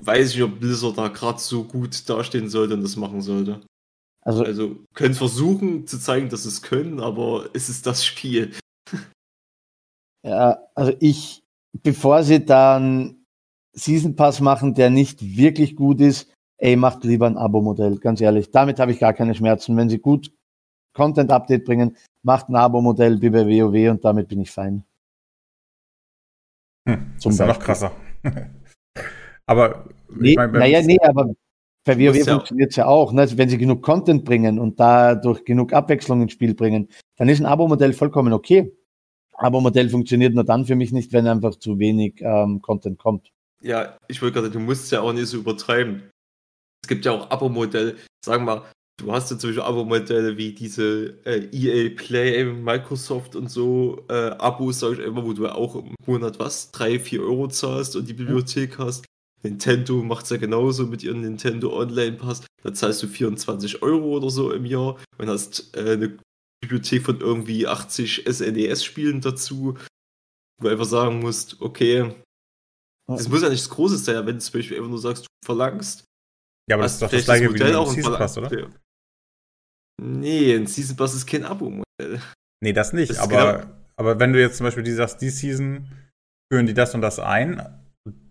[0.00, 3.60] weiß ich, ob Blizzard da gerade so gut dastehen sollte und das machen sollte.
[4.24, 8.52] Also, also können versuchen zu zeigen, dass es können, aber es ist das Spiel.
[10.24, 11.44] Ja, also ich,
[11.84, 13.24] bevor sie dann
[13.74, 18.50] Season Pass machen, der nicht wirklich gut ist, ey, macht lieber ein Abo-Modell, ganz ehrlich.
[18.50, 19.76] Damit habe ich gar keine Schmerzen.
[19.76, 20.32] Wenn sie gut
[20.96, 24.82] Content-Update bringen, macht ein Abo-Modell wie bei WoW und damit bin ich fein.
[26.88, 27.92] Hm, Zum ist ja noch krasser.
[29.46, 31.34] aber nee, ich mein, naja, nee, aber
[31.84, 33.12] bei WoW funktioniert es ja auch.
[33.12, 33.20] Ne?
[33.20, 37.40] Also wenn sie genug Content bringen und dadurch genug Abwechslung ins Spiel bringen, dann ist
[37.40, 38.72] ein Abo-Modell vollkommen okay.
[39.34, 43.30] Abo-Modell funktioniert nur dann für mich nicht, wenn einfach zu wenig ähm, Content kommt.
[43.60, 46.10] Ja, ich wollte gerade, du musst es ja auch nicht so übertreiben.
[46.82, 48.62] Es gibt ja auch Abo-Modelle, sagen wir mal,
[48.96, 54.30] du hast ja zum Beispiel Abo-Modelle wie diese äh, EA Play, Microsoft und so äh,
[54.38, 58.08] Abos, sag ich immer, wo du auch im Monat was, drei, vier Euro zahlst und
[58.08, 59.04] die Bibliothek hast.
[59.42, 62.44] Nintendo macht es ja genauso mit ihrem Nintendo Online Pass.
[62.62, 66.18] Da zahlst du 24 Euro oder so im Jahr und hast äh, eine
[66.60, 69.76] Bibliothek von irgendwie 80 SNES-Spielen dazu,
[70.58, 72.14] wo du einfach sagen musst, okay,
[73.08, 76.04] das muss ja nichts Großes sein, wenn du zum Beispiel einfach nur sagst, du verlangst.
[76.68, 78.72] Ja, aber das ist doch das gleiche wie ein Season Pass, oder?
[80.02, 82.20] Nee, ein Season Pass ist kein Abo-Modell.
[82.62, 85.30] Nee, das nicht, das aber, genau aber wenn du jetzt zum Beispiel die sagst, die
[85.30, 85.90] Season
[86.52, 87.62] führen die das und das ein,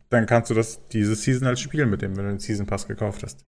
[0.09, 2.87] dann kannst du das diese Season halt spielen mit dem, wenn du den Season Pass
[2.87, 3.43] gekauft hast.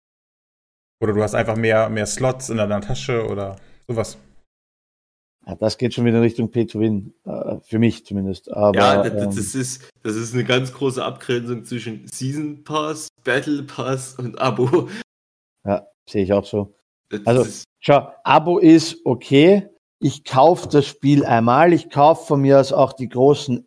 [1.01, 3.57] Oder du hast einfach mehr, mehr Slots in deiner Tasche oder
[3.87, 4.17] sowas.
[5.45, 8.51] Ja, das geht schon wieder in Richtung Pay to Win, äh, für mich zumindest.
[8.51, 13.09] Aber, ja, das, ähm, das, ist, das ist eine ganz große Abgrenzung zwischen Season Pass,
[13.23, 14.89] Battle Pass und Abo.
[15.67, 16.73] ja, sehe ich auch so.
[17.19, 19.69] Das Also- ist, Schau, Abo ist okay.
[19.99, 21.71] Ich kaufe das Spiel einmal.
[21.71, 23.65] Ich kaufe von mir aus auch die großen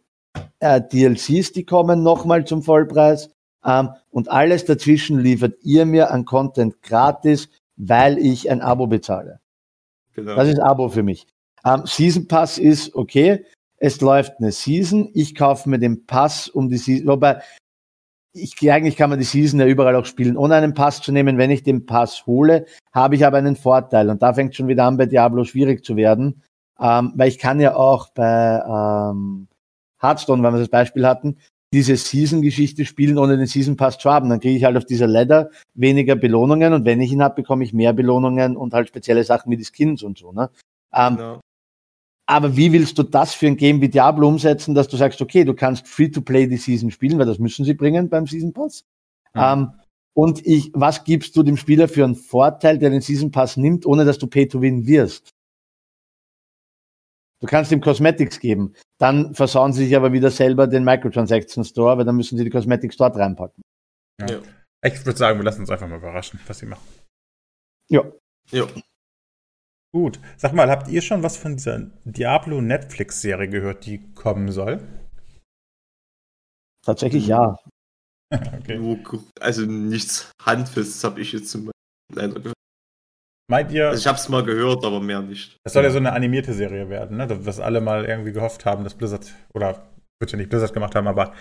[0.61, 3.31] äh, DLCs, die kommen nochmal zum Vollpreis.
[3.65, 9.41] Ähm, und alles dazwischen liefert ihr mir an Content gratis, weil ich ein Abo bezahle.
[10.15, 10.35] genau.
[10.35, 11.27] Das ist Abo für mich.
[11.65, 13.45] Ähm, Season Pass ist okay.
[13.77, 15.11] Es läuft eine Season.
[15.15, 17.07] Ich kaufe mir den Pass um die Season.
[17.07, 17.41] Wobei,
[18.43, 21.39] ich, eigentlich kann man die Season ja überall auch spielen, ohne einen Pass zu nehmen.
[21.39, 24.11] Wenn ich den Pass hole, habe ich aber einen Vorteil.
[24.11, 26.43] Und da fängt schon wieder an, bei Diablo schwierig zu werden.
[26.81, 29.49] Ähm, weil ich kann ja auch bei ähm,
[30.01, 31.39] Hearthstone, wenn wir das Beispiel hatten,
[31.73, 34.31] diese Season-Geschichte spielen, ohne den Season Pass zu haben.
[34.31, 37.65] Dann kriege ich halt auf dieser Ladder weniger Belohnungen und wenn ich ihn habe, bekomme
[37.65, 40.33] ich mehr Belohnungen und halt spezielle Sachen wie die Skins und so.
[40.33, 40.51] Ne?
[40.95, 41.41] Ähm, genau.
[42.29, 45.45] Aber wie willst du das für ein Game wie Diablo umsetzen, dass du sagst, okay,
[45.45, 48.85] du kannst Free-to-Play die Season spielen, weil das müssen sie bringen beim Season Pass.
[49.35, 49.41] Mhm.
[49.43, 49.73] Ähm,
[50.15, 53.87] und ich, was gibst du dem Spieler für einen Vorteil, der den Season Pass nimmt,
[53.87, 55.31] ohne dass du Pay-to-Win wirst?
[57.41, 58.75] Du kannst ihm Cosmetics geben.
[58.99, 62.51] Dann versauen sie sich aber wieder selber den Microtransaction Store, weil dann müssen sie die
[62.51, 63.63] Cosmetics dort reinpacken.
[64.21, 64.33] Ja.
[64.33, 64.39] Ja.
[64.85, 66.87] Ich würde sagen, wir lassen uns einfach mal überraschen, was sie machen.
[67.89, 68.03] Ja.
[68.51, 68.67] Ja.
[69.95, 70.21] Gut.
[70.37, 74.87] Sag mal, habt ihr schon was von dieser Diablo Netflix-Serie gehört, die kommen soll?
[76.85, 77.31] Tatsächlich Mhm.
[77.31, 77.57] ja.
[78.61, 78.77] Okay.
[78.77, 81.73] Nur, gr- also nichts Handfestes habe ich jetzt zum Beispiel
[82.15, 82.55] leider gehört.
[83.51, 85.57] Meint ihr, Also ich habe es mal gehört, aber mehr nicht.
[85.65, 87.27] das soll ja so eine animierte Serie werden, ne?
[87.27, 90.95] Das- Was alle mal irgendwie gehofft haben, dass Blizzard, oder wird ja nicht Blizzard gemacht
[90.95, 91.33] haben, aber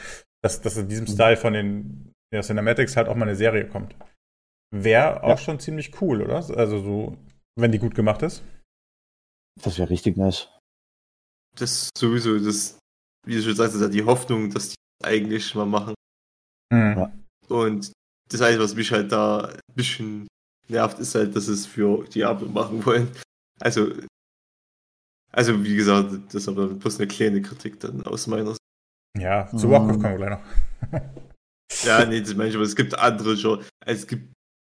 [0.42, 1.10] dass, dass in diesem Mhm.
[1.12, 3.94] Style von den ja, Cinematics halt auch mal eine Serie kommt.
[4.74, 5.38] Wäre auch Ja.
[5.38, 6.36] schon ziemlich cool, oder?
[6.36, 7.18] Also so,
[7.58, 8.44] wenn die gut gemacht ist.
[9.62, 10.48] Das wäre richtig nice.
[11.56, 12.78] Das ist sowieso, das,
[13.26, 15.96] wie du schon sagst, ist ja die Hoffnung, dass die das eigentlich mal machen.
[16.72, 17.26] Mhm.
[17.48, 17.92] Und
[18.30, 20.28] das Einzige, was mich halt da ein bisschen
[20.68, 23.10] nervt, ist halt, dass es für Diablo machen wollen.
[23.60, 23.92] Also,
[25.32, 28.60] also wie gesagt, das ist aber bloß eine kleine Kritik dann aus meiner Sicht.
[29.18, 29.72] Ja, zu Mhm.
[29.72, 31.84] Warcraft kommen wir gleich noch.
[31.86, 33.64] Ja, nee, das meine ich, aber es gibt andere schon.
[33.86, 34.32] Es gibt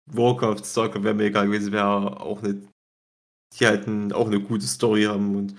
[0.08, 2.60] Warcraft, Starcraft, wäre mir egal gewesen, wäre auch nicht,
[3.60, 5.56] die halt ein, auch eine gute Story haben und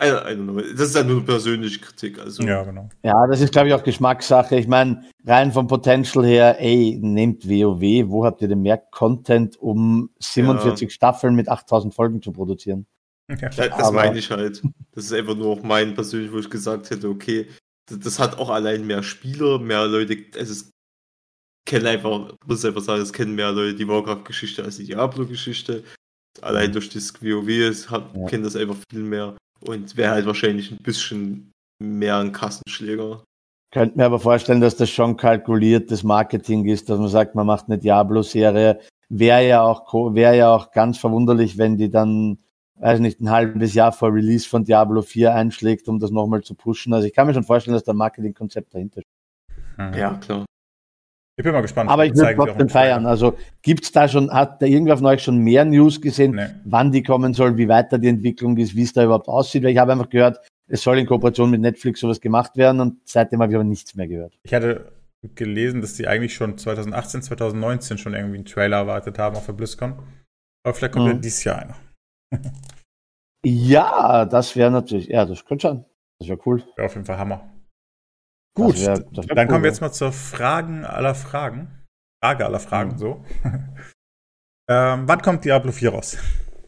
[0.00, 0.60] I, I don't know.
[0.60, 2.20] Das ist halt nur eine persönliche Kritik.
[2.20, 2.88] Also, Ja, genau.
[3.02, 4.56] Ja, das ist, glaube ich, auch Geschmackssache.
[4.56, 9.56] Ich meine, rein vom Potential her, ey, nehmt WoW, wo habt ihr denn mehr Content,
[9.56, 12.86] um 47 Staffeln mit 8000 Folgen zu produzieren?
[13.28, 13.36] Ja.
[13.38, 14.62] Ja, das Aber- meine ich halt.
[14.92, 17.48] Das ist einfach nur auch mein persönlich, wo ich gesagt hätte, okay,
[17.86, 20.70] das, das hat auch allein mehr Spieler, mehr Leute, es
[21.68, 25.84] kennen einfach, muss einfach sagen, es kennen mehr Leute die Warcraft-Geschichte als die Diablo-Geschichte.
[26.40, 28.26] Allein durch das WoW es hat, Ja.
[28.26, 31.52] kennen das einfach viel mehr und wäre halt wahrscheinlich ein bisschen
[31.82, 33.22] mehr ein Kassenschläger.
[33.72, 37.66] Könnt mir aber vorstellen, dass das schon kalkuliertes Marketing ist, dass man sagt, man macht
[37.66, 38.80] eine Diablo-Serie.
[39.10, 42.38] Wäre ja auch, wäre ja auch ganz verwunderlich, wenn die dann,
[42.76, 46.54] weiß nicht, ein halbes Jahr vor Release von Diablo 4 einschlägt, um das nochmal zu
[46.54, 46.94] pushen.
[46.94, 49.78] Also ich kann mir schon vorstellen, dass da ein Marketingkonzept dahinter steht.
[49.78, 49.94] Mhm.
[49.94, 50.46] Ja, klar.
[51.38, 51.88] Ich bin mal gespannt.
[51.88, 53.06] Aber ich würde trotzdem feiern.
[53.06, 56.46] Also gibt's da schon, hat da irgendwer von euch schon mehr News gesehen, Nee.
[56.64, 59.62] wann die kommen soll, wie weiter die Entwicklung ist, wie es da überhaupt aussieht?
[59.62, 63.08] Weil ich habe einfach gehört, es soll in Kooperation mit Netflix sowas gemacht werden und
[63.08, 64.36] seitdem habe ich aber nichts mehr gehört.
[64.42, 64.90] Ich hatte
[65.36, 69.52] gelesen, dass sie eigentlich schon 2018, 2019 schon irgendwie einen Trailer erwartet haben auf der
[69.52, 69.94] BlizzCon.
[70.64, 71.12] Aber vielleicht kommt Mhm.
[71.12, 71.76] ja dieses Jahr einer.
[73.44, 75.84] Ja, das wäre natürlich, ja, das könnte schon.
[76.18, 76.64] Das wäre cool.
[76.74, 77.48] Wäre auf jeden Fall Hammer.
[78.58, 81.84] Das Gut, wär- das wär dann cool, kommen wir jetzt mal zur Fragen aller Fragen.
[82.22, 82.98] Frage aller Fragen, Mhm.
[82.98, 83.24] so.
[84.70, 86.16] ähm, wann kommt Diablo 4 raus?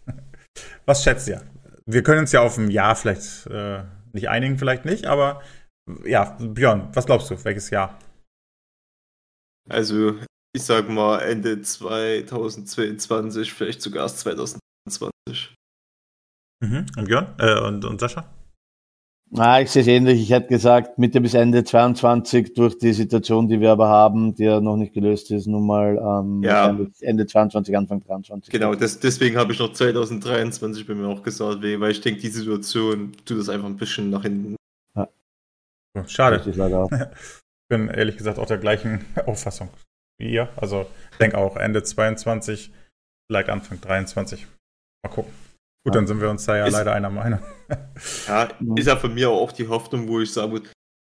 [0.87, 1.43] Was schätzt ihr?
[1.87, 3.83] Wir können uns ja auf ein Jahr vielleicht äh,
[4.13, 5.43] nicht einigen, vielleicht nicht, aber
[6.05, 7.45] ja, Björn, was glaubst du?
[7.45, 7.99] Welches Jahr?
[9.69, 10.17] Also,
[10.55, 15.55] ich sag mal Ende 2022, vielleicht sogar erst 2020.
[16.63, 16.87] Mhm.
[16.97, 17.35] Und Björn?
[17.39, 18.25] Äh, und, und Sascha?
[19.37, 20.21] Ah, ich sehe es ähnlich.
[20.21, 24.45] Ich hätte gesagt, Mitte bis Ende 22 durch die Situation, die wir aber haben, die
[24.45, 26.77] ja noch nicht gelöst ist, nun mal ähm, Ja.
[27.01, 28.53] Ende 22, Anfang 23.
[28.53, 32.29] Genau, das, deswegen habe ich noch 2023 bei mir auch gesagt, weil ich denke, die
[32.29, 34.57] Situation tut das einfach ein bisschen nach hinten.
[34.97, 36.43] Oh, Schade.
[36.45, 36.57] Ich
[37.69, 39.69] bin ehrlich gesagt auch der gleichen Auffassung
[40.19, 40.49] wie ihr.
[40.57, 42.73] Also ich denke auch Ende 22,
[43.29, 44.47] vielleicht Anfang 23.
[45.05, 45.33] Mal gucken.
[45.85, 46.01] Gut, Ja.
[46.01, 47.41] dann sind wir uns da ja Ist- leider einer Meinung.
[48.27, 48.77] Ja, Mhm.
[48.77, 50.63] ist ja von mir auch die Hoffnung, wo ich sage,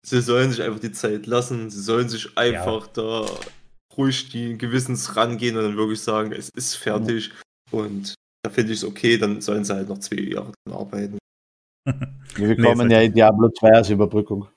[0.07, 3.25] sie sollen sich einfach die Zeit lassen, sie sollen sich einfach da
[3.97, 7.33] ruhig die Gewissens rangehen und dann wirklich sagen, es ist fertig
[7.71, 11.19] und da finde ich es okay, dann sollen sie halt noch zwei Jahre dran arbeiten.
[12.37, 14.49] Wir bekommen nee, ja in Diablo 2 als Überbrückung.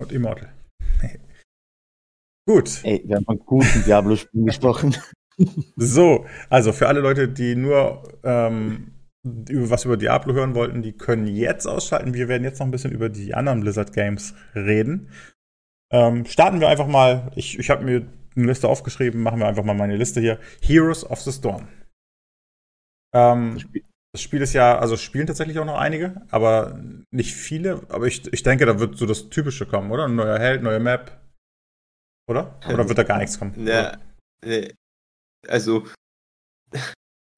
[0.00, 0.52] Und Immortal.
[2.48, 2.80] Gut.
[2.84, 4.96] Ey, wir haben von guten Diablo-Spielen gesprochen.
[5.76, 8.92] So, also für alle Leute, die nur ähm,
[9.48, 12.14] über was über Diablo hören wollten, die können jetzt ausschalten.
[12.14, 15.10] Wir werden jetzt noch ein bisschen über die anderen Blizzard Games reden.
[15.92, 17.30] Ähm, starten wir einfach mal.
[17.36, 18.06] Ich, ich habe mir
[18.36, 19.22] eine Liste aufgeschrieben.
[19.22, 20.38] Machen wir einfach mal meine Liste hier.
[20.60, 21.68] Heroes of the Storm.
[23.14, 23.58] Ähm,
[24.12, 27.82] das Spiel ist ja, also spielen tatsächlich auch noch einige, aber nicht viele.
[27.88, 30.06] Aber ich, ich denke, da wird so das Typische kommen, oder?
[30.06, 31.20] Ein neuer Held, neue Map.
[32.28, 32.58] Oder?
[32.68, 33.52] Oder wird da gar nichts kommen?
[33.56, 33.98] Ne,
[35.46, 35.86] also.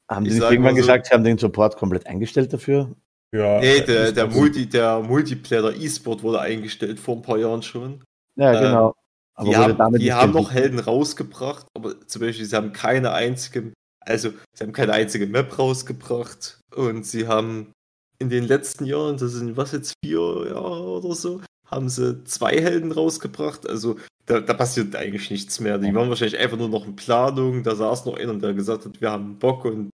[0.09, 2.95] Haben die nicht irgendwann so, gesagt, sie haben den Support komplett eingestellt dafür?
[3.33, 3.61] Ja.
[3.61, 8.03] Nee, der, der, Multi, der Multiplayer, der E-Sport wurde eingestellt vor ein paar Jahren schon.
[8.37, 8.95] Ja, ähm, genau.
[9.35, 13.73] Aber die haben, die haben noch Helden rausgebracht, aber zum Beispiel, sie haben keine einzige,
[14.01, 17.73] also sie haben keine einzige Map rausgebracht und sie haben
[18.19, 22.57] in den letzten Jahren, das sind was jetzt vier Jahre oder so, haben sie zwei
[22.61, 23.69] Helden rausgebracht.
[23.69, 23.97] Also
[24.27, 25.79] da, da passiert eigentlich nichts mehr.
[25.79, 27.63] Die waren wahrscheinlich einfach nur noch in Planung.
[27.63, 29.91] Da saß noch einer, der gesagt hat, wir haben Bock und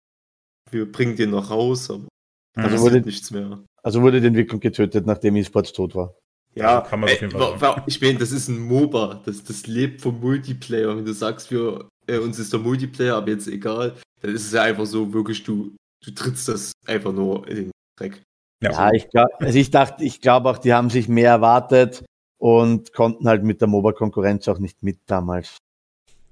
[0.71, 1.89] wir bringen den noch raus.
[1.89, 2.07] Aber
[2.55, 3.59] da also wurde nichts mehr.
[3.83, 6.15] Also wurde die Entwicklung getötet, nachdem E-Sports tot war.
[6.53, 10.01] Ja, also kann man ey, war, ich meine, das ist ein MOBA, das, das lebt
[10.01, 10.95] vom Multiplayer.
[10.97, 14.51] Wenn du sagst, wir, äh, uns ist der Multiplayer, aber jetzt egal, dann ist es
[14.51, 18.21] ja einfach so, wirklich, du, du trittst das einfach nur in den Dreck.
[18.61, 22.03] Ja, ja ich glaube, also ich dachte, ich glaube auch, die haben sich mehr erwartet
[22.37, 25.57] und konnten halt mit der MOBA-Konkurrenz auch nicht mit damals.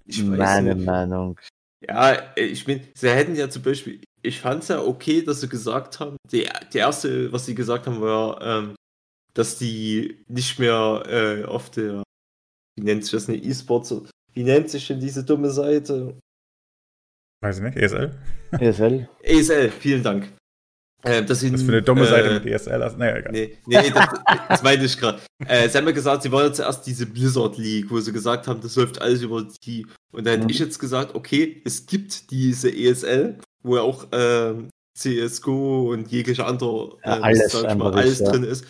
[0.06, 0.86] Ich Meine nicht.
[0.86, 1.40] Meinung.
[1.88, 5.48] Ja, ich bin, sie hätten ja zum Beispiel, ich fand es ja okay, dass sie
[5.48, 8.76] gesagt haben, die, die erste, was sie gesagt haben, war, ähm,
[9.34, 12.04] dass die nicht mehr äh, auf der,
[12.76, 13.96] wie nennt sich das, eine E-Sports,
[14.34, 16.20] wie nennt sich denn diese dumme Seite?
[17.42, 18.20] Weiß ich nicht, ESL?
[18.60, 19.10] ESL.
[19.24, 20.34] ESL, vielen Dank.
[21.04, 22.82] Äh, das, sind, das für eine dumme Seite äh, mit ESL.
[22.82, 23.32] Also, naja, egal.
[23.32, 24.08] Nee, nee das,
[24.50, 25.20] das meinte ich gerade.
[25.46, 28.48] Äh, sie haben ja gesagt, sie wollen ja zuerst diese Blizzard League, wo sie gesagt
[28.48, 29.88] haben, das läuft alles über die.
[30.12, 30.50] Und da hätte mhm.
[30.50, 36.46] ich jetzt gesagt, okay, es gibt diese ESL, wo ja auch ähm, CSGO und jegliche
[36.46, 38.66] andere äh, ja, alles, mal, alles ist, drin ist.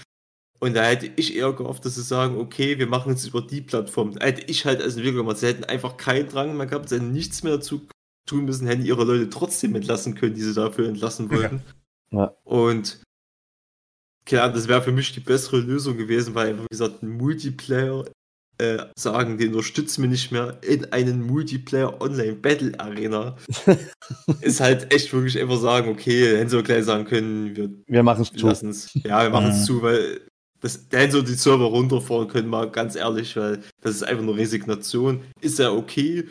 [0.60, 3.62] Und da hätte ich eher gehofft, dass sie sagen, okay, wir machen es über die
[3.62, 4.14] Plattform.
[4.14, 5.38] Da hätte ich halt als Entwickler gemacht.
[5.38, 7.88] Sie hätten einfach keinen Drang mehr gehabt, sie hätten nichts mehr dazu
[8.28, 11.64] tun müssen, hätten ihre Leute trotzdem entlassen können, die sie dafür entlassen wollten.
[11.66, 11.74] Ja.
[12.12, 12.34] Ja.
[12.44, 13.02] Und
[14.26, 18.06] klar, das wäre für mich die bessere Lösung gewesen, weil, wie gesagt, ein Multiplayer
[18.60, 23.38] äh, sagen, den unterstützen wir nicht mehr in einen Multiplayer Online Battle Arena.
[24.42, 28.22] ist halt echt wirklich einfach sagen, okay, hätten sie gleich sagen können, wir, wir machen
[28.22, 29.00] es zu.
[29.08, 29.64] Ja, wir machen es mhm.
[29.64, 30.22] zu, weil
[30.60, 34.24] das, da hätten sie die Server runterfahren können, mal ganz ehrlich, weil das ist einfach
[34.24, 35.24] nur Resignation.
[35.40, 36.28] Ist ja okay,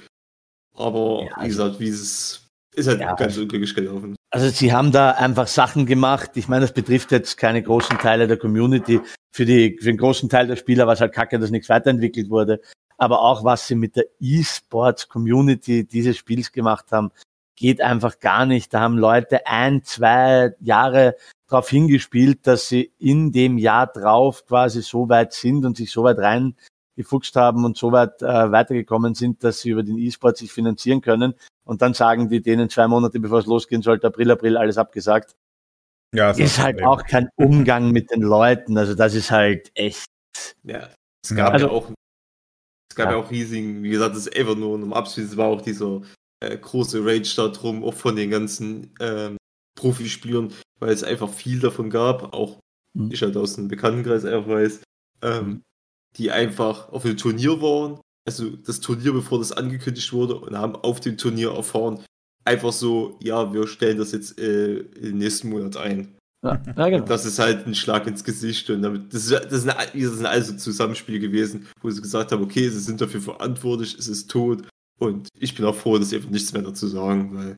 [0.74, 4.17] aber ja, wie gesagt, wie es ist halt ja, ganz unglücklich gelaufen.
[4.30, 6.32] Also sie haben da einfach Sachen gemacht.
[6.34, 9.00] Ich meine, das betrifft jetzt keine großen Teile der Community.
[9.30, 12.28] Für, die, für den großen Teil der Spieler war es halt kacke, dass nichts weiterentwickelt
[12.28, 12.60] wurde.
[12.98, 17.10] Aber auch was sie mit der E-Sports-Community dieses Spiels gemacht haben,
[17.56, 18.74] geht einfach gar nicht.
[18.74, 21.16] Da haben Leute ein, zwei Jahre
[21.48, 26.04] darauf hingespielt, dass sie in dem Jahr drauf quasi so weit sind und sich so
[26.04, 30.52] weit reingefuchst haben und so weit äh, weitergekommen sind, dass sie über den E-Sport sich
[30.52, 31.34] finanzieren können
[31.68, 35.36] und dann sagen die denen zwei Monate bevor es losgehen sollte, April, April, alles abgesagt.
[36.14, 38.78] Ja, ist, ist halt auch kein Umgang mit den Leuten.
[38.78, 40.06] Also das ist halt echt.
[40.62, 40.88] Ja,
[41.22, 41.90] es gab also, ja auch,
[42.90, 43.12] es gab ja.
[43.12, 46.00] ja auch riesigen, wie gesagt, das ist einfach nur um Abschluss, es war auch dieser
[46.40, 49.36] äh, große Rage da drum, auch von den ganzen ähm,
[49.78, 52.60] Profispielern, weil es einfach viel davon gab, auch
[52.94, 53.10] mhm.
[53.12, 54.80] ich halt aus dem Bekanntenkreis einfach weiß,
[55.20, 55.62] ähm, mhm.
[56.16, 60.76] die einfach auf dem Turnier waren also das Turnier, bevor das angekündigt wurde, und haben
[60.76, 62.04] auf dem Turnier erfahren,
[62.44, 66.14] einfach so, ja, wir stellen das jetzt äh, im nächsten Monat ein.
[66.44, 67.06] Ja, ja, genau.
[67.06, 70.26] Das ist halt ein Schlag ins Gesicht und damit, das, ist, das, sind, das sind
[70.26, 74.68] also Zusammenspiel gewesen, wo sie gesagt haben, okay, sie sind dafür verantwortlich, es ist tot
[75.00, 77.56] und ich bin auch froh, dass sie einfach nichts mehr dazu sagen, weil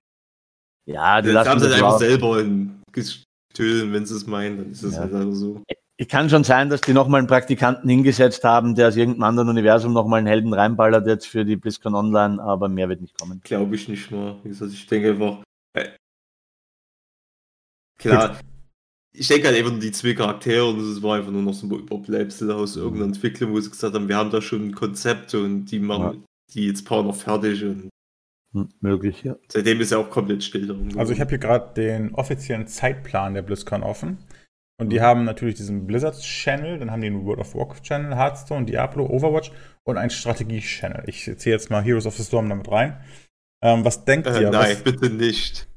[0.86, 4.70] ja, die lassen haben sie halt einfach selber in Gestöhlen, wenn sie es meinen, dann
[4.70, 5.00] ist es ja.
[5.00, 5.62] halt einfach so.
[6.00, 9.50] Es kann schon sein, dass die nochmal einen Praktikanten hingesetzt haben, der aus irgendeinem anderen
[9.50, 13.42] Universum nochmal einen Helden reinballert jetzt für die BlizzCon Online, aber mehr wird nicht kommen.
[13.44, 14.36] Glaube ich nicht mal.
[14.42, 15.42] Wie gesagt, ich denke einfach,
[15.74, 15.90] äh,
[17.98, 18.38] klar, Gut.
[19.12, 21.66] ich denke halt einfach nur die zwei Charaktere und es war einfach nur noch so
[21.66, 22.82] ein Überbleibsel aus mhm.
[22.82, 26.24] irgendeiner Entwicklung, wo sie gesagt haben, wir haben da schon Konzepte und die machen ja.
[26.54, 27.90] die jetzt paar noch fertig und
[28.52, 29.36] hm, Möglich, ja.
[29.48, 30.88] Seitdem ist er auch komplett still darum.
[30.98, 34.16] Also ich habe hier gerade den offiziellen Zeitplan der BlizzCon offen.
[34.80, 39.04] Und die haben natürlich diesen Blizzard-Channel, dann haben die einen World of Warcraft-Channel, Hearthstone, Diablo,
[39.04, 39.52] Overwatch
[39.84, 41.02] und einen Strategie-Channel.
[41.06, 42.98] Ich ziehe jetzt mal Heroes of the Storm damit rein.
[43.62, 44.50] Ähm, was denkt äh, ihr?
[44.50, 45.68] Nein, was, bitte nicht.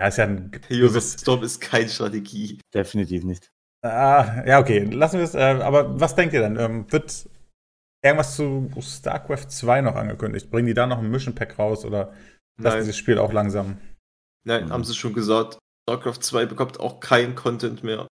[0.00, 2.60] Ja, ist ja ein Heroes of Storm ist keine Strategie.
[2.74, 3.48] Definitiv nicht.
[3.84, 5.36] Ah, ja, okay, lassen wir es.
[5.36, 6.58] Äh, aber was denkt ihr denn?
[6.58, 7.28] Ähm, wird
[8.04, 10.50] irgendwas zu StarCraft 2 noch angekündigt?
[10.50, 12.12] Bringen die da noch ein Mission Pack raus oder
[12.60, 13.78] lassen dieses Spiel auch langsam?
[14.44, 14.72] Nein, mhm.
[14.72, 15.60] haben sie schon gesagt.
[15.88, 18.08] StarCraft 2 bekommt auch kein Content mehr.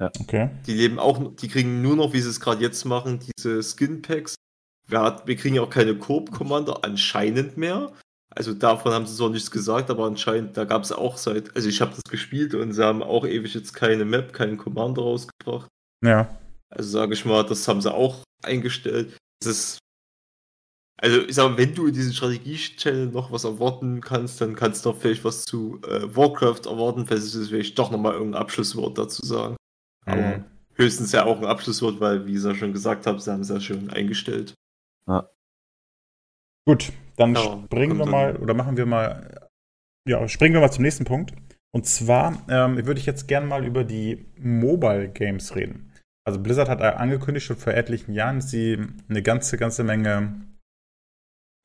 [0.00, 0.10] Ja.
[0.20, 0.50] Okay.
[0.66, 4.02] Die leben auch, die kriegen nur noch, wie sie es gerade jetzt machen, diese Skin
[4.02, 4.34] Packs.
[4.86, 7.92] Wir, hat, wir kriegen ja auch keine Coop-Commander anscheinend mehr.
[8.34, 11.68] Also davon haben sie so nichts gesagt, aber anscheinend, da gab es auch seit, also
[11.68, 15.68] ich habe das gespielt und sie haben auch ewig jetzt keine Map, keinen Commander rausgebracht.
[16.04, 16.38] Ja.
[16.70, 19.16] Also sage ich mal, das haben sie auch eingestellt.
[19.40, 19.78] Das ist,
[21.00, 24.90] also ich sage, wenn du in diesem Strategie-Channel noch was erwarten kannst, dann kannst du
[24.90, 29.24] doch vielleicht was zu äh, Warcraft erwarten, falls es vielleicht doch nochmal irgendein Abschlusswort dazu
[29.24, 29.56] sagen.
[30.08, 30.14] Mhm.
[30.14, 30.44] Aber
[30.74, 33.48] höchstens ja auch ein Abschlusswort, weil, wie ich ja schon gesagt habe, sie haben es
[33.48, 34.54] ja schon eingestellt.
[35.06, 35.28] Ja.
[36.66, 39.48] Gut, dann ja, springen wir mal oder machen wir mal,
[40.06, 41.32] ja, springen wir mal zum nächsten Punkt.
[41.74, 45.92] Und zwar ähm, würde ich jetzt gerne mal über die Mobile Games reden.
[46.26, 48.78] Also Blizzard hat angekündigt schon vor etlichen Jahren, dass sie
[49.08, 50.42] eine ganze, ganze Menge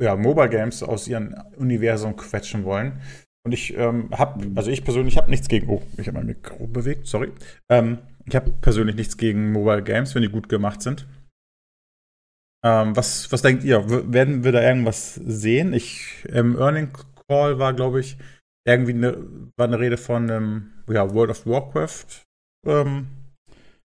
[0.01, 3.01] ja, Mobile Games aus ihrem Universum quetschen wollen.
[3.45, 6.65] Und ich ähm, habe, also ich persönlich habe nichts gegen, oh, ich habe mein Mikro
[6.67, 7.31] bewegt, sorry.
[7.69, 11.05] Ähm, ich habe persönlich nichts gegen Mobile Games, wenn die gut gemacht sind.
[12.65, 13.83] Ähm, was, was denkt ihr?
[14.13, 15.73] Werden wir da irgendwas sehen?
[15.73, 16.93] Ich, im Earning
[17.27, 18.17] Call war, glaube ich,
[18.65, 19.17] irgendwie eine,
[19.57, 22.23] war eine Rede von einem ja, World of Warcraft
[22.65, 23.07] ähm,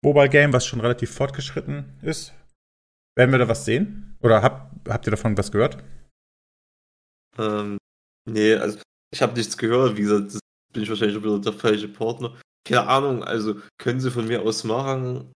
[0.04, 2.34] Mobile Game, was schon relativ fortgeschritten ist.
[3.16, 4.16] Werden wir da was sehen?
[4.20, 5.82] Oder hab, habt ihr davon was gehört?
[7.38, 7.78] Ähm,
[8.28, 8.80] nee, also
[9.10, 9.96] ich habe nichts gehört.
[9.96, 10.40] Wie gesagt, das
[10.72, 12.36] bin ich wahrscheinlich wieder der falsche Partner.
[12.64, 15.32] Keine Ahnung, also können sie von mir aus machen.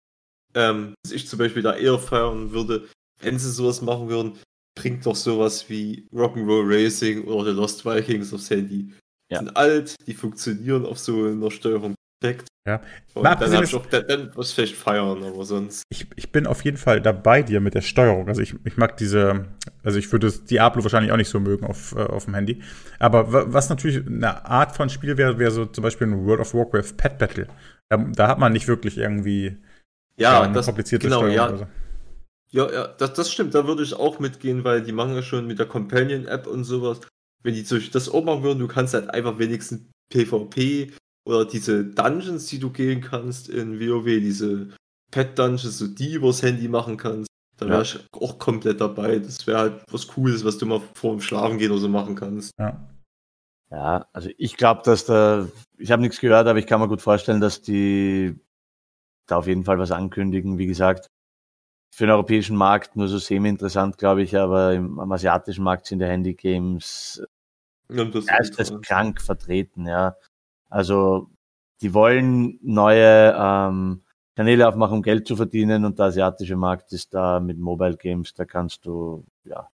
[0.54, 2.88] Ähm, dass ich zum Beispiel da eher feiern würde,
[3.20, 4.38] wenn sie sowas machen würden,
[4.74, 8.92] bringt doch sowas wie Rock'n'Roll Racing oder The Lost Vikings aufs Handy.
[9.30, 9.40] Die ja.
[9.40, 12.48] sind alt, die funktionieren auf so einer Steuerung perfekt.
[12.66, 12.82] Ja.
[13.14, 15.84] Und dann habe ich auch dann, dann was vielleicht feiern, aber sonst.
[15.88, 18.28] Ich, ich bin auf jeden Fall dabei dir mit der Steuerung.
[18.28, 19.46] Also ich, ich mag diese,
[19.82, 22.62] also ich würde Diablo wahrscheinlich auch nicht so mögen auf, äh, auf dem Handy.
[22.98, 26.52] Aber was natürlich eine Art von Spiel wäre, wäre so zum Beispiel ein World of
[26.52, 27.46] Warcraft Pet Battle.
[27.88, 29.56] Da, da hat man nicht wirklich irgendwie
[30.16, 31.36] ja, eine das, komplizierte genau, Steuerung.
[31.36, 31.48] Ja.
[31.48, 31.66] Oder so.
[32.50, 35.46] Ja, ja, das, das stimmt, da würde ich auch mitgehen, weil die machen ja schon
[35.46, 37.00] mit der Companion-App und sowas.
[37.42, 40.92] Wenn die das auch machen würden, du kannst halt einfach wenigstens PvP
[41.28, 44.68] oder diese Dungeons, die du gehen kannst in WoW, diese
[45.10, 47.82] Pet-Dungeons, so die übers Handy machen kannst, da wäre ja.
[47.82, 49.18] ich auch komplett dabei.
[49.18, 52.14] Das wäre halt was Cooles, was du mal vor dem Schlafen gehen oder so machen
[52.14, 52.52] kannst.
[52.58, 52.88] Ja.
[53.70, 57.02] Ja, also ich glaube, dass da, ich habe nichts gehört, aber ich kann mir gut
[57.02, 58.34] vorstellen, dass die
[59.26, 60.56] da auf jeden Fall was ankündigen.
[60.56, 61.08] Wie gesagt,
[61.94, 65.98] für den europäischen Markt nur so semi-interessant, glaube ich, aber im, am asiatischen Markt sind
[65.98, 67.22] die Handy-Games
[67.90, 68.10] ja,
[68.82, 70.16] krank vertreten, ja.
[70.68, 71.30] Also
[71.80, 74.02] die wollen neue ähm,
[74.36, 78.34] Kanäle aufmachen, um Geld zu verdienen und der asiatische Markt ist da mit Mobile Games,
[78.34, 79.68] da kannst du, ja.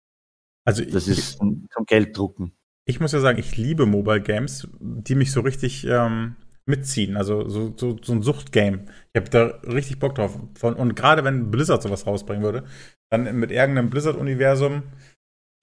[0.66, 2.54] Also das ich, ist zum Geld drucken.
[2.86, 6.36] Ich muss ja sagen, ich liebe Mobile Games, die mich so richtig ähm,
[6.66, 7.18] mitziehen.
[7.18, 8.86] Also so, so, so ein Suchtgame.
[9.14, 10.40] Ich habe da richtig Bock drauf.
[10.56, 12.66] Von, und gerade wenn Blizzard sowas rausbringen würde,
[13.10, 14.84] dann mit irgendeinem Blizzard-Universum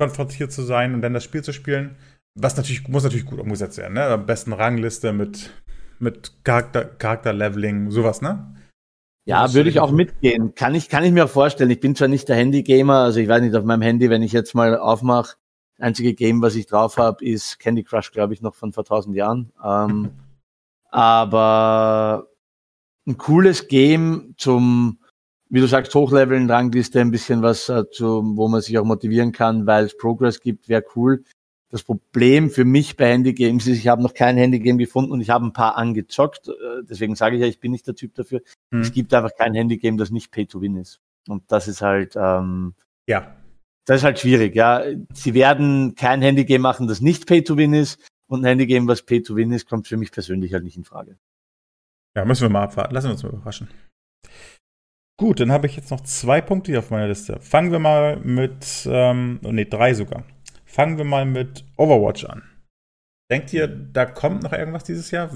[0.00, 1.96] konfrontiert zu sein und dann das Spiel zu spielen,
[2.40, 4.04] was natürlich, muss natürlich gut umgesetzt werden, ne?
[4.04, 5.50] Am besten Rangliste mit,
[5.98, 8.54] mit Charakter, Charakterleveling, sowas, ne?
[9.24, 10.54] Ja, würde ich auch mitgehen.
[10.54, 11.70] Kann ich, kann ich mir auch vorstellen.
[11.70, 14.32] Ich bin zwar nicht der Handy-Gamer, also ich weiß nicht, auf meinem Handy, wenn ich
[14.32, 15.36] jetzt mal aufmache,
[15.78, 19.14] einzige Game, was ich drauf habe, ist Candy Crush, glaube ich, noch von vor tausend
[19.16, 19.52] Jahren.
[19.62, 20.12] Ähm,
[20.90, 22.28] aber
[23.06, 25.00] ein cooles Game zum,
[25.50, 29.32] wie du sagst, Hochleveln, Rangliste, ein bisschen was, äh, zu, wo man sich auch motivieren
[29.32, 31.22] kann, weil es Progress gibt, wäre cool.
[31.70, 35.28] Das Problem für mich bei Handygames ist, ich habe noch kein Handygame gefunden und ich
[35.30, 36.48] habe ein paar angezockt.
[36.48, 38.40] Äh, deswegen sage ich ja, ich bin nicht der Typ dafür.
[38.72, 38.80] Hm.
[38.80, 41.00] Es gibt einfach kein Handygame, das nicht Pay-to-Win ist.
[41.28, 42.74] Und das ist halt, ähm,
[43.06, 43.36] ja.
[43.84, 44.82] Das ist halt schwierig, ja.
[45.12, 48.00] Sie werden kein Handygame machen, das nicht Pay-to-Win ist.
[48.28, 51.18] Und ein Handygame, was Pay-to-Win ist, kommt für mich persönlich halt nicht in Frage.
[52.16, 52.94] Ja, müssen wir mal abwarten.
[52.94, 53.68] Lassen wir uns mal überraschen.
[55.18, 57.40] Gut, dann habe ich jetzt noch zwei Punkte hier auf meiner Liste.
[57.40, 60.24] Fangen wir mal mit, ähm, nee, drei sogar.
[60.68, 62.42] Fangen wir mal mit Overwatch an.
[63.30, 65.30] Denkt ihr, da kommt noch irgendwas dieses Jahr?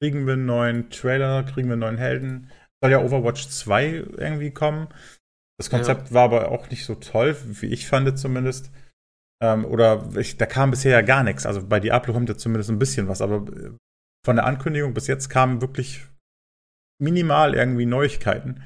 [0.00, 1.42] Kriegen wir einen neuen Trailer?
[1.44, 2.50] Kriegen wir einen neuen Helden?
[2.82, 3.86] Soll ja Overwatch 2
[4.16, 4.88] irgendwie kommen?
[5.58, 6.14] Das Konzept ja.
[6.14, 8.70] war aber auch nicht so toll, wie ich fand zumindest.
[9.42, 11.46] Ähm, oder ich, da kam bisher ja gar nichts.
[11.46, 13.72] Also bei Diablo kommt ja zumindest ein bisschen was, aber äh,
[14.24, 16.06] von der Ankündigung bis jetzt kamen wirklich
[17.00, 18.62] minimal irgendwie Neuigkeiten.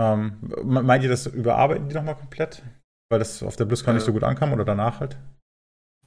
[0.00, 2.62] Ähm, meint ihr, das überarbeiten die nochmal komplett?
[3.10, 5.18] Weil das auf der BlizzCon äh, nicht so gut ankam oder danach halt?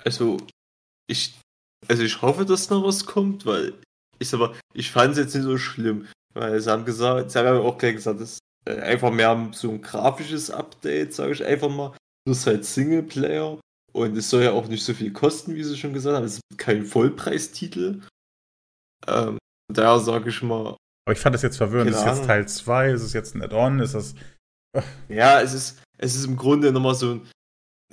[0.04, 0.38] Also,
[1.08, 1.36] ich
[1.88, 3.74] also ich hoffe, dass noch was kommt, weil
[4.20, 7.40] ich sag mal, ich fand es jetzt nicht so schlimm, weil sie haben gesagt, sie
[7.40, 11.34] haben ja auch gleich gesagt, das ist äh, einfach mehr so ein grafisches Update, sage
[11.34, 13.60] ich einfach mal, plus halt Singleplayer
[13.92, 16.36] und es soll ja auch nicht so viel kosten, wie sie schon gesagt haben, es
[16.36, 18.02] ist kein Vollpreistitel.
[19.08, 19.38] Ähm,
[19.72, 20.78] daher sage ich mal.
[21.06, 21.90] Aber ich fand das jetzt verwirrend.
[21.90, 22.92] Ist es jetzt Teil 2?
[22.92, 23.80] Ist es jetzt ein Add-on?
[23.82, 24.16] Ist das.
[25.10, 27.30] Ja, es ist, es ist im Grunde nochmal so ein,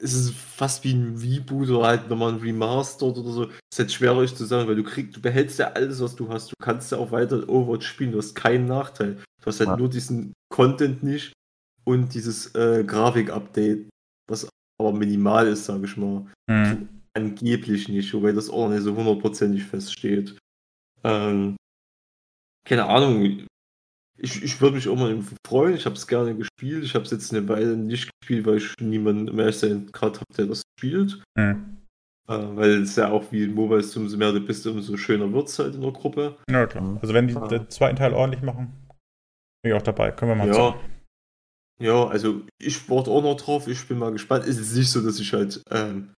[0.02, 3.44] es ist fast wie ein Reboot oder halt nochmal ein Remaster oder so.
[3.44, 6.16] Es ist halt schwer euch zu sagen, weil du kriegst, du behältst ja alles, was
[6.16, 6.50] du hast.
[6.50, 9.16] Du kannst ja auch weiter Overwatch spielen, du hast keinen Nachteil.
[9.40, 9.76] Du hast halt ja.
[9.76, 11.32] nur diesen Content nicht
[11.84, 13.88] und dieses äh, Grafik-Update,
[14.28, 14.48] was
[14.78, 16.26] aber minimal ist, sage ich mal.
[16.48, 16.88] Mhm.
[17.14, 20.38] Angeblich nicht, wobei das auch nicht so hundertprozentig feststeht.
[21.04, 21.56] Ähm,
[22.64, 23.46] keine Ahnung,
[24.22, 25.74] ich, ich würde mich auch mal freuen.
[25.74, 26.84] Ich habe es gerne gespielt.
[26.84, 30.46] Ich habe es jetzt eine Weile nicht gespielt, weil ich niemanden mehr gerade habe, der
[30.46, 31.22] das spielt.
[31.36, 31.78] Mhm.
[32.28, 35.32] Äh, weil es ja auch wie in Mobile ist, umso mehr du bist, umso schöner
[35.32, 36.36] wird es halt in der Gruppe.
[36.50, 36.84] Ja, klar.
[36.84, 36.98] Mhm.
[37.00, 37.48] Also wenn die ah.
[37.48, 38.72] den zweiten Teil ordentlich machen,
[39.62, 40.12] bin ich auch dabei.
[40.12, 40.54] Können wir mal ja.
[40.54, 40.80] Sagen.
[41.82, 43.66] Ja, also ich warte auch noch drauf.
[43.66, 44.46] Ich bin mal gespannt.
[44.46, 46.12] Es ist nicht so, dass ich halt, ähm,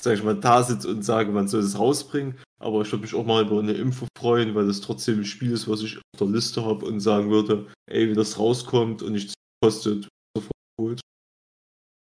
[0.00, 2.36] sag ich mal, da sitze und sage, man soll es rausbringen.
[2.58, 5.52] Aber ich würde mich auch mal über eine Info freuen, weil das trotzdem ein Spiel
[5.52, 9.12] ist, was ich auf der Liste habe und sagen würde, ey, wie das rauskommt und
[9.12, 11.00] nichts kostet, sofort geholt.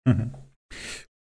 [0.08, 0.36] Mhm.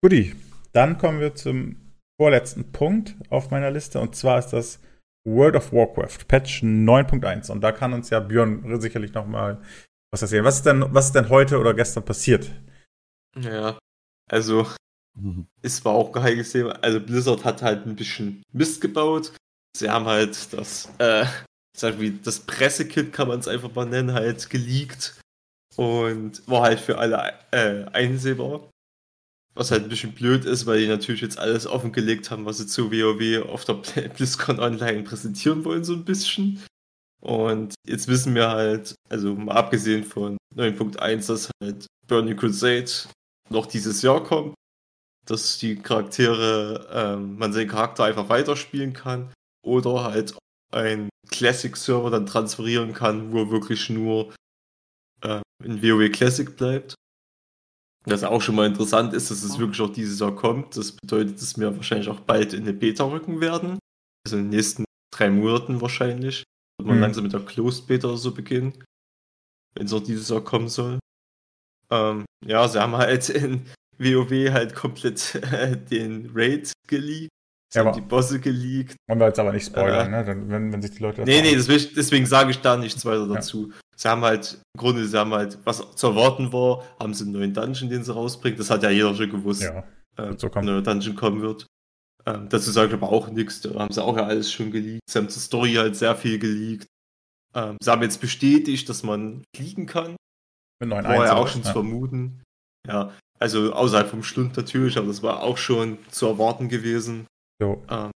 [0.03, 0.35] Guti,
[0.73, 4.81] dann kommen wir zum vorletzten Punkt auf meiner Liste und zwar ist das
[5.27, 7.51] World of Warcraft, Patch 9.1.
[7.51, 9.61] Und da kann uns ja Björn sicherlich nochmal
[10.13, 10.45] was erzählen.
[10.45, 12.51] Was ist, denn, was ist denn heute oder gestern passiert?
[13.37, 13.79] Ja,
[14.31, 14.67] also
[15.17, 15.47] Mhm.
[15.63, 16.73] Es war auch geheimes Thema.
[16.83, 19.33] Also Blizzard hat halt ein bisschen Mist gebaut.
[19.77, 21.27] Sie haben halt das, äh,
[21.77, 25.21] sag wie das Pressekit kann man es einfach mal nennen, halt geleakt.
[25.77, 28.71] Und war halt für alle äh, einsehbar.
[29.55, 32.67] Was halt ein bisschen blöd ist, weil die natürlich jetzt alles offengelegt haben, was sie
[32.67, 33.75] zu WoW auf der
[34.17, 36.63] BlizzCon Online präsentieren wollen, so ein bisschen.
[37.23, 42.91] Und jetzt wissen wir halt, also mal abgesehen von 9.1, dass halt Burning Crusade
[43.49, 44.56] noch dieses Jahr kommt
[45.27, 49.33] dass die Charaktere, ähm, man seinen Charakter einfach weiterspielen kann
[49.65, 50.37] oder halt
[50.73, 54.35] ein Classic-Server dann transferieren kann, wo er wirklich nur
[55.23, 56.95] äh, in WoW Classic bleibt.
[58.05, 60.77] Das auch schon mal interessant ist, dass es wirklich auch dieses Jahr kommt.
[60.77, 63.81] Das bedeutet, dass wir wahrscheinlich auch bald in eine Beta rücken werden.
[64.25, 66.45] Also in den nächsten drei Monaten wahrscheinlich.
[66.79, 67.03] Wird man mhm.
[67.03, 68.85] langsam mit der Closed Beta oder so beginnen.
[69.75, 71.01] Wenn es auch dieses Jahr kommen soll.
[71.91, 73.67] Ähm, ja, sie haben halt in
[73.99, 77.31] WoW halt komplett äh, den Raid geleakt.
[77.73, 78.95] Sie ja, haben die Bosse geleakt.
[79.09, 80.49] Wollen wir jetzt aber nicht spoilern, äh, ne?
[80.49, 81.23] Wenn, wenn sich die Leute.
[81.23, 83.71] Nee, nee, deswegen, deswegen sage ich da nichts weiter dazu.
[83.71, 83.77] Ja.
[83.97, 87.33] Sie haben halt, im Grunde, sie haben halt, was zu erwarten war, haben sie einen
[87.33, 88.59] neuen Dungeon, den sie rausbringen.
[88.59, 89.85] Das hat ja jeder schon gewusst, ja,
[90.17, 91.67] ähm, so ein neuer Dungeon kommen wird.
[92.25, 93.61] Ähm, dazu sage ich aber auch nichts.
[93.61, 95.01] Da haben sie auch ja alles schon geleakt.
[95.09, 96.87] Sie haben zur Story halt sehr viel geleakt.
[97.55, 100.17] Ähm, sie haben jetzt bestätigt, dass man fliegen kann.
[100.81, 102.43] Mit neuen War ja auch schon zu vermuten.
[102.87, 107.27] Ja, also außerhalb vom Schlund natürlich, aber das war auch schon zu erwarten gewesen.
[107.61, 107.83] Jo.
[107.91, 108.11] Ähm,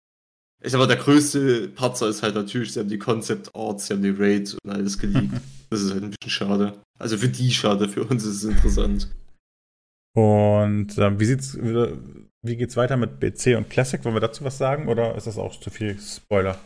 [0.62, 4.02] ich aber der größte Patzer ist halt natürlich, sie haben die Concept Arts, sie haben
[4.02, 5.40] die Raids und alles geleakt.
[5.70, 6.80] das ist halt ein bisschen schade.
[6.98, 9.08] Also für die schade, für uns ist es interessant.
[10.14, 14.04] Und äh, wie sieht's, wie geht's weiter mit BC und Classic?
[14.04, 16.58] Wollen wir dazu was sagen oder ist das auch zu viel Spoiler?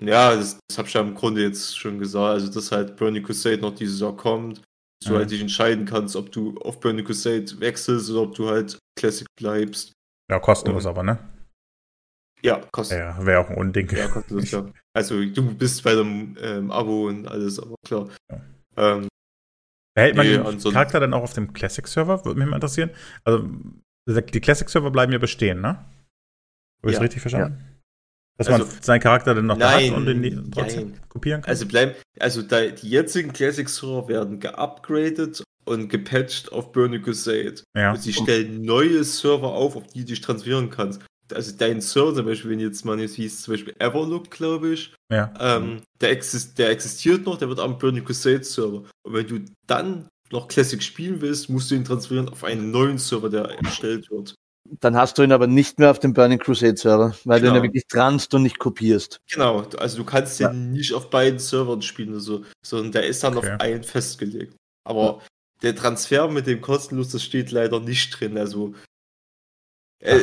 [0.00, 2.34] Ja, das, das habe ich ja im Grunde jetzt schon gesagt.
[2.34, 4.62] Also, dass halt Burning Crusade noch dieses Jahr kommt
[5.04, 5.16] du mhm.
[5.16, 9.26] halt dich entscheiden kannst, ob du auf Burning Crusade wechselst oder ob du halt Classic
[9.38, 9.92] bleibst.
[10.30, 11.18] Ja, kostenlos und, aber, ne?
[12.42, 13.16] Ja, kostenlos.
[13.16, 13.90] Ja, wäre auch ein Unding.
[13.90, 14.70] Ja, kostenlos, ja.
[14.94, 18.08] Also du bist bei dem ähm, Abo und alles, aber klar.
[18.30, 18.40] Ja.
[18.76, 19.08] Ähm,
[19.94, 22.26] Behält man nee, den Charakter dann auch auf dem Classic-Server?
[22.26, 22.90] Würde mich mal interessieren.
[23.24, 23.48] Also,
[24.06, 25.86] die Classic-Server bleiben ja bestehen, ne?
[26.82, 27.58] Habe ich ja, richtig verstanden?
[27.58, 27.75] Ja.
[28.38, 31.00] Dass also, man seinen Charakter dann noch nein, hat und den trotzdem nein.
[31.08, 31.50] kopieren kann?
[31.50, 37.62] Also bleiben, also da, die jetzigen Classic Server werden geupgradet und gepatcht auf Burning Crusade.
[37.74, 37.92] Ja.
[37.92, 41.00] Und sie stellen neue Server auf, auf die du dich transferieren kannst.
[41.32, 44.94] Also dein Server, zum Beispiel, wenn jetzt mal jetzt hieß, zum Beispiel Everlook, glaube ich,
[45.10, 45.32] ja.
[45.40, 48.84] ähm, der, exist der existiert noch, der wird am Burning Crusade Server.
[49.02, 52.98] Und wenn du dann noch Classic spielen willst, musst du ihn transferieren auf einen neuen
[52.98, 54.34] Server, der erstellt wird.
[54.80, 57.40] Dann hast du ihn aber nicht mehr auf dem Burning Crusade Server, weil genau.
[57.40, 57.62] du ihn ja genau.
[57.64, 59.20] wirklich transt und nicht kopierst.
[59.30, 60.48] Genau, also du kannst ja.
[60.48, 63.52] den nicht auf beiden Servern spielen, oder so, sondern der ist dann okay.
[63.52, 64.56] auf einen festgelegt.
[64.84, 65.18] Aber ja.
[65.62, 68.38] der Transfer mit dem kostenlos, das steht leider nicht drin.
[68.38, 68.74] Also
[70.00, 70.20] äh,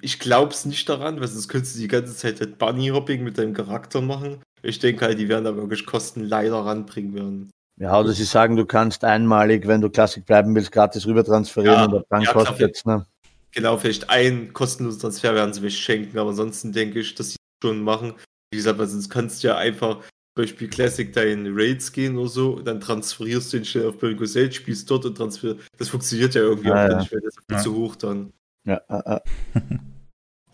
[0.00, 3.22] ich glaube es nicht daran, weil sonst könntest du die ganze Zeit halt Bunny Hopping
[3.22, 4.42] mit deinem Charakter machen.
[4.62, 7.50] Ich denke halt, die werden da wirklich Kosten leider ranbringen werden.
[7.80, 11.90] Ja, oder sie sagen, du kannst einmalig, wenn du Klassik bleiben willst, gratis rüber transferieren
[11.90, 13.06] ja, und dann ja, kostet es, ne?
[13.54, 17.36] Genau, vielleicht ein kostenloser Transfer werden sie vielleicht schenken, aber ansonsten denke ich, dass sie
[17.62, 18.14] schon machen.
[18.52, 22.28] Wie gesagt, weil sonst kannst du ja einfach zum Beispiel Classic deinen Raids gehen oder
[22.28, 25.56] so, dann transferierst du den schnell auf Bölgo Sale, spielst dort und transfer.
[25.78, 26.98] Das funktioniert ja irgendwie Ja, auch ja.
[26.98, 27.62] nicht, weil das ist viel Ja.
[27.62, 28.32] zu hoch dann.
[28.66, 29.20] Ja, äh, äh.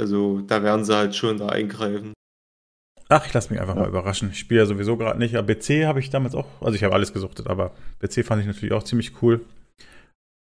[0.01, 2.13] Also da werden sie halt schon da eingreifen.
[3.09, 3.83] Ach, ich lasse mich einfach Ja.
[3.83, 4.31] mal überraschen.
[4.31, 5.35] Ich spiele ja sowieso gerade nicht.
[5.35, 8.47] Aber BC habe ich damals auch, also ich habe alles gesuchtet, aber BC fand ich
[8.47, 9.41] natürlich auch ziemlich cool.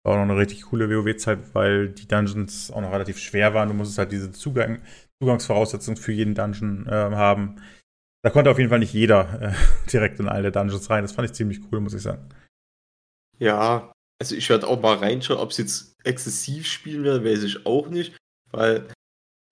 [0.03, 3.69] War auch noch eine richtig coole WoW-Zeit, weil die Dungeons auch noch relativ schwer waren.
[3.69, 4.81] Du musstest halt diese Zugang,
[5.23, 7.61] Zugangsvoraussetzungen für jeden Dungeon äh, haben.
[8.23, 9.55] Da konnte auf jeden Fall nicht jeder äh,
[9.93, 11.03] direkt in alle Dungeons rein.
[11.05, 12.29] Das fand ich ziemlich cool, muss ich sagen.
[13.39, 17.65] Ja, also ich werde auch mal reinschauen, ob es jetzt exzessiv spielen werden, weiß ich
[17.67, 18.17] auch nicht,
[18.51, 18.87] weil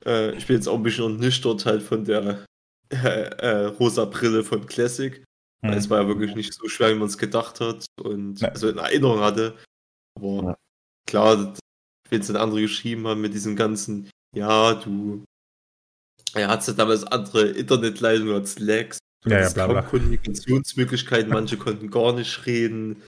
[0.05, 2.45] äh, ich bin jetzt auch ein bisschen ernüchtert halt von der
[2.93, 5.23] äh, äh, rosa Brille von Classic.
[5.63, 5.79] Weil Hm.
[5.79, 8.49] Es war ja wirklich nicht so schwer, wie man es gedacht hat und Nee.
[8.49, 9.57] also in Erinnerung hatte.
[10.21, 10.57] Aber Ja.
[11.07, 11.55] klar,
[12.11, 15.25] wenn es dann andere geschrieben haben mit diesem ganzen, ja, du,
[16.35, 18.99] er hat ja damals andere Internetleitungen als Lags.
[19.25, 19.83] Du Ja, ja, bla, bla.
[19.83, 23.03] Kommunikationsmöglichkeiten, manche konnten gar nicht reden.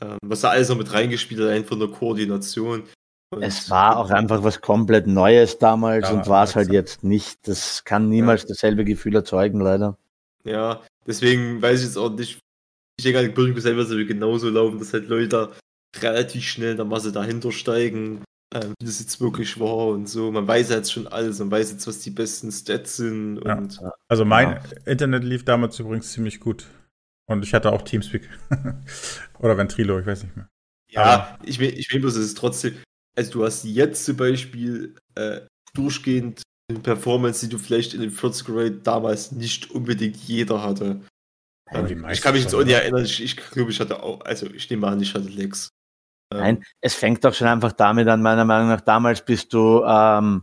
[0.00, 2.84] Ähm, was da alles noch mit reingespielt hat, einfach der Koordination.
[3.30, 7.04] Und- Es war auch einfach was komplett Neues damals Ja, und war es halt jetzt
[7.04, 7.46] nicht.
[7.48, 9.98] Das kann niemals dasselbe Gefühl erzeugen, leider.
[10.44, 12.38] Ja, deswegen weiß ich jetzt auch nicht.
[12.98, 15.52] Ich denke, halt, Bürger selber soll genauso laufen, dass halt Leute
[15.96, 18.22] relativ schnell in der Masse dahinter steigen,
[18.54, 20.30] ähm, wie das jetzt wirklich war und so.
[20.30, 23.56] Man weiß jetzt schon alles, man weiß jetzt, was die besten Stats sind Ja.
[23.58, 23.78] und
[24.08, 24.62] Also mein Ja.
[24.86, 26.66] Internet lief damals übrigens ziemlich gut.
[27.26, 28.28] Und ich hatte auch Teamspeak.
[29.38, 30.48] Oder Ventrilo, ich weiß nicht mehr.
[30.90, 32.76] ja, ich will, ich will bloß, es ist trotzdem,
[33.16, 35.40] also du hast jetzt zum Beispiel äh,
[35.74, 41.00] durchgehend eine Performance, die du vielleicht in den 40 Grade damals nicht unbedingt jeder hatte.
[41.70, 44.46] Ja, ich kann mich jetzt auch nicht erinnern, ich, ich glaube, ich hatte auch, also
[44.46, 45.68] ich nehme an, ich hatte Lex.
[46.32, 48.80] Ähm, Nein, es fängt doch schon einfach damit an, meiner Meinung nach.
[48.80, 50.42] Damals bist du ähm,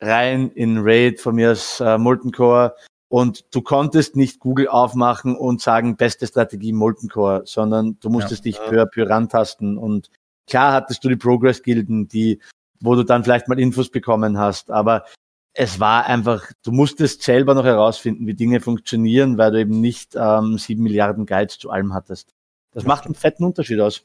[0.00, 2.74] rein in Raid von mir aus äh, Molten Core
[3.08, 8.44] und du konntest nicht Google aufmachen und sagen, beste Strategie Molten Core, sondern du musstest
[8.44, 8.68] dich Ja.
[8.68, 10.10] peu à peu rantasten und
[10.46, 12.40] klar hattest du die Progress-Gilden, die,
[12.80, 15.04] wo du dann vielleicht mal Infos bekommen hast, aber
[15.52, 20.14] es war einfach, du musstest selber noch herausfinden, wie Dinge funktionieren, weil du eben nicht
[20.14, 22.32] ähm, sieben Milliarden Guides zu allem hattest.
[22.72, 24.04] Das macht einen fetten Unterschied aus.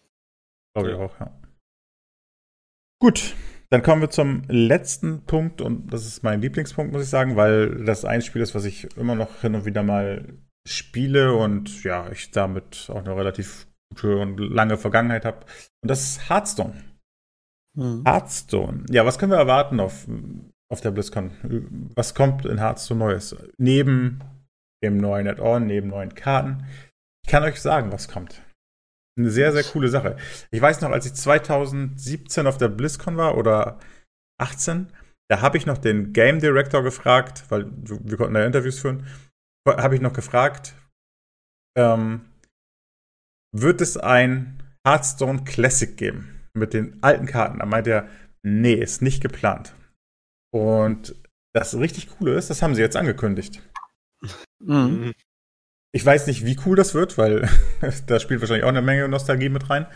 [0.76, 1.32] Glaube ich auch, ja.
[3.02, 3.36] Gut,
[3.70, 7.84] dann kommen wir zum letzten Punkt und das ist mein Lieblingspunkt, muss ich sagen, weil
[7.86, 12.10] das ein Spiel ist, was ich immer noch hin und wieder mal spiele und ja,
[12.12, 15.46] ich damit auch eine relativ gute und lange Vergangenheit habe.
[15.82, 16.74] Und das ist Hearthstone.
[17.78, 18.86] Hearthstone.
[18.90, 20.08] Ja, was können wir erwarten auf,
[20.72, 21.92] auf der BlizzCon?
[21.96, 23.36] Was kommt in Hearthstone Neues?
[23.58, 24.20] Neben
[24.84, 26.66] dem neuen Add-on, neben neuen Karten.
[27.26, 28.42] Ich kann euch sagen, was kommt.
[29.18, 30.18] Eine sehr, sehr coole Sache.
[30.52, 33.80] Ich weiß noch, als ich 2017 auf der BlizzCon war oder
[34.40, 34.92] 18,
[35.30, 39.08] da habe ich noch den Game Director gefragt, weil wir konnten da Interviews führen,
[39.68, 40.76] habe ich noch gefragt,
[41.78, 42.26] ähm,
[43.56, 47.60] wird es ein Hearthstone Classic geben mit den alten Karten?
[47.60, 48.10] Da meinte er,
[48.44, 49.74] nee, ist nicht geplant.
[50.54, 51.16] Und
[51.54, 53.62] das richtig coole ist, das haben sie jetzt angekündigt.
[54.60, 55.14] Mhm.
[55.96, 57.48] Ich weiß nicht, wie cool das wird, weil
[58.08, 59.88] da spielt wahrscheinlich auch eine Menge Nostalgie mit rein.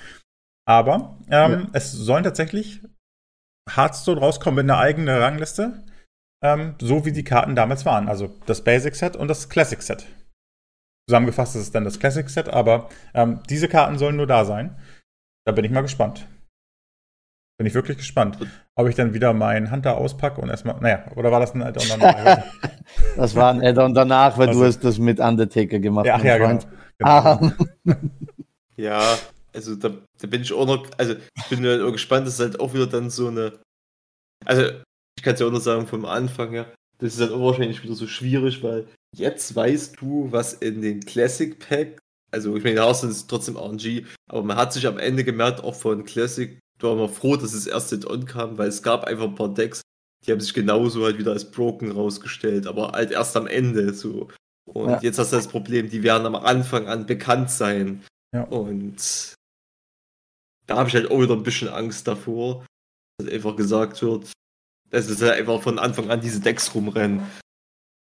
[0.66, 1.68] Aber ähm, Ja.
[1.74, 2.82] es sollen tatsächlich
[3.70, 5.84] Hearthstone rauskommen mit einer eigenen Rangliste,
[6.43, 8.08] ähm, so wie die Karten damals waren.
[8.08, 10.06] Also das Basic Set und das Classic Set.
[11.08, 14.78] Zusammengefasst ist es dann das Classic Set, aber ähm, diese Karten sollen nur da sein.
[15.45, 16.28] Da bin ich mal gespannt.
[17.60, 18.38] Bin ich wirklich gespannt,
[18.76, 21.82] ob ich dann wieder meinen Hunter auspacke und erstmal, naja, oder war das ein alter
[21.93, 22.43] und dann,
[23.18, 26.05] Das war ein Add-on danach, weil Also- du hast das mit Undertaker gemacht.
[26.05, 26.60] ja, mein ja, genau.
[26.97, 27.12] Genau.
[27.12, 27.51] Ah,
[28.78, 29.18] Ja,
[29.53, 29.89] also da,
[30.22, 32.74] da bin ich auch noch, also ich bin halt auch gespannt, das ist halt auch
[32.74, 33.60] wieder dann so eine,
[34.45, 34.64] also
[35.18, 37.84] ich kann es ja auch noch sagen vom Anfang her, das ist dann auch wahrscheinlich
[37.84, 38.88] wieder so schwierig, weil
[39.18, 41.99] jetzt weißt du, was in den Classic Pack,
[42.32, 45.62] also ich meine, der Hearthstone ist trotzdem RNG, aber man hat sich am Ende gemerkt,
[45.62, 49.03] auch von Classic, war immer froh, dass es erst in On kam, weil es gab
[49.05, 49.82] einfach ein paar Decks,
[50.25, 54.27] die haben sich genauso halt wieder als broken rausgestellt, aber halt erst am Ende so.
[54.65, 54.99] Und Ja.
[55.01, 58.03] jetzt hast du das Problem, die werden am Anfang an bekannt sein.
[58.34, 58.43] Ja.
[58.43, 59.34] Und
[60.67, 62.65] da habe ich halt auch wieder ein bisschen Angst davor,
[63.17, 64.32] dass einfach gesagt wird,
[64.91, 67.21] dass es halt einfach von Anfang an diese Decks rumrennen.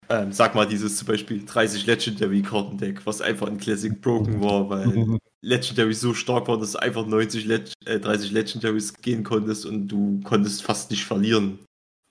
[0.09, 4.69] Ähm, sag mal, dieses zum Beispiel 30 Legendary Kartendeck, was einfach in Classic broken war,
[4.69, 9.65] weil Legendary so stark war, dass du einfach 90 Leg äh, 30 Legendaries gehen konntest
[9.65, 11.59] und du konntest fast nicht verlieren.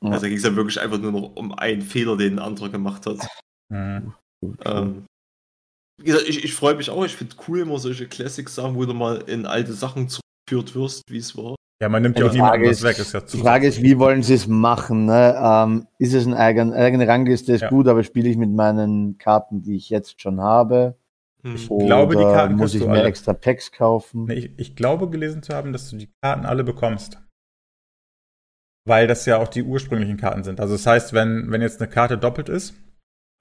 [0.05, 0.11] Ja.
[0.11, 3.07] Also ging es dann wirklich einfach nur noch um einen Fehler, den ein anderer gemacht
[3.07, 3.27] hat.
[3.73, 4.13] Mhm.
[4.65, 5.07] Ähm,
[5.99, 7.05] wie gesagt, ich, ich freue mich auch.
[7.05, 11.19] Ich finde cool immer solche Classic-Sachen, wo du mal in alte Sachen zurückgeführt wirst, wie
[11.19, 11.57] es war.
[11.83, 12.99] Ja, man nimmt ja, auch was ist- weg.
[12.99, 15.05] Ist ja Die Frage ist, wie wollen sie es machen?
[15.05, 15.37] Ne?
[15.39, 17.69] Ähm, ist es ein eigen, eigene Rangliste, ist Ja.
[17.69, 20.97] gut, aber spiele ich mit meinen Karten, die ich jetzt schon habe?
[21.43, 21.55] Hm.
[21.87, 23.05] glaube, die Oder Karten muss ich du mir alle.
[23.09, 24.25] extra Packs kaufen?
[24.25, 27.21] Nee, ich, ich glaube gelesen zu haben, dass du die Karten alle bekommst.
[28.89, 30.61] Weil das ja auch die ursprünglichen Karten sind.
[30.61, 32.75] Also das heißt, wenn, wenn jetzt eine Karte doppelt ist,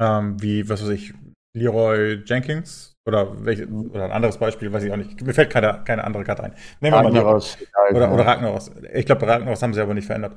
[0.02, 1.14] ähm, wie, was weiß ich,
[1.56, 5.22] Leroy Jenkins oder, welche, oder ein anderes Beispiel, weiß ich auch nicht.
[5.22, 6.54] Mir fällt keine, keine andere Karte ein.
[6.82, 7.34] Nehmen wir mal Leroy.
[7.34, 7.58] Ragnaros,
[7.92, 8.72] Oder, oder Ragnaros.
[8.94, 10.34] Ich glaube, Ragnaros haben sie aber nicht verändert.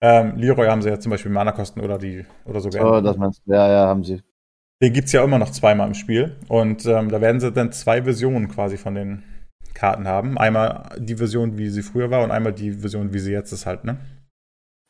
[0.00, 3.04] Ähm, Leroy haben sie ja zum Beispiel Mana-Kosten oder die oder so geändert.
[3.06, 3.52] das meinst du.
[3.52, 4.20] Ja, ja, haben sie.
[4.82, 6.36] Den gibt's ja immer noch zweimal im Spiel.
[6.48, 9.22] Und ähm, da werden sie dann zwei Versionen quasi von den
[9.74, 10.38] Karten haben.
[10.38, 13.66] Einmal die Version, wie sie früher war, und einmal die Version, wie sie jetzt ist
[13.66, 13.98] halt, ne?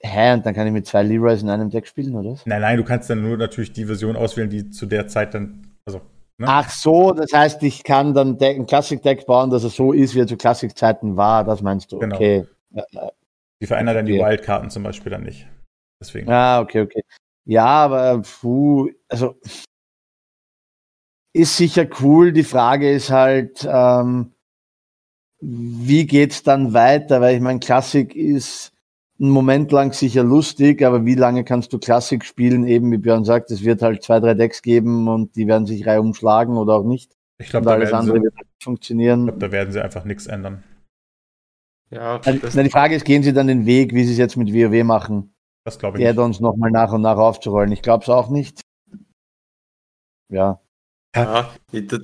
[0.01, 2.33] Hä, und dann kann ich mit zwei Leroys in einem Deck spielen, oder?
[2.33, 2.45] was?
[2.47, 5.72] Nein, nein, du kannst dann nur natürlich die Version auswählen, die zu der Zeit dann,
[5.87, 6.01] also,
[6.39, 6.47] ne?
[6.49, 10.15] Ach so, das heißt, ich kann dann Deck, ein Classic-Deck bauen, dass er so ist,
[10.15, 11.45] wie er zu Classic-Zeiten war.
[11.45, 11.99] Das meinst du?
[11.99, 12.17] Genau.
[12.17, 12.47] Okay.
[13.61, 14.19] Die verändern dann die.
[14.19, 15.47] Wildkarten zum Beispiel dann nicht.
[16.01, 16.31] Deswegen.
[16.31, 17.03] Ah, okay, okay.
[17.45, 19.37] Ja, aber puh, also
[21.33, 22.33] ist sicher cool.
[22.33, 24.33] Die Frage ist halt, ähm,
[25.41, 27.21] wie geht's dann weiter?
[27.21, 28.72] Weil ich meine, Klassik ist
[29.21, 32.67] einen Moment lang sicher lustig, aber wie lange kannst du Klassik spielen?
[32.67, 35.87] Eben wie Björn sagt, es wird halt zwei, drei Decks geben und die werden sich
[35.87, 37.15] reihum schlagen oder auch nicht.
[37.39, 39.21] Ich glaube, Und da, alles werden andere sie- wird nicht funktionieren.
[39.21, 40.63] ich glaub, da werden sie einfach nichts ändern.
[41.91, 44.37] Ja, Also, na, die Frage ist, gehen sie dann den Weg, wie sie es jetzt
[44.37, 45.35] mit WoW machen?
[45.65, 46.19] Das glaube die ich nicht.
[46.19, 47.71] Add-ons nochmal nach und nach aufzurollen.
[47.71, 48.63] Ich glaube es auch nicht.
[50.31, 50.61] Ja.
[51.15, 52.01] ja, das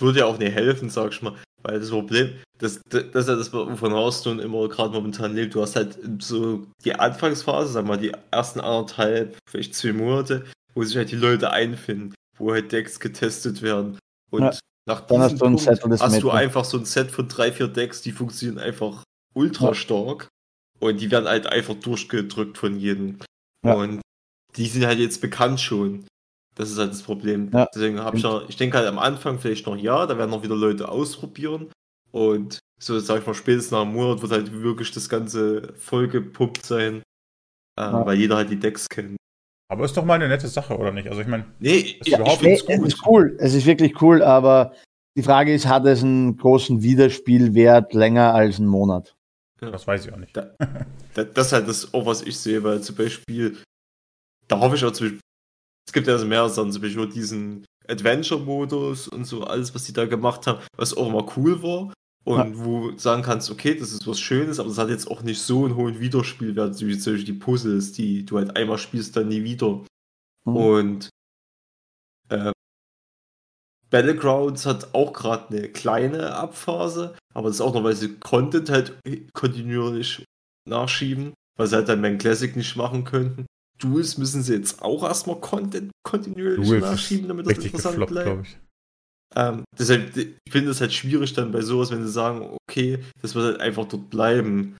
[0.00, 1.34] würde ja auch nicht helfen, sag ich mal.
[1.62, 5.54] Weil das Problem, das, das, das ist ja das, wovon Hearthstone immer gerade momentan lebt.
[5.54, 10.44] Du hast halt so die Anfangsphase, sag mal, die ersten anderthalb, vielleicht zwei Monate,
[10.74, 13.98] wo sich halt die Leute einfinden, wo halt Decks getestet werden.
[14.30, 14.58] Und Ja.
[14.86, 18.02] nach diesem hast du ein hast du einfach so ein Set von drei, vier Decks,
[18.02, 19.02] die funktionieren einfach
[19.34, 19.74] ultra Ja.
[19.74, 20.28] stark.
[20.80, 23.18] Und die werden halt einfach durchgedrückt von jedem.
[23.64, 23.74] Ja.
[23.74, 24.00] Und
[24.56, 26.04] die sind halt jetzt bekannt schon.
[26.54, 27.50] Das ist halt das Problem.
[27.52, 27.66] Ja.
[27.74, 30.42] Deswegen habe ich noch, ich denke halt am Anfang vielleicht noch ja, da werden noch
[30.42, 31.70] wieder Leute ausprobieren.
[32.10, 36.64] Und so, sag ich mal, spätestens nach einem Monat wird halt wirklich das Ganze vollgepumpt
[36.66, 36.96] sein.
[37.78, 38.04] Äh, Ja.
[38.04, 39.16] Weil jeder halt die Decks kennt.
[39.70, 41.08] Aber ist doch mal eine nette Sache, oder nicht?
[41.08, 43.36] Also ich meine, Nee, Ist ich, überhaupt ich Nee, finde es ist cool.
[43.40, 44.74] Es ist wirklich cool, aber
[45.16, 49.14] die Frage ist, hat es einen großen Wiederspielwert länger als einen Monat?
[49.60, 50.36] das weiß ich auch nicht.
[50.36, 50.50] Da-
[51.14, 53.56] Das ist halt das auch, was ich sehe, weil zum Beispiel,
[54.48, 55.20] da hoffe ich auch zum Beispiel,
[55.86, 59.92] es gibt ja also mehrere Sachen, zum Beispiel diesen Adventure-Modus und so, alles, was die
[59.92, 61.92] da gemacht haben, was auch immer cool war.
[62.24, 65.22] Und wo du sagen kannst, okay, das ist was Schönes, aber das hat jetzt auch
[65.22, 69.16] nicht so einen hohen Wiederspielwert, wie zum Beispiel die Puzzles, die du halt einmal spielst,
[69.16, 69.80] dann nie wieder.
[70.44, 70.56] Mhm.
[70.56, 71.08] Und
[72.28, 72.52] äh,
[73.90, 78.70] Battlegrounds hat auch gerade eine kleine Abphase, aber das ist auch noch, weil sie Content
[78.70, 78.98] halt
[79.34, 80.24] kontinuierlich
[80.64, 83.46] nachschieben, weil sie halt dann beim Classic nicht machen könnten.
[83.82, 88.46] Duels müssen sie jetzt auch erstmal Content kontinuierlich Duels nachschieben, damit das interessant gefloppt, bleibt.
[88.46, 88.58] ich.
[89.34, 93.34] Ähm, deshalb, ich finde es halt schwierig dann bei sowas, wenn sie sagen, okay, das
[93.34, 94.76] wird halt einfach dort bleiben.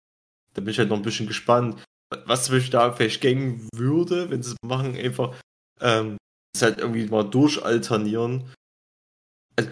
[0.54, 1.82] Da bin ich halt noch ein bisschen gespannt.
[2.26, 5.34] Was zum Beispiel da vielleicht gängen würde, wenn sie es machen, einfach,
[5.80, 6.18] ähm,
[6.54, 8.52] ist halt irgendwie mal durchalternieren.
[9.56, 9.70] Also,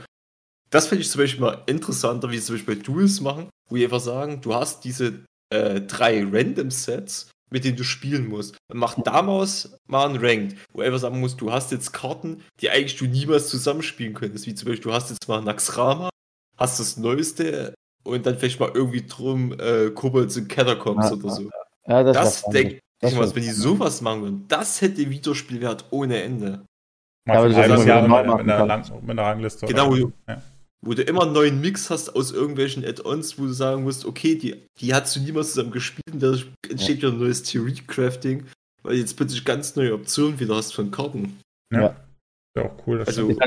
[0.70, 3.76] das finde ich zum Beispiel mal interessanter, wie sie zum Beispiel bei Duels machen, wo
[3.76, 8.56] die einfach sagen, du hast diese äh, drei Random-Sets, mit denen du spielen musst.
[8.68, 12.70] Und mach daraus mal ein Ranked, wo einfach sagen musst, du hast jetzt Karten, die
[12.70, 14.46] eigentlich du niemals zusammenspielen könntest.
[14.46, 16.10] Wie zum Beispiel, du hast jetzt mal Naxrama,
[16.56, 17.74] hast das Neueste
[18.04, 21.50] und dann vielleicht mal irgendwie drum äh, Kobolds und Catacombs Ja, oder so.
[21.86, 26.22] Ja, das, Das, denke ich mal, wenn die sowas machen würden, das hätte Wiederspielwert ohne
[26.22, 26.64] Ende.
[27.26, 29.66] Ja, aber das ist wieder mit, einer mit einer Rangliste.
[29.66, 30.42] Genau, ja.
[30.82, 34.34] Wo du immer einen neuen Mix hast aus irgendwelchen Add-ons, wo du sagen musst, okay,
[34.36, 36.34] die, die hast du niemals zusammen gespielt und da
[36.68, 38.46] entsteht wieder ein neues Theorie-Crafting,
[38.82, 41.38] weil du jetzt plötzlich ganz neue Optionen wieder hast von Karten.
[41.70, 41.80] Ja.
[41.80, 41.96] Ja.
[42.54, 43.00] Wäre auch cool.
[43.00, 43.42] Also, stimmt.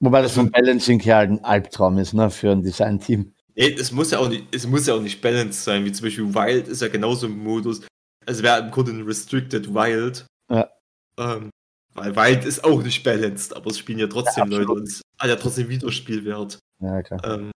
[0.00, 3.32] Wobei das vom Balancing her halt ein Albtraum ist, ne, für ein Design-Team.
[3.54, 6.04] Nee, es muss ja auch nicht, es muss ja auch nicht balanced sein, wie zum
[6.04, 7.80] Beispiel Wild ist ja genauso ein Modus.
[8.26, 10.26] Es wäre im Grunde ein Restricted Wild.
[10.52, 10.70] Ja.
[11.18, 11.48] Ähm,
[11.94, 15.00] weil Wild ist auch nicht balanced, aber es spielen ja trotzdem Ja, Leute und es
[15.18, 16.58] hat ja trotzdem Wiederspielwert.
[16.80, 17.20] Ja, klar.
[17.24, 17.50] Ähm,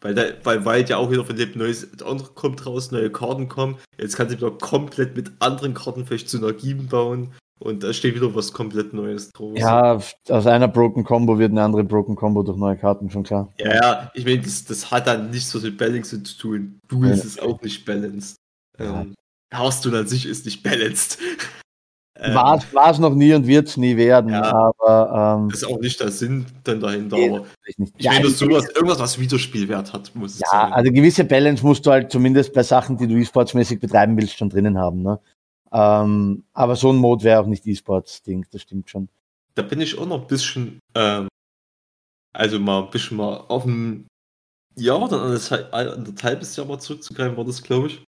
[0.00, 3.48] weil, da, weil Wild ja auch wieder von dem neues andere kommt raus, neue Karten
[3.48, 3.78] kommen.
[3.98, 8.34] Jetzt kannst du wieder komplett mit anderen Karten vielleicht Synergien bauen und da steht wieder
[8.34, 9.58] was komplett Neues draus.
[9.58, 9.98] Ja,
[10.28, 13.52] aus einer Broken Combo wird eine andere Broken Combo durch neue Karten, schon klar.
[13.58, 16.78] Ja, ja, ich meine, das, das hat dann nichts was mit Balancing zu tun.
[16.88, 17.24] Duels Ja.
[17.24, 18.36] ist auch nicht balanced.
[18.78, 19.02] Ja.
[19.02, 19.14] Ähm,
[19.52, 21.18] Hearthstone an sich ist nicht balanced.
[22.16, 24.42] Ähm, War es noch nie und wird es nie werden, Ja.
[24.78, 27.92] aber ähm, Das ist auch nicht der Sinn dann dahinter, Nee, aber ich nicht.
[27.96, 30.72] ich Ja, meine, also sowas, irgendwas, was Wiederspielwert hat, muss es Ja, sein.
[30.72, 34.48] also gewisse Balance musst du halt zumindest bei Sachen, die du E-Sports-mäßig betreiben willst, schon
[34.48, 35.02] drinnen haben.
[35.02, 35.18] Ne?
[35.72, 39.08] Ähm, aber so ein Mode wäre auch nicht E-Sports-Ding, das stimmt schon.
[39.56, 41.26] da bin ich auch noch ein bisschen, ähm,
[42.32, 44.06] also mal ein bisschen mal auf ein
[44.76, 48.04] Jahr oder anderthalb, anderthalbes Jahr mal zurückzugreifen, war das, glaube ich.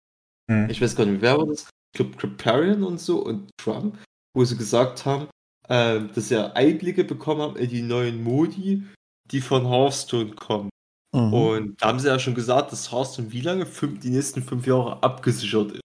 [0.49, 0.69] Hm.
[0.71, 1.69] Ich weiß gar nicht, wer war das?
[1.93, 3.97] Glaube, Kriparian und so und Trump,
[4.35, 5.27] wo sie gesagt haben,
[5.69, 8.83] ähm, dass sie Einblicke bekommen haben in die neuen Modi,
[9.31, 10.69] die von Hearthstone kommen.
[11.13, 11.33] Mhm.
[11.33, 13.65] Und da haben sie ja schon gesagt, dass Hearthstone wie lange?
[13.65, 15.81] Fünf, die nächsten fünf Jahre abgesichert ist.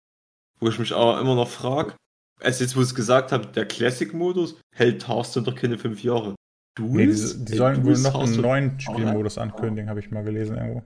[0.60, 1.94] Wo ich mich aber immer noch frage,
[2.40, 6.34] als jetzt, wo sie gesagt haben, der Classic-Modus hält Hearthstone doch keine fünf Jahre.
[6.76, 10.24] Du Nee, die, die sollen wohl noch einen neuen Oh, Spielmodus ankündigen, habe ich mal
[10.24, 10.84] gelesen irgendwo.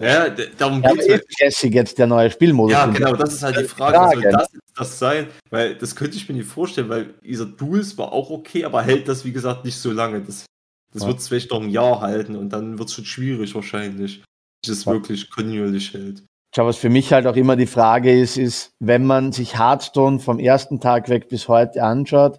[0.00, 0.28] Ja,
[0.58, 1.24] darum Ja, geht's aber halt.
[1.28, 2.72] ist Classic jetzt der neue Spielmodus?
[2.72, 3.98] Ja, genau, das ist halt die Frage.
[3.98, 4.36] Was soll Frage.
[4.36, 5.26] das jetzt das sein?
[5.50, 9.06] Weil das könnte ich mir nicht vorstellen, weil dieser Duels war auch okay, aber hält
[9.08, 10.20] das, wie gesagt, nicht so lange.
[10.22, 10.46] Das,
[10.92, 11.08] das Ja.
[11.08, 14.22] wird es vielleicht noch ein Jahr halten und dann wird es schon schwierig wahrscheinlich,
[14.62, 14.92] bis es Ja.
[14.92, 16.24] wirklich kontinuierlich hält.
[16.54, 20.18] Schau, was für mich halt auch immer die Frage ist, ist, wenn man sich Hearthstone
[20.18, 22.38] vom ersten Tag weg bis heute anschaut,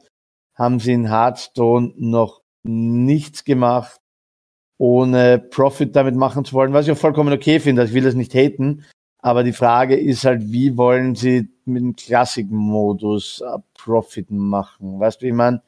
[0.55, 3.99] haben sie in Hearthstone noch nichts gemacht,
[4.83, 8.15] ohne Profit damit machen zu wollen, was ich auch vollkommen okay finde, ich will das
[8.15, 8.83] nicht haten,
[9.19, 14.99] aber die Frage ist halt, wie wollen sie mit dem Classic-Modus äh, Profit machen?
[14.99, 15.61] Weißt du, ich meine,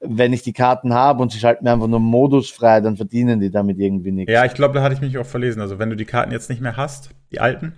[0.00, 3.40] wenn ich die Karten habe und sie schalten mir einfach nur Modus frei, dann verdienen
[3.40, 4.32] die damit irgendwie nichts.
[4.32, 5.60] Ja, ich glaube, da hatte ich mich auch verlesen.
[5.60, 7.74] Also, wenn du die Karten jetzt nicht mehr hast, die alten,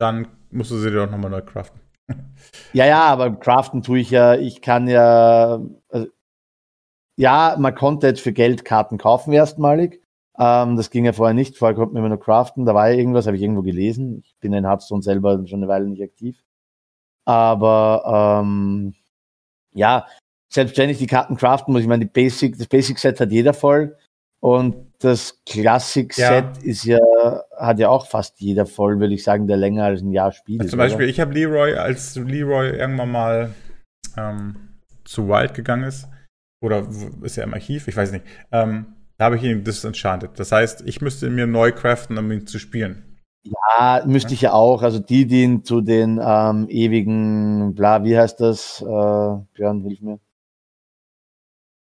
[0.00, 1.80] dann musst du sie dir doch nochmal neu craften.
[2.72, 6.08] Ja, ja, aber craften tue ich ja, ich kann ja, also,
[7.16, 10.00] ja, man konnte jetzt für Geld Karten kaufen erstmalig.
[10.38, 11.56] Ähm, das ging ja vorher nicht.
[11.56, 12.64] Vorher konnte man immer nur craften.
[12.64, 14.22] Da war ja irgendwas, habe ich irgendwo gelesen.
[14.24, 16.42] Ich bin in Hearthstone selber schon eine Weile nicht aktiv.
[17.24, 18.94] Aber ähm,
[19.74, 20.06] ja,
[20.48, 23.30] selbst wenn ich die Karten craften muss, ich meine, die Basic, das Basic Set hat
[23.30, 23.96] jeder voll.
[24.40, 26.52] Und das Classic Set Ja.
[26.62, 26.98] ist ja,
[27.56, 30.60] hat ja auch fast jeder voll, würde ich sagen, der länger als ein Jahr spielt.
[30.60, 33.54] Also zum Beispiel, ich habe Leroy, als Leroy irgendwann mal
[34.16, 34.56] ähm,
[35.04, 36.08] zu Wild gegangen ist,
[36.60, 36.86] oder
[37.22, 40.38] ist er im Archiv, ich weiß nicht, ähm, da habe ich ihn disenchanted.
[40.38, 43.18] Das heißt, ich müsste ihn mir neu craften, um ihn zu spielen.
[43.42, 44.82] Ja, müsste ich ja auch.
[44.82, 48.80] Also die, die ihn zu den ähm, ewigen, bla, wie heißt das?
[48.80, 50.20] Äh, Björn, hilf mir.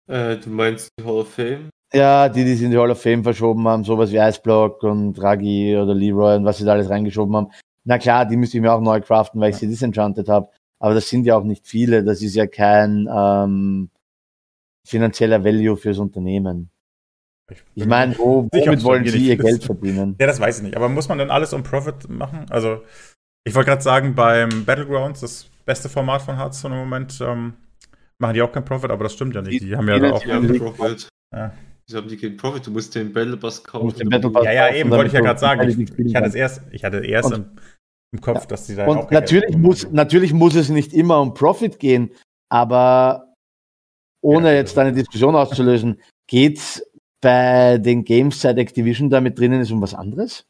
[0.08, 1.70] Äh, du meinst die Hall of Fame?
[1.92, 5.14] Ja, die, die sie in die Hall of Fame verschoben haben, sowas wie Iceblock und
[5.14, 7.50] Draghi oder Leroy und was sie da alles reingeschoben haben.
[7.84, 10.50] Na klar, die müsste ich mir auch neu craften, weil ich sie disenchanted habe.
[10.78, 12.04] Aber das sind ja auch nicht viele.
[12.04, 13.90] Das ist ja kein ähm,
[14.84, 16.70] finanzieller Value fürs Unternehmen.
[17.74, 19.36] Ich meine, wo, womit wollen sie nicht ihr.
[19.36, 20.16] Geld verdienen?
[20.20, 20.76] Ja, das weiß ich nicht.
[20.76, 22.46] Aber muss man dann alles um Profit machen?
[22.50, 22.82] Also,
[23.46, 27.54] ich wollte gerade sagen, beim Battlegrounds, das beste Format von Hearthstone im Moment, ähm,
[28.18, 29.62] machen die auch keinen Profit, aber das stimmt ja nicht.
[29.62, 30.22] Die haben ja da auch.
[30.22, 31.08] Die Liegt- Profit.
[31.34, 31.52] Ja.
[31.86, 32.66] Wieso haben die keinen Profit?
[32.66, 33.96] Du musst den Battle Pass kaufen.
[33.98, 35.68] den Battle Pass Ja, ja, kaufen, eben, wollte ich ja gerade sagen.
[35.68, 37.50] Ich, ich hatte es erst, ich hatte erst Und- im,
[38.12, 41.18] im Kopf, dass die da auch Und Geld natürlich muss, natürlich muss es nicht immer
[41.22, 42.10] um Profit gehen,
[42.50, 43.32] aber
[44.22, 46.82] ohne Ja, jetzt also- eine Diskussion auszulösen, geht's
[47.20, 50.44] bei den Games seit Activision damit drinnen ist um was anderes?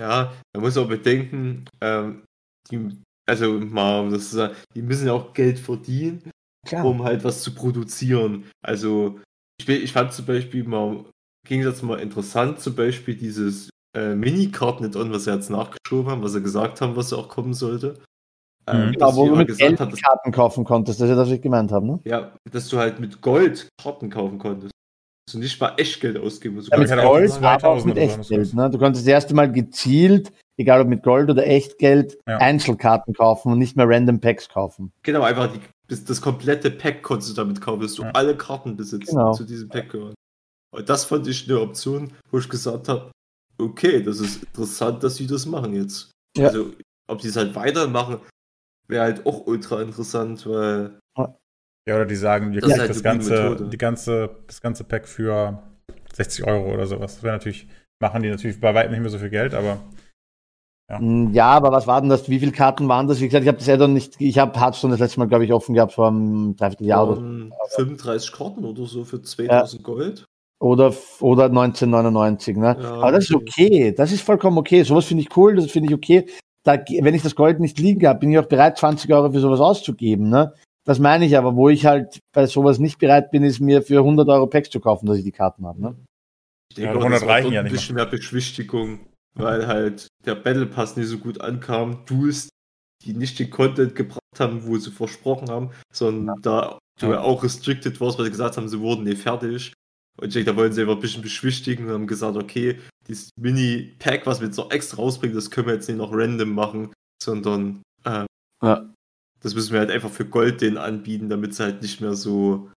[0.00, 2.24] Ja, man muss auch bedenken, ähm,
[2.70, 2.98] die,
[3.28, 6.30] also mal, um das zu sagen, die müssen ja auch Geld verdienen,
[6.66, 6.84] Klar.
[6.84, 8.44] um halt was zu produzieren.
[8.64, 9.20] Also
[9.60, 11.04] ich, ich fand zum Beispiel mal,
[11.46, 16.42] Gegensatz mal interessant, zum Beispiel dieses äh, Mini-Card-Net-On, was sie jetzt nachgeschoben haben, was sie
[16.42, 18.00] gesagt haben, was auch kommen sollte.
[18.66, 18.92] Ähm, Mhm.
[18.92, 21.28] Genau, dass wo du mit Geld hat, dass, Karten kaufen konntest, das ist ja das,
[21.28, 22.00] was ich gemeint habe, ne?
[22.04, 24.72] ja, dass du halt mit Gold Karten kaufen konntest.
[25.30, 26.68] Du nicht mal Echtgeld ausgeben musst.
[26.68, 28.42] Du Ja, mit kannst Gold, 2000 aber auch mit Echtgeld.
[28.42, 28.70] das Ne?
[28.70, 32.38] Du konntest das erste Mal gezielt, egal ob mit Gold oder Echtgeld, Ja.
[32.38, 34.92] Einzelkarten kaufen und nicht mehr Random Packs kaufen.
[35.02, 35.60] Genau, einfach die,
[36.04, 38.10] das, komplette Pack konntest du damit kaufen, dass du Ja.
[38.14, 39.30] alle Karten besitzt, Genau.
[39.32, 40.14] die zu diesem Pack gehören.
[40.74, 43.12] Und das fand ich eine Option, wo ich gesagt habe,
[43.58, 46.10] okay, das ist interessant, dass sie das machen jetzt.
[46.36, 46.48] Ja.
[46.48, 46.72] Also,
[47.08, 48.18] ob die es halt weitermachen,
[48.88, 50.98] wäre halt auch ultra interessant, weil
[51.88, 53.70] Ja, oder die sagen, wir Das ist kriegen halt das, ganze, Methode.
[53.70, 55.62] die ganze, das ganze Pack für
[56.12, 57.14] 60 Euro oder sowas.
[57.14, 57.66] Das wäre natürlich,
[58.00, 59.78] machen die natürlich bei weitem nicht mehr so viel Geld, aber
[60.90, 60.98] Ja.
[61.00, 62.28] Mm, Ja, aber was war denn das?
[62.28, 63.20] Wie viele Karten waren das?
[63.20, 65.52] Wie gesagt, ich habe das Addon nicht, ich habe Hearthstone das letzte Mal, glaube ich,
[65.52, 70.24] offen gehabt vor einem Dreivierteljahr oder, ähm, 35 Karten oder so für 2000 Gold.
[70.60, 72.76] oder, oder 1999, ne?
[72.80, 73.66] Ja, aber das ist okay.
[73.66, 73.92] okay.
[73.96, 74.82] Das ist vollkommen okay.
[74.84, 76.26] Sowas finde ich cool, das finde ich okay.
[76.64, 79.40] Da, wenn ich das Gold nicht liegen habe, bin ich auch bereit, 20 Euro für
[79.40, 80.52] sowas auszugeben, ne?
[80.84, 83.98] Das meine ich aber, wo ich halt bei sowas nicht bereit bin, ist mir für
[83.98, 85.96] 100 Euro Packs zu kaufen, dass ich die Karten habe, ne?
[86.70, 89.00] Ich denke Ja, auch, 100 das war reichen ja ein nicht bisschen mehr Beschwichtigung,
[89.34, 92.04] weil halt der Battle Pass nicht so gut ankam.
[92.06, 92.48] Duels,
[93.04, 97.42] die nicht den Content gebracht haben, wo sie versprochen haben, sondern da du ja auch
[97.42, 99.72] restricted warst, weil sie gesagt haben, sie wurden nicht fertig.
[100.20, 102.78] Und ich denke, da wollen sie einfach ein bisschen beschwichtigen und haben gesagt, okay,
[103.08, 106.54] dieses Mini-Pack, was wir jetzt noch extra rausbringen, das können wir jetzt nicht noch random
[106.54, 106.92] machen,
[107.22, 108.26] sondern äh,
[108.62, 108.92] Ja.
[109.42, 112.70] Das müssen wir halt einfach für Gold denen anbieten, damit sie halt nicht mehr so,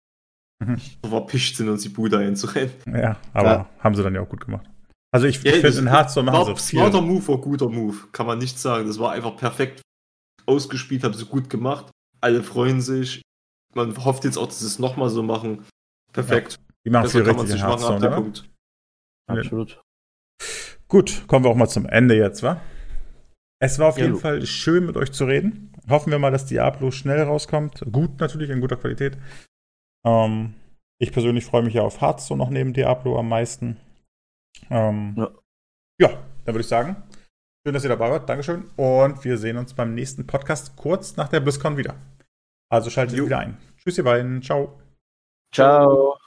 [0.64, 0.78] Mhm.
[1.06, 2.72] verpischt sind, uns die Bude einzurennen.
[2.88, 3.70] Ja, aber Ja.
[3.80, 4.66] haben sie dann ja auch gut gemacht.
[5.14, 6.80] Also ich, Ja, ich finde, in Hearthstone machen War sie viel.
[6.80, 8.88] smarter Move oder guter Move, kann man nicht sagen.
[8.88, 9.82] Das war einfach perfekt
[10.46, 11.90] ausgespielt, haben sie gut gemacht.
[12.22, 13.22] Alle freuen sich.
[13.74, 15.66] Man hofft jetzt auch, dass sie es nochmal so machen.
[16.14, 16.56] Perfekt.
[16.86, 18.16] Die machen Besser viel kann man richtig es in nicht machen ab der?
[18.16, 18.50] Punkt.
[19.30, 19.36] Ja.
[19.36, 19.82] Absolut.
[20.88, 22.62] Gut, kommen wir auch mal zum Ende jetzt, wa?
[23.66, 24.20] Es war auf Ja, jeden du.
[24.20, 25.72] Fall schön mit euch zu reden.
[25.90, 27.84] Hoffen wir mal, dass Diablo schnell rauskommt.
[27.92, 29.18] Gut natürlich, in guter Qualität.
[30.06, 30.54] Ähm,
[31.00, 33.78] ich persönlich freue mich ja auf Hearthstone noch neben Diablo am meisten.
[34.70, 35.32] Ähm, Ja.
[36.00, 36.10] ja,
[36.46, 36.96] dann würde ich sagen,
[37.66, 38.30] schön, dass ihr dabei wart.
[38.30, 38.66] Dankeschön.
[38.76, 41.96] Und wir sehen uns beim nächsten Podcast kurz nach der BlizzCon wieder.
[42.72, 43.26] Also schaltet Jo.
[43.26, 43.58] wieder ein.
[43.78, 44.42] Tschüss, ihr beiden.
[44.42, 44.80] Ciao.
[45.54, 46.25] Ciao.